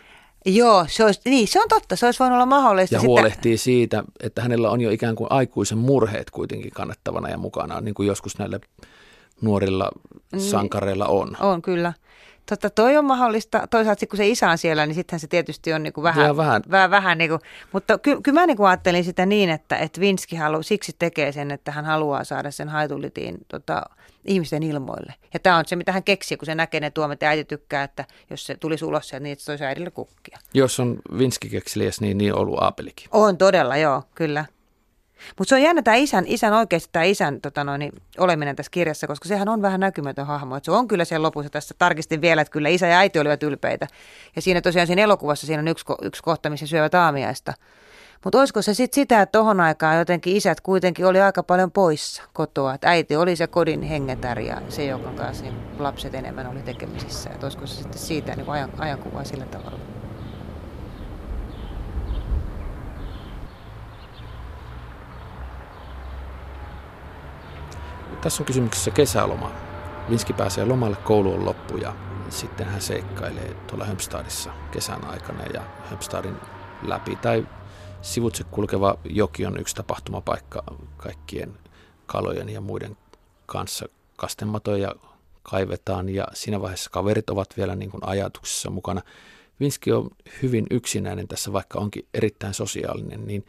Joo, 0.46 0.86
se, 0.88 1.04
olisi, 1.04 1.20
niin, 1.24 1.48
se 1.48 1.60
on 1.60 1.68
totta, 1.68 1.96
se 1.96 2.06
olisi 2.06 2.18
voinut 2.18 2.36
olla 2.36 2.46
mahdollista. 2.46 2.94
Ja 2.94 3.00
sitä... 3.00 3.08
huolehtii 3.08 3.58
siitä, 3.58 4.04
että 4.20 4.42
hänellä 4.42 4.70
on 4.70 4.80
jo 4.80 4.90
ikään 4.90 5.16
kuin 5.16 5.26
aikuisen 5.30 5.78
murheet 5.78 6.30
kuitenkin 6.30 6.70
kannettavana 6.70 7.28
ja 7.28 7.38
mukana, 7.38 7.80
niin 7.80 7.94
kuin 7.94 8.06
joskus 8.06 8.38
näillä 8.38 8.60
nuorilla 9.42 9.90
niin. 10.32 10.42
sankareilla 10.42 11.06
on. 11.06 11.36
On 11.40 11.62
kyllä. 11.62 11.92
Totta, 12.48 12.70
toi 12.70 12.96
on 12.96 13.04
mahdollista. 13.04 13.66
Toisaalta 13.70 14.06
kun 14.06 14.16
se 14.16 14.28
isä 14.28 14.50
on 14.50 14.58
siellä, 14.58 14.86
niin 14.86 14.94
sittenhän 14.94 15.20
se 15.20 15.26
tietysti 15.26 15.72
on 15.72 15.82
niin 15.82 15.92
kuin 15.92 16.02
vähän, 16.02 16.36
vähän. 16.36 16.62
vähän, 16.70 16.90
vähän 16.90 17.18
niin 17.18 17.30
kuin, 17.30 17.40
mutta 17.72 17.98
ky, 17.98 18.20
kyllä 18.22 18.40
mä 18.40 18.46
niin 18.46 18.56
kuin 18.56 18.68
ajattelin 18.68 19.04
sitä 19.04 19.26
niin, 19.26 19.50
että, 19.50 19.76
että 19.76 20.00
Vinski 20.00 20.36
halu, 20.36 20.62
siksi 20.62 20.92
tekee 20.98 21.32
sen, 21.32 21.50
että 21.50 21.72
hän 21.72 21.84
haluaa 21.84 22.24
saada 22.24 22.50
sen 22.50 22.68
haitulitiin 22.68 23.38
tota, 23.48 23.82
ihmisten 24.24 24.62
ilmoille. 24.62 25.14
Ja 25.34 25.40
tämä 25.40 25.56
on 25.56 25.64
se, 25.66 25.76
mitä 25.76 25.92
hän 25.92 26.04
keksii, 26.04 26.36
kun 26.36 26.46
se 26.46 26.54
näkee 26.54 26.80
ne 26.80 26.90
tuomet 26.90 27.22
ja 27.22 27.28
äiti 27.28 27.44
tykkää, 27.44 27.84
että 27.84 28.04
jos 28.30 28.46
se 28.46 28.54
tulisi 28.54 28.84
ulos 28.84 29.08
sieltä, 29.08 29.22
niin 29.22 29.36
se 29.38 29.46
toisi 29.46 29.64
äidille 29.64 29.90
kukkia. 29.90 30.38
Jos 30.54 30.80
on 30.80 30.98
Vinski 31.18 31.48
keksiliäs, 31.48 32.00
niin 32.00 32.18
niin 32.18 32.34
on 32.34 32.40
ollut 32.40 32.62
Aapelikin. 32.62 33.08
On 33.12 33.38
todella, 33.38 33.76
joo, 33.76 34.02
kyllä. 34.14 34.44
Mutta 35.38 35.48
se 35.48 35.54
on 35.54 35.62
jännä 35.62 35.82
tämä 35.82 35.94
isän, 35.94 36.24
isän 36.26 36.52
oikeasti 36.52 36.88
tämä 36.92 37.04
isän 37.04 37.40
tota 37.40 37.64
noin, 37.64 37.92
oleminen 38.18 38.56
tässä 38.56 38.70
kirjassa, 38.70 39.06
koska 39.06 39.28
sehän 39.28 39.48
on 39.48 39.62
vähän 39.62 39.80
näkymätön 39.80 40.26
hahmo. 40.26 40.56
Et 40.56 40.64
se 40.64 40.70
on 40.70 40.88
kyllä 40.88 41.04
siellä 41.04 41.26
lopussa, 41.26 41.50
tässä 41.50 41.74
tarkistin 41.78 42.20
vielä, 42.20 42.42
että 42.42 42.52
kyllä 42.52 42.68
isä 42.68 42.86
ja 42.86 42.98
äiti 42.98 43.18
olivat 43.18 43.42
ylpeitä. 43.42 43.86
Ja 44.36 44.42
siinä 44.42 44.60
tosiaan 44.60 44.86
siinä 44.86 45.02
elokuvassa 45.02 45.46
siinä 45.46 45.60
on 45.60 45.68
yksi, 45.68 45.84
yksi 46.02 46.22
kohta, 46.22 46.50
missä 46.50 46.66
syövät 46.66 46.94
aamiaista. 46.94 47.52
Mutta 48.24 48.38
olisiko 48.38 48.62
se 48.62 48.74
sitten 48.74 48.94
sitä, 48.94 49.22
että 49.22 49.38
tohon 49.38 49.60
aikaan 49.60 49.98
jotenkin 49.98 50.36
isät 50.36 50.60
kuitenkin 50.60 51.06
oli 51.06 51.20
aika 51.20 51.42
paljon 51.42 51.70
poissa 51.70 52.22
kotoa. 52.32 52.74
Että 52.74 52.88
äiti 52.88 53.16
oli 53.16 53.36
se 53.36 53.46
kodin 53.46 53.82
hengetär 53.82 54.40
ja 54.40 54.62
se, 54.68 54.84
jonka 54.84 55.10
kanssa 55.10 55.44
niin 55.44 55.54
lapset 55.78 56.14
enemmän 56.14 56.46
oli 56.46 56.62
tekemisissä. 56.62 57.30
Että 57.30 57.46
olisiko 57.46 57.66
se 57.66 57.74
sitten 57.74 57.98
siitä 57.98 58.36
niin 58.36 58.50
ajan, 58.50 58.70
ajankuvaa 58.78 59.24
sillä 59.24 59.44
tavalla. 59.44 59.91
Tässä 68.22 68.42
on 68.42 68.46
kysymyksessä 68.46 68.90
kesäloma. 68.90 69.52
Vinski 70.10 70.32
pääsee 70.32 70.64
lomalle, 70.64 70.96
koulu 70.96 71.34
on 71.34 71.44
loppu 71.44 71.76
ja 71.76 71.96
sitten 72.28 72.66
hän 72.66 72.80
seikkailee 72.80 73.54
tuolla 73.54 73.84
Hömpstadissa 73.84 74.50
kesän 74.70 75.04
aikana 75.04 75.44
ja 75.54 75.62
Hömpstadin 75.90 76.36
läpi 76.82 77.16
tai 77.16 77.46
sivutse 78.02 78.44
kulkeva 78.44 78.98
joki 79.04 79.46
on 79.46 79.60
yksi 79.60 79.74
tapahtumapaikka 79.74 80.62
kaikkien 80.96 81.58
kalojen 82.06 82.48
ja 82.48 82.60
muiden 82.60 82.96
kanssa. 83.46 83.86
Kastematoja 84.16 84.94
kaivetaan 85.42 86.08
ja 86.08 86.26
siinä 86.34 86.60
vaiheessa 86.60 86.90
kaverit 86.90 87.30
ovat 87.30 87.56
vielä 87.56 87.76
niin 87.76 87.90
kuin 87.90 88.06
ajatuksessa 88.06 88.70
mukana. 88.70 89.02
Vinski 89.60 89.92
on 89.92 90.10
hyvin 90.42 90.66
yksinäinen 90.70 91.28
tässä, 91.28 91.52
vaikka 91.52 91.78
onkin 91.78 92.06
erittäin 92.14 92.54
sosiaalinen, 92.54 93.26
niin 93.26 93.44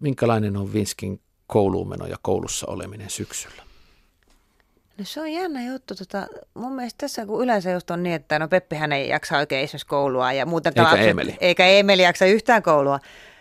minkälainen 0.00 0.56
on 0.56 0.72
Vinskin 0.72 1.20
kouluumeno 1.54 2.06
ja 2.06 2.16
koulussa 2.22 2.66
oleminen 2.66 3.10
syksyllä? 3.10 3.62
No 4.98 5.04
se 5.04 5.20
on 5.20 5.32
jännä 5.32 5.62
juttu. 5.62 5.94
Tota, 5.94 6.26
mun 6.54 6.72
mielestä 6.72 6.98
tässä 6.98 7.26
kun 7.26 7.44
yleensä 7.44 7.70
just 7.70 7.90
on 7.90 8.02
niin, 8.02 8.14
että 8.14 8.38
no 8.38 8.48
Peppihän 8.48 8.92
ei 8.92 9.08
jaksa 9.08 9.38
oikein 9.38 9.64
esimerkiksi 9.64 9.86
koulua 9.86 10.32
ja 10.32 10.46
muutenkaan 10.46 10.86
Eikä 10.86 10.96
lapset, 10.96 11.10
Emeli. 11.10 11.36
Eikä 11.40 11.66
Emeli 11.66 12.02
jaksa 12.02 12.26
yhtään 12.26 12.62
koulua. 12.62 13.00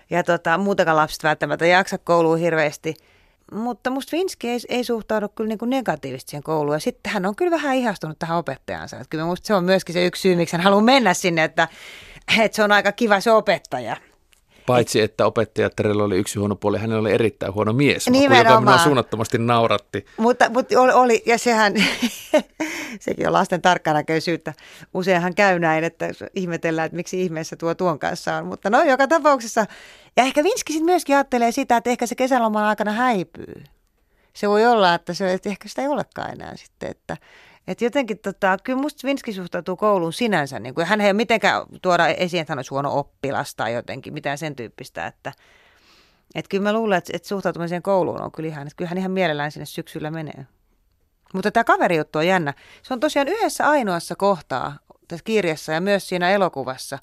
Ja 0.09 0.23
tota, 0.23 0.57
muutenkaan 0.57 0.97
lapset 0.97 1.23
välttämättä 1.23 1.65
jaksa 1.65 1.97
kouluun 1.97 2.39
hirveästi. 2.39 2.95
Mutta 3.51 3.89
musta 3.89 4.17
Vinski 4.17 4.49
ei, 4.49 4.59
ei 4.69 4.83
suhtaudu 4.83 5.29
kyllä 5.29 5.47
niin 5.47 5.59
kuin 5.59 5.69
negatiivisesti 5.69 6.29
siihen 6.29 6.43
kouluun. 6.43 6.75
Ja 6.75 6.79
sitten 6.79 7.13
hän 7.13 7.25
on 7.25 7.35
kyllä 7.35 7.51
vähän 7.51 7.75
ihastunut 7.75 8.19
tähän 8.19 8.37
opettajansa. 8.37 8.95
Että 8.95 9.09
kyllä 9.09 9.25
musta 9.25 9.47
se 9.47 9.53
on 9.53 9.63
myöskin 9.63 9.93
se 9.93 10.05
yksi 10.05 10.21
syy, 10.21 10.35
miksi 10.35 10.55
hän 10.55 10.63
haluaa 10.63 10.83
mennä 10.83 11.13
sinne, 11.13 11.43
että, 11.43 11.67
että 12.39 12.55
se 12.55 12.63
on 12.63 12.71
aika 12.71 12.91
kiva 12.91 13.19
se 13.19 13.31
opettaja. 13.31 13.97
Paitsi, 14.65 15.01
että 15.01 15.25
opettaja 15.25 15.69
Terellä 15.69 16.03
oli 16.03 16.17
yksi 16.17 16.39
huono 16.39 16.55
puoli, 16.55 16.77
hänellä 16.77 17.01
oli 17.01 17.11
erittäin 17.11 17.53
huono 17.53 17.73
mies, 17.73 18.07
joka 18.37 18.59
minua 18.59 18.77
suunnattomasti 18.77 19.37
nauratti. 19.37 20.05
Mutta, 20.17 20.49
mutta 20.49 20.81
oli, 20.81 20.91
oli, 20.91 21.23
ja 21.25 21.37
sehän, 21.37 21.73
sekin 22.99 23.27
on 23.27 23.33
lasten 23.33 23.61
tarkkanäköisyyttä. 23.61 24.53
Useinhan 24.93 25.35
käy 25.35 25.59
näin, 25.59 25.83
että 25.83 26.09
ihmetellään, 26.35 26.85
että 26.85 26.95
miksi 26.95 27.21
ihmeessä 27.21 27.55
tuo 27.55 27.75
tuon 27.75 27.99
kanssa 27.99 28.35
on. 28.35 28.45
Mutta 28.45 28.69
no, 28.69 28.83
joka 28.83 29.07
tapauksessa, 29.07 29.65
ja 30.17 30.23
ehkä 30.23 30.43
Vinski 30.43 30.73
sitten 30.73 30.85
myöskin 30.85 31.15
ajattelee 31.15 31.51
sitä, 31.51 31.77
että 31.77 31.89
ehkä 31.89 32.05
se 32.05 32.15
kesäloman 32.15 32.63
aikana 32.63 32.91
häipyy. 32.91 33.63
Se 34.33 34.49
voi 34.49 34.65
olla, 34.65 34.93
että, 34.93 35.13
se, 35.13 35.33
että 35.33 35.49
ehkä 35.49 35.67
sitä 35.67 35.81
ei 35.81 35.87
olekaan 35.87 36.31
enää 36.31 36.53
sitten, 36.55 36.91
että, 36.91 37.17
että 37.67 37.83
jotenkin 37.83 38.19
tota, 38.19 38.57
kyllä 38.63 38.81
musta 38.81 39.07
Vinski 39.07 39.33
suhtautuu 39.33 39.75
kouluun 39.75 40.13
sinänsä, 40.13 40.59
niin 40.59 40.75
kuin, 40.75 40.87
hän 40.87 41.01
ei 41.01 41.07
ole 41.07 41.13
mitenkään 41.13 41.63
tuoda 41.81 42.07
esiin, 42.07 42.41
että 42.41 42.51
hän 42.51 42.57
olisi 42.57 42.69
huono 42.69 42.99
oppilas 42.99 43.55
tai 43.55 43.73
jotenkin 43.73 44.13
mitään 44.13 44.37
sen 44.37 44.55
tyyppistä, 44.55 45.07
että, 45.07 45.31
että 46.35 46.49
kyllä 46.49 46.63
mä 46.63 46.73
luulen, 46.73 46.97
että, 46.97 47.11
että 47.15 47.27
suhtautuminen 47.27 47.69
siihen 47.69 47.83
kouluun 47.83 48.21
on 48.21 48.31
kyllä 48.31 48.49
ihan, 48.49 48.67
että 48.67 48.77
kyllähän 48.77 48.97
ihan 48.97 49.11
mielellään 49.11 49.51
sinne 49.51 49.65
syksyllä 49.65 50.11
menee. 50.11 50.45
Mutta 51.33 51.51
tämä 51.51 51.63
kaverijuttu 51.63 52.19
on 52.19 52.27
jännä. 52.27 52.53
Se 52.81 52.93
on 52.93 52.99
tosiaan 52.99 53.27
yhdessä 53.27 53.69
ainoassa 53.69 54.15
kohtaa 54.15 54.77
tässä 55.07 55.23
kirjassa 55.23 55.71
ja 55.71 55.81
myös 55.81 56.09
siinä 56.09 56.29
elokuvassa 56.29 56.99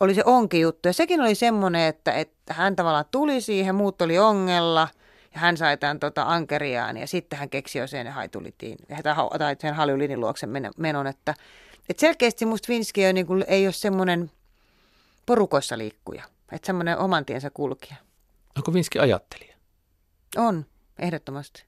oli 0.00 0.14
se 0.14 0.22
onki 0.24 0.60
juttu. 0.60 0.88
Ja 0.88 0.92
sekin 0.92 1.20
oli 1.20 1.34
semmoinen, 1.34 1.82
että, 1.82 2.12
että 2.12 2.54
hän 2.54 2.76
tavallaan 2.76 3.04
tuli 3.10 3.40
siihen, 3.40 3.74
muut 3.74 4.02
oli 4.02 4.18
ongella 4.18 4.88
ja 5.34 5.40
hän 5.40 5.56
sai 5.56 5.76
tämän 5.76 6.00
tota, 6.00 6.22
ankeriaan 6.22 6.96
ja 6.96 7.06
sitten 7.06 7.38
hän 7.38 7.50
keksi 7.50 7.78
jo 7.78 7.86
sen 7.86 8.12
haitulitiin, 8.12 8.78
tai 9.38 9.56
sen 9.60 9.74
haljulinin 9.74 10.20
luoksen 10.20 10.50
menon. 10.76 11.06
Että, 11.06 11.34
että 11.88 12.00
selkeästi 12.00 12.46
musta 12.46 12.68
Vinski 12.68 13.06
on, 13.06 13.14
niin 13.14 13.26
kuin, 13.26 13.44
ei 13.48 13.66
ole 13.66 13.72
semmoinen 13.72 14.30
porukoissa 15.26 15.78
liikkuja, 15.78 16.24
että 16.52 16.66
semmoinen 16.66 16.98
oman 16.98 17.24
tiensä 17.24 17.50
kulkija. 17.50 17.96
Onko 18.56 18.74
Vinski 18.74 18.98
ajattelija? 18.98 19.56
On, 20.36 20.66
ehdottomasti. 20.98 21.64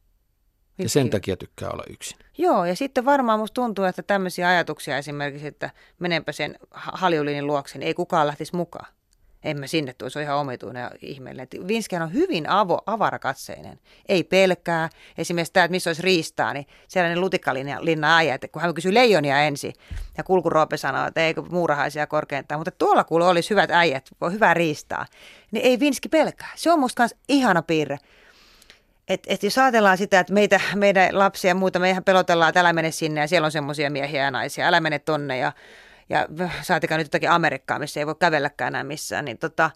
Ja 0.79 0.89
sen 0.89 1.11
takia 1.11 1.37
tykkää 1.37 1.71
olla 1.71 1.85
yksin. 1.91 2.19
Joo, 2.39 2.65
ja 2.65 2.77
sitten 2.77 3.05
varmaan 3.05 3.39
musta 3.39 3.55
tuntuu, 3.55 3.85
että 3.85 4.03
tämmöisiä 4.03 4.49
ajatuksia 4.49 4.99
esimerkiksi, 4.99 5.47
että 5.47 5.71
menenpä 5.99 6.33
sen 6.33 6.59
haljulinin 6.71 7.47
luoksen, 7.47 7.83
ei 7.83 7.95
kukaan 7.95 8.27
lähtisi 8.27 8.57
mukaan. 8.57 8.96
En 9.47 9.61
mä 9.61 9.67
sinne 9.67 9.95
tuo, 9.95 10.11
se 10.11 10.19
on 10.19 10.23
ihan 10.23 10.37
omituinen 10.37 10.83
ja 10.83 10.91
ihmeellinen. 11.03 11.69
Vinsken 11.69 12.03
on 12.03 12.13
hyvin 12.13 12.49
avo, 12.49 12.79
avarakatseinen. 12.87 13.79
Ei 14.09 14.25
pelkää. 14.25 14.89
Esimerkiksi 15.19 15.53
tämä, 15.53 15.65
että 15.65 15.71
missä 15.71 15.91
olisi 15.91 16.03
riistaa, 16.03 16.53
niin 16.53 16.67
sellainen 16.89 17.21
lutikkalinna 17.21 18.17
äijä, 18.17 18.35
että 18.35 18.49
kun 18.49 18.63
hän 18.63 18.75
kysyi 18.75 18.95
leijonia 18.95 19.41
ensin, 19.41 19.73
ja 20.17 20.25
kulkuroope 20.25 20.77
sanoi, 20.77 21.09
että 21.09 21.21
eikö 21.21 21.43
muurahaisia 21.43 22.07
korkeintaan, 22.07 22.61
mutta 22.61 22.71
tuolla 22.71 23.05
kuulee 23.05 23.29
olisi 23.29 23.51
hyvät 23.51 23.71
äijät, 23.71 24.11
voi 24.21 24.33
hyvää 24.33 24.55
riistaa. 24.55 25.07
Niin 25.51 25.67
ei 25.67 25.81
Vinski 25.81 26.09
pelkää. 26.09 26.53
Se 26.57 26.73
on 26.73 26.81
musta 26.81 27.07
ihana 27.29 27.63
piirre. 27.63 27.99
Et, 29.09 29.23
et 29.27 29.43
jos 29.43 29.59
ajatellaan 29.59 29.99
sitä, 29.99 30.21
että 30.21 30.33
meitä, 30.33 30.61
meidän 30.75 31.19
lapsia 31.19 31.51
ja 31.51 31.55
muuta, 31.55 31.79
meihän 31.79 32.05
pelotellaan, 32.05 32.49
että 32.49 32.61
älä 32.61 32.73
mene 32.73 32.91
sinne 32.91 33.21
ja 33.21 33.29
siellä 33.29 33.47
on 33.47 33.53
semmoisia 33.53 33.91
miehiä 33.91 34.25
ja 34.25 34.31
naisia, 34.31 34.67
älä 34.67 34.81
mene 34.81 34.99
tonne 34.99 35.39
ja, 35.39 35.53
ja 36.09 36.27
saatikaan 36.63 36.99
nyt 36.99 37.07
jotakin 37.07 37.31
Amerikkaa, 37.31 37.79
missä 37.79 38.01
ei 38.01 38.07
voi 38.07 38.15
kävelläkään 38.19 38.75
enää 38.75 38.85
missään, 38.85 39.25
niin 39.25 39.39
tota, 39.39 39.71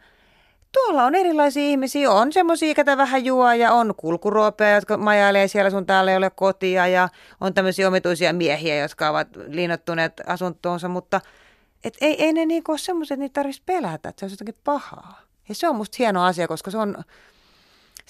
tuolla 0.73 1.05
on 1.05 1.15
erilaisia 1.15 1.63
ihmisiä, 1.63 2.11
on 2.11 2.33
semmoisia, 2.33 2.75
ketä 2.75 2.97
vähän 2.97 3.25
juo 3.25 3.53
ja 3.53 3.73
on 3.73 3.95
kulkuruopeja, 3.97 4.75
jotka 4.75 4.97
majailee 4.97 5.49
siellä 5.49 5.71
sun 5.71 5.87
täällä 5.87 6.11
ei 6.11 6.17
ole 6.17 6.31
kotia 6.31 6.87
ja 6.87 7.09
on 7.41 7.55
tämmöisiä 7.55 7.89
omituisia 7.89 8.33
miehiä, 8.33 8.77
jotka 8.77 9.09
ovat 9.09 9.29
liinottuneet 9.47 10.13
asuntoonsa, 10.27 10.89
mutta 10.89 11.21
et 11.85 11.97
ei, 12.01 12.25
ei 12.25 12.33
ne 12.33 12.47
niinku 12.47 12.73
ole 12.73 12.79
semmoiset, 12.79 13.15
että 13.15 13.21
niitä 13.21 13.35
tarvitsisi 13.35 13.63
pelätä, 13.67 14.09
että 14.09 14.21
se 14.21 14.27
on 14.27 14.31
jotakin 14.31 14.63
pahaa. 14.65 15.21
Ja 15.49 15.55
se 15.55 15.69
on 15.69 15.77
musta 15.77 15.97
hieno 15.99 16.25
asia, 16.25 16.49
koska 16.49 16.71
se 16.71 16.79
on, 16.79 17.05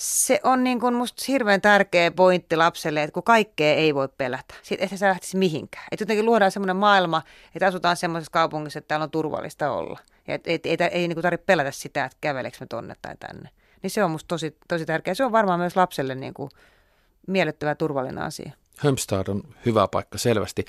se 0.01 0.41
on 0.45 0.65
niin 0.65 0.81
kuin 0.81 0.95
musta 0.95 1.25
hirveän 1.29 1.61
tärkeä 1.61 2.11
pointti 2.11 2.57
lapselle, 2.57 3.03
että 3.03 3.15
kun 3.15 3.23
kaikkea 3.23 3.75
ei 3.75 3.95
voi 3.95 4.09
pelätä, 4.19 4.55
sitten 4.63 4.85
että 4.85 4.97
se 4.97 5.07
lähtisi 5.07 5.37
mihinkään. 5.37 5.85
Että 5.91 6.03
jotenkin 6.03 6.27
luodaan 6.27 6.51
semmoinen 6.51 6.77
maailma, 6.77 7.23
että 7.55 7.67
asutaan 7.67 7.97
semmoisessa 7.97 8.33
kaupungissa, 8.33 8.79
että 8.79 8.89
täällä 8.89 9.05
on 9.05 9.11
turvallista 9.11 9.71
olla. 9.71 9.99
Ja 10.29 10.35
et, 10.35 10.47
et, 10.47 10.67
ei, 10.67 10.77
ei, 10.81 10.89
ei 10.91 11.09
niin 11.09 11.23
tarvitse 11.23 11.45
pelätä 11.45 11.71
sitä, 11.71 12.05
että 12.05 12.19
käveleekö 12.21 12.57
me 12.61 12.67
tonne 12.67 12.95
tai 13.03 13.17
tänne. 13.21 13.51
Niin 13.83 13.91
se 13.91 14.05
on 14.05 14.11
musta 14.11 14.29
tosi, 14.29 14.57
tosi 14.69 14.87
tärkeä. 14.87 15.15
Se 15.15 15.25
on 15.25 15.33
varmaan 15.33 15.61
myös 15.61 15.77
lapselle 15.77 16.15
niin 16.15 16.35
kuin 16.35 16.51
miellyttävä 17.27 17.75
turvallinen 17.75 18.25
asia. 18.25 18.53
Hömstad 18.77 19.29
on 19.29 19.43
hyvä 19.67 19.89
paikka 19.89 20.19
selvästi. 20.19 20.65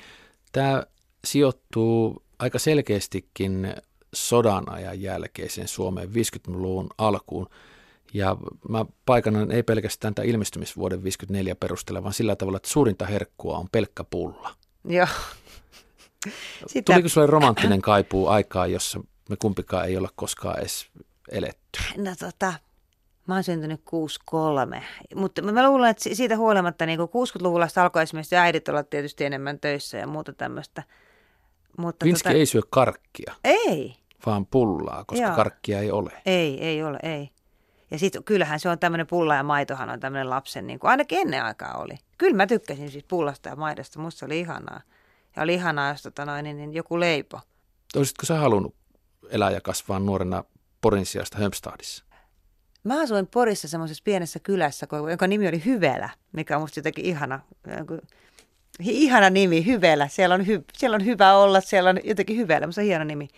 Tämä 0.52 0.82
sijoittuu 1.24 2.22
aika 2.38 2.58
selkeästikin 2.58 3.74
sodan 4.14 4.72
ajan 4.72 5.02
jälkeiseen 5.02 5.68
Suomeen 5.68 6.08
50-luvun 6.08 6.88
alkuun. 6.98 7.48
Ja 8.14 8.36
mä 8.68 8.84
paikanan 9.06 9.50
ei 9.50 9.62
pelkästään 9.62 10.14
tämä 10.14 10.26
ilmestymisvuoden 10.26 11.02
54 11.02 11.54
perusteella, 11.54 12.02
vaan 12.02 12.14
sillä 12.14 12.36
tavalla, 12.36 12.56
että 12.56 12.68
suurinta 12.68 13.06
herkkua 13.06 13.58
on 13.58 13.68
pelkkä 13.72 14.04
pulla. 14.04 14.54
Joo. 14.84 15.06
Sitä... 16.66 16.92
Tuliko 16.92 17.08
sulle 17.08 17.26
romanttinen 17.26 17.82
kaipuu 17.82 18.28
aikaa, 18.28 18.66
jossa 18.66 19.00
me 19.28 19.36
kumpikaan 19.36 19.86
ei 19.86 19.96
olla 19.96 20.10
koskaan 20.16 20.58
edes 20.58 20.86
eletty? 21.30 21.80
No 21.96 22.10
tota, 22.18 22.52
mä 23.26 23.34
oon 23.34 23.44
syntynyt 23.44 23.80
63, 23.84 24.82
mutta 25.14 25.42
mä 25.42 25.68
luulen, 25.68 25.90
että 25.90 26.08
siitä 26.12 26.36
huolimatta 26.36 26.86
niin 26.86 27.00
60-luvulla 27.00 27.68
alkoi 27.76 28.02
esimerkiksi 28.02 28.36
äidit 28.36 28.68
olla 28.68 28.82
tietysti 28.82 29.24
enemmän 29.24 29.60
töissä 29.60 29.98
ja 29.98 30.06
muuta 30.06 30.32
tämmöistä. 30.32 30.82
Mutta 31.78 32.06
Vinski 32.06 32.28
tota... 32.28 32.36
ei 32.36 32.46
syö 32.46 32.60
karkkia. 32.70 33.34
Ei. 33.44 33.96
Vaan 34.26 34.46
pullaa, 34.46 35.04
koska 35.04 35.26
Joo. 35.26 35.36
karkkia 35.36 35.80
ei 35.80 35.90
ole. 35.90 36.12
Ei, 36.26 36.64
ei 36.64 36.82
ole, 36.82 36.98
ei. 37.02 37.30
Ja 37.92 37.98
sitten 37.98 38.24
kyllähän 38.24 38.60
se 38.60 38.68
on 38.68 38.78
tämmöinen 38.78 39.06
pulla 39.06 39.34
ja 39.34 39.42
maitohan 39.42 39.90
on 39.90 40.00
tämmöinen 40.00 40.30
lapsen, 40.30 40.66
niin 40.66 40.78
kuin 40.78 40.90
ainakin 40.90 41.18
ennen 41.18 41.44
aikaa 41.44 41.74
oli. 41.74 41.98
Kyllä 42.18 42.36
mä 42.36 42.46
tykkäsin 42.46 42.90
siis 42.90 43.04
pullasta 43.04 43.48
ja 43.48 43.56
maidosta, 43.56 43.98
musta 43.98 44.18
se 44.18 44.24
oli 44.24 44.40
ihanaa. 44.40 44.80
Ja 45.36 45.42
oli 45.42 45.54
ihanaa, 45.54 45.90
jos 45.90 46.02
tota 46.02 46.24
noin, 46.24 46.44
niin, 46.44 46.56
niin 46.56 46.74
joku 46.74 47.00
leipo. 47.00 47.40
Olisitko 47.96 48.26
sä 48.26 48.38
halunnut 48.38 48.74
elää 49.30 49.50
ja 49.50 49.60
kasvaa 49.60 49.98
nuorena 49.98 50.44
Porin 50.80 51.06
sijasta 51.06 51.38
Hömstadissa? 51.38 52.04
Mä 52.84 53.00
asuin 53.00 53.26
Porissa 53.26 53.68
semmoisessa 53.68 54.02
pienessä 54.04 54.38
kylässä, 54.38 54.86
jonka 55.08 55.26
nimi 55.26 55.48
oli 55.48 55.64
Hyvelä, 55.64 56.10
mikä 56.32 56.56
on 56.56 56.62
musta 56.62 56.78
jotenkin 56.78 57.04
ihana, 57.04 57.40
ihana 58.80 59.30
nimi, 59.30 59.66
Hyvelä. 59.66 60.08
Siellä 60.08 60.34
on, 60.34 60.46
hy, 60.46 60.64
siellä 60.74 60.94
on 60.94 61.04
hyvä 61.04 61.36
olla, 61.36 61.60
siellä 61.60 61.90
on 61.90 62.00
jotenkin 62.04 62.36
Hyvelä, 62.36 62.66
mutta 62.66 62.74
se 62.74 62.80
on 62.80 62.86
hieno 62.86 63.04
nimi. 63.04 63.28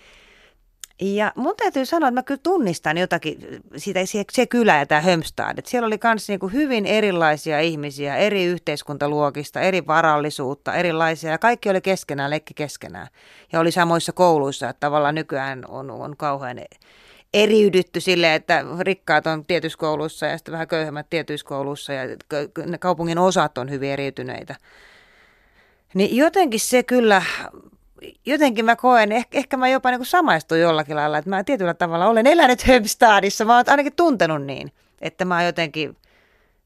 Ja 1.01 1.33
mun 1.37 1.55
täytyy 1.57 1.87
sanoa, 1.87 2.09
että 2.09 2.21
mä 2.21 2.23
kyllä 2.23 2.41
tunnistan 2.43 2.99
jotakin, 2.99 3.39
siitä, 3.77 4.07
se, 4.07 4.25
se 4.33 4.47
kylä 4.47 4.79
ja 4.79 4.87
tämä 4.87 5.01
Hömstad, 5.01 5.59
että 5.59 5.71
siellä 5.71 5.87
oli 5.87 5.99
myös 6.05 6.29
niin 6.29 6.53
hyvin 6.53 6.87
erilaisia 6.87 7.61
ihmisiä, 7.61 8.17
eri 8.17 8.45
yhteiskuntaluokista, 8.45 9.61
eri 9.61 9.87
varallisuutta, 9.87 10.75
erilaisia, 10.75 11.31
ja 11.31 11.39
kaikki 11.39 11.71
oli 11.71 11.81
keskenään, 11.81 12.31
leikki 12.31 12.55
keskenään. 12.55 13.09
Ja 13.53 13.61
oli 13.61 13.73
samoissa 13.73 14.13
kouluissa, 14.13 14.69
että 14.69 14.81
tavallaan 14.81 15.15
nykyään 15.15 15.65
on, 15.69 15.91
on 15.91 16.17
kauhean 16.17 16.61
eriydytty 17.35 18.01
sille, 18.01 18.35
että 18.35 18.65
rikkaat 18.81 19.27
on 19.27 19.45
tietyissä 19.47 19.79
kouluissa 19.79 20.27
ja 20.27 20.39
sitten 20.39 20.53
vähän 20.53 20.69
köyhemmät 20.69 21.11
tietyissä 21.11 21.47
kouluissa, 21.47 21.93
ja 21.93 22.03
kaupungin 22.81 23.19
osat 23.19 23.59
on 23.59 23.71
hyvin 23.71 23.91
eriytyneitä. 23.91 24.57
Niin 25.95 26.17
jotenkin 26.17 26.61
se 26.61 26.83
kyllä 26.83 27.23
jotenkin 28.27 28.65
mä 28.65 28.77
koen, 28.77 29.13
ehkä, 29.13 29.39
ehkä 29.39 29.57
mä 29.57 29.69
jopa 29.69 29.91
niin 29.91 30.07
samaistun 30.07 30.61
jollakin 30.61 30.97
lailla, 30.97 31.19
että 31.19 31.31
mä 31.31 31.45
tietyllä 31.45 31.75
tavalla 31.75 32.07
olen 32.07 32.27
elänyt 32.27 32.67
Hömstadissa, 32.69 33.45
mä 33.45 33.57
oon 33.57 33.65
ainakin 33.67 33.97
tuntenut 33.97 34.43
niin, 34.43 34.73
että 35.01 35.25
mä 35.25 35.35
oon 35.35 35.45
jotenkin 35.45 35.97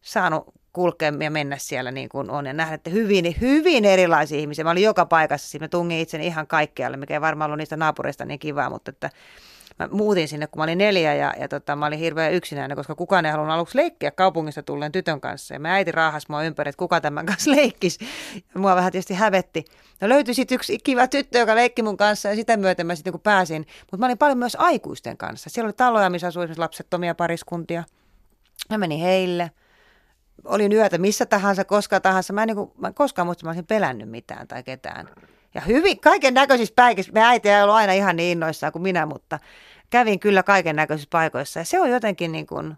saanut 0.03 0.45
kulkea 0.73 1.13
ja 1.21 1.31
mennä 1.31 1.57
siellä 1.57 1.91
niin 1.91 2.09
kuin 2.09 2.31
on 2.31 2.47
ja 2.47 2.53
nähdä, 2.53 2.75
että 2.75 2.91
hyvin, 2.91 3.37
hyvin 3.41 3.85
erilaisia 3.85 4.39
ihmisiä. 4.39 4.65
Mä 4.65 4.71
olin 4.71 4.83
joka 4.83 5.07
paikassa, 5.07 5.49
siis 5.49 5.61
mä 5.61 5.69
tungin 5.69 5.99
itseni 5.99 6.27
ihan 6.27 6.47
kaikkialle, 6.47 6.97
mikä 6.97 7.15
ei 7.15 7.21
varmaan 7.21 7.49
ollut 7.49 7.59
niistä 7.59 7.77
naapureista 7.77 8.25
niin 8.25 8.39
kivaa, 8.39 8.71
mutta 8.71 8.91
että 8.91 9.11
mä 9.79 9.89
muutin 9.91 10.29
sinne, 10.29 10.47
kun 10.47 10.61
mä 10.61 10.65
olin 10.65 10.79
neljä 10.79 11.15
ja, 11.15 11.35
ja 11.41 11.49
tota, 11.49 11.77
mä 11.77 11.87
olin 11.87 11.99
hirveän 11.99 12.33
yksinäinen, 12.33 12.77
koska 12.77 12.95
kukaan 12.95 13.27
ei 13.27 13.33
halunnut 13.33 13.55
aluksi 13.55 13.79
leikkiä 13.79 14.11
kaupungista 14.11 14.63
tulleen 14.63 14.93
tytön 14.93 15.21
kanssa. 15.21 15.55
Ja 15.55 15.61
mä 15.61 15.75
äiti 15.75 15.93
raahas 15.93 16.29
mua 16.29 16.43
ympäri, 16.43 16.69
että 16.69 16.79
kuka 16.79 17.01
tämän 17.01 17.27
kanssa 17.27 17.51
leikkisi. 17.57 17.99
Ja 18.55 18.61
mua 18.61 18.77
vähän 18.77 18.93
tietysti 18.93 19.15
hävetti. 19.15 19.65
No 20.01 20.09
löytyi 20.09 20.35
sitten 20.35 20.55
yksi 20.55 20.79
kiva 20.79 21.07
tyttö, 21.07 21.39
joka 21.39 21.55
leikki 21.55 21.83
mun 21.83 21.97
kanssa 21.97 22.29
ja 22.29 22.35
sitä 22.35 22.57
myöten 22.57 22.87
mä 22.87 22.95
sitten 22.95 23.13
kun 23.13 23.21
pääsin. 23.21 23.67
Mutta 23.81 23.97
mä 23.97 24.07
olin 24.07 24.19
paljon 24.19 24.39
myös 24.39 24.57
aikuisten 24.61 25.17
kanssa. 25.17 25.51
Siellä 25.51 25.67
oli 25.67 25.73
taloja, 25.73 26.11
missä 26.11 26.27
asui 26.27 26.49
lapsettomia 26.57 27.15
pariskuntia. 27.15 27.85
Mä 28.71 28.79
menin 28.79 29.01
heille 29.01 29.51
olin 30.45 30.73
yötä 30.73 30.99
missä 30.99 31.27
tahansa, 31.27 31.65
koska 31.65 32.01
tahansa. 32.01 32.33
Mä 32.33 32.43
en, 32.43 32.47
niin 32.47 32.57
kuin, 32.57 32.71
mä 32.79 32.89
en 32.89 32.95
koskaan 32.95 33.27
muista, 33.27 33.45
mä 33.45 33.51
olisin 33.51 33.67
pelännyt 33.67 34.11
mitään 34.11 34.49
tai 34.49 34.63
ketään. 34.63 35.09
Ja 35.55 35.61
hyvin, 35.61 36.01
kaiken 36.01 36.35
näköisissä 36.35 36.73
päikissä, 36.77 37.13
me 37.13 37.25
äiti 37.25 37.49
ei 37.49 37.63
ollut 37.63 37.77
aina 37.77 37.93
ihan 37.93 38.17
niin 38.17 38.33
innoissaan 38.33 38.73
kuin 38.73 38.83
minä, 38.83 39.07
mutta 39.07 39.39
kävin 39.91 40.21
kyllä 40.21 40.43
kaiken 40.43 40.77
näköisissä 40.77 41.09
paikoissa. 41.11 41.61
Ja 41.61 41.65
se 41.65 41.81
on 41.81 41.91
jotenkin 41.91 42.33
niin 42.33 42.47
kuin, 42.47 42.75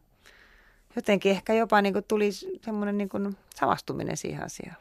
jotenkin 0.96 1.32
ehkä 1.32 1.54
jopa 1.54 1.82
niin 1.82 1.92
kuin 1.92 2.04
tuli 2.08 2.30
semmoinen 2.64 2.98
niin 2.98 3.08
kuin 3.08 3.36
samastuminen 3.54 4.16
siihen 4.16 4.44
asiaan. 4.44 4.76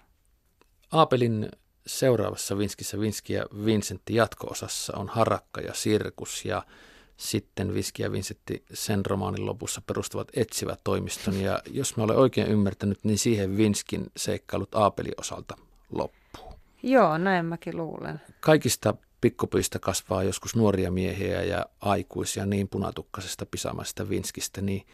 Aapelin 0.91 1.49
seuraavassa 1.87 2.57
Vinskissä 2.57 2.99
Vinski 2.99 3.33
ja 3.33 3.45
Vincentti 3.65 4.15
jatko-osassa 4.15 4.97
on 4.97 5.09
harakka 5.09 5.61
ja 5.61 5.73
sirkus 5.73 6.45
ja 6.45 6.63
sitten 7.17 7.73
Viski 7.73 8.03
ja 8.03 8.11
Vincentti 8.11 8.63
sen 8.73 9.05
romaanin 9.05 9.45
lopussa 9.45 9.81
perustavat 9.87 10.27
etsivä 10.33 10.77
toimiston. 10.83 11.41
Ja 11.41 11.59
jos 11.71 11.97
mä 11.97 12.03
olen 12.03 12.17
oikein 12.17 12.47
ymmärtänyt, 12.47 12.99
niin 13.03 13.17
siihen 13.17 13.57
Vinskin 13.57 14.11
seikkailut 14.17 14.75
Aapeli 14.75 15.11
osalta 15.17 15.57
loppuu. 15.91 16.18
Joo, 16.83 17.17
näin 17.17 17.45
mäkin 17.45 17.77
luulen. 17.77 18.21
Kaikista 18.39 18.95
pikkupyistä 19.21 19.79
kasvaa 19.79 20.23
joskus 20.23 20.55
nuoria 20.55 20.91
miehiä 20.91 21.43
ja 21.43 21.65
aikuisia 21.81 22.45
niin 22.45 22.69
punatukkaisesta 22.69 23.45
pisamaista 23.45 24.09
Vinskistä, 24.09 24.61
niin 24.61 24.87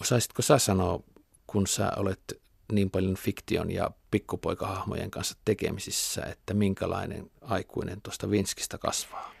osaisitko 0.00 0.42
sä 0.42 0.58
sanoa, 0.58 1.00
kun 1.46 1.66
sä 1.66 1.92
olet 1.96 2.40
niin 2.72 2.90
paljon 2.90 3.14
fiktion 3.14 3.70
ja 3.70 3.90
pikkupoikahahmojen 4.10 5.10
kanssa 5.10 5.38
tekemisissä, 5.44 6.22
että 6.22 6.54
minkälainen 6.54 7.30
aikuinen 7.40 8.00
tuosta 8.02 8.30
Vinskistä 8.30 8.78
kasvaa? 8.78 9.32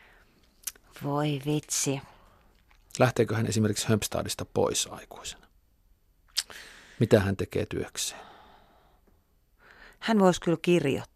Voi 1.02 1.40
vitsi. 1.46 2.00
Lähteekö 2.98 3.36
hän 3.36 3.46
esimerkiksi 3.46 3.88
Hömpstadista 3.88 4.44
pois 4.44 4.88
aikuisena? 4.90 5.46
Mitä 7.00 7.20
hän 7.20 7.36
tekee 7.36 7.66
työkseen? 7.66 8.20
Hän 9.98 10.18
voisi 10.18 10.40
kyllä 10.40 10.58
kirjoittaa. 10.62 11.09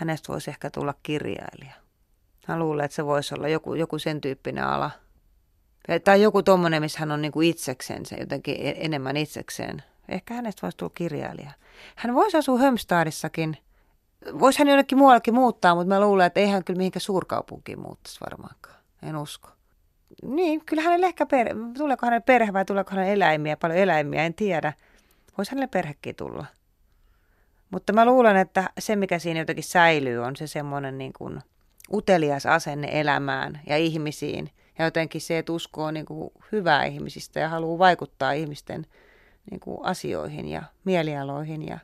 Hänestä 0.00 0.32
voisi 0.32 0.50
ehkä 0.50 0.70
tulla 0.70 0.94
kirjailija. 1.02 1.74
Hän 2.46 2.58
luulee, 2.58 2.84
että 2.84 2.94
se 2.94 3.06
voisi 3.06 3.34
olla 3.34 3.48
joku, 3.48 3.74
joku 3.74 3.98
sen 3.98 4.20
tyyppinen 4.20 4.64
ala. 4.64 4.90
Tai 6.04 6.22
joku 6.22 6.42
tuommoinen, 6.42 6.82
missä 6.82 6.98
hän 7.00 7.12
on 7.12 7.22
niin 7.22 7.32
kuin 7.32 7.48
itsekseen, 7.48 8.06
se 8.06 8.16
jotenkin 8.16 8.56
e- 8.58 8.74
enemmän 8.76 9.16
itsekseen. 9.16 9.82
Ehkä 10.08 10.34
hänestä 10.34 10.62
voisi 10.62 10.76
tulla 10.76 10.92
kirjailija. 10.94 11.50
Hän 11.96 12.14
voisi 12.14 12.36
asua 12.36 12.58
Hömstadissakin. 12.58 13.56
Voisi 14.38 14.58
hän 14.58 14.68
jonnekin 14.68 14.98
muuallekin 14.98 15.34
muuttaa, 15.34 15.74
mutta 15.74 15.88
mä 15.88 16.00
luulen, 16.00 16.26
että 16.26 16.40
ei 16.40 16.46
hän 16.48 16.64
kyllä 16.64 16.78
mihinkään 16.78 17.00
suurkaupunkiin 17.00 17.80
muuttaisi 17.80 18.20
varmaankaan. 18.20 18.76
En 19.02 19.16
usko. 19.16 19.48
Niin, 20.22 20.64
kyllä 20.64 20.82
hänelle 20.82 21.06
ehkä, 21.06 21.26
perhe, 21.26 21.54
tuleeko 21.76 22.06
hänelle 22.06 22.22
perhe 22.26 22.52
vai 22.52 22.64
tuleeko 22.64 22.90
hänelle 22.90 23.12
eläimiä, 23.12 23.56
paljon 23.56 23.78
eläimiä, 23.78 24.22
en 24.22 24.34
tiedä. 24.34 24.72
Voisi 25.38 25.50
hänelle 25.50 25.66
perhekin 25.66 26.16
tulla. 26.16 26.46
Mutta 27.70 27.92
mä 27.92 28.04
luulen, 28.04 28.36
että 28.36 28.70
se 28.78 28.96
mikä 28.96 29.18
siinä 29.18 29.40
jotenkin 29.40 29.64
säilyy 29.64 30.18
on 30.18 30.36
se 30.36 30.46
semmoinen 30.46 30.98
niin 30.98 31.12
kuin 31.12 31.40
utelias 31.92 32.46
asenne 32.46 32.88
elämään 32.90 33.60
ja 33.66 33.76
ihmisiin. 33.76 34.50
Ja 34.78 34.84
jotenkin 34.84 35.20
se, 35.20 35.38
että 35.38 35.52
uskoo 35.52 35.90
niin 35.90 36.06
kuin 36.06 36.30
hyvää 36.52 36.84
ihmisistä 36.84 37.40
ja 37.40 37.48
haluaa 37.48 37.78
vaikuttaa 37.78 38.32
ihmisten 38.32 38.86
niin 39.50 39.60
kuin 39.60 39.78
asioihin 39.82 40.48
ja 40.48 40.62
mielialoihin. 40.84 41.66
Ja... 41.66 41.78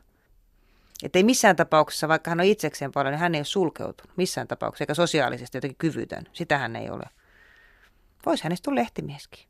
Että 1.03 1.19
ei 1.19 1.23
missään 1.23 1.55
tapauksessa, 1.55 2.07
vaikka 2.07 2.31
hän 2.31 2.39
on 2.39 2.45
itsekseen 2.45 2.91
paljon, 2.91 3.11
niin 3.11 3.19
hän 3.19 3.35
ei 3.35 3.39
ole 3.39 3.45
sulkeutunut 3.45 4.17
missään 4.17 4.47
tapauksessa, 4.47 4.83
eikä 4.83 4.93
sosiaalisesti 4.93 5.57
jotenkin 5.57 5.77
kyvytön. 5.77 6.23
Sitä 6.33 6.57
hän 6.57 6.75
ei 6.75 6.89
ole. 6.89 7.03
Voisi 8.25 8.43
hänestä 8.43 8.65
tulla 8.65 8.79
lehtimieskin. 8.79 9.45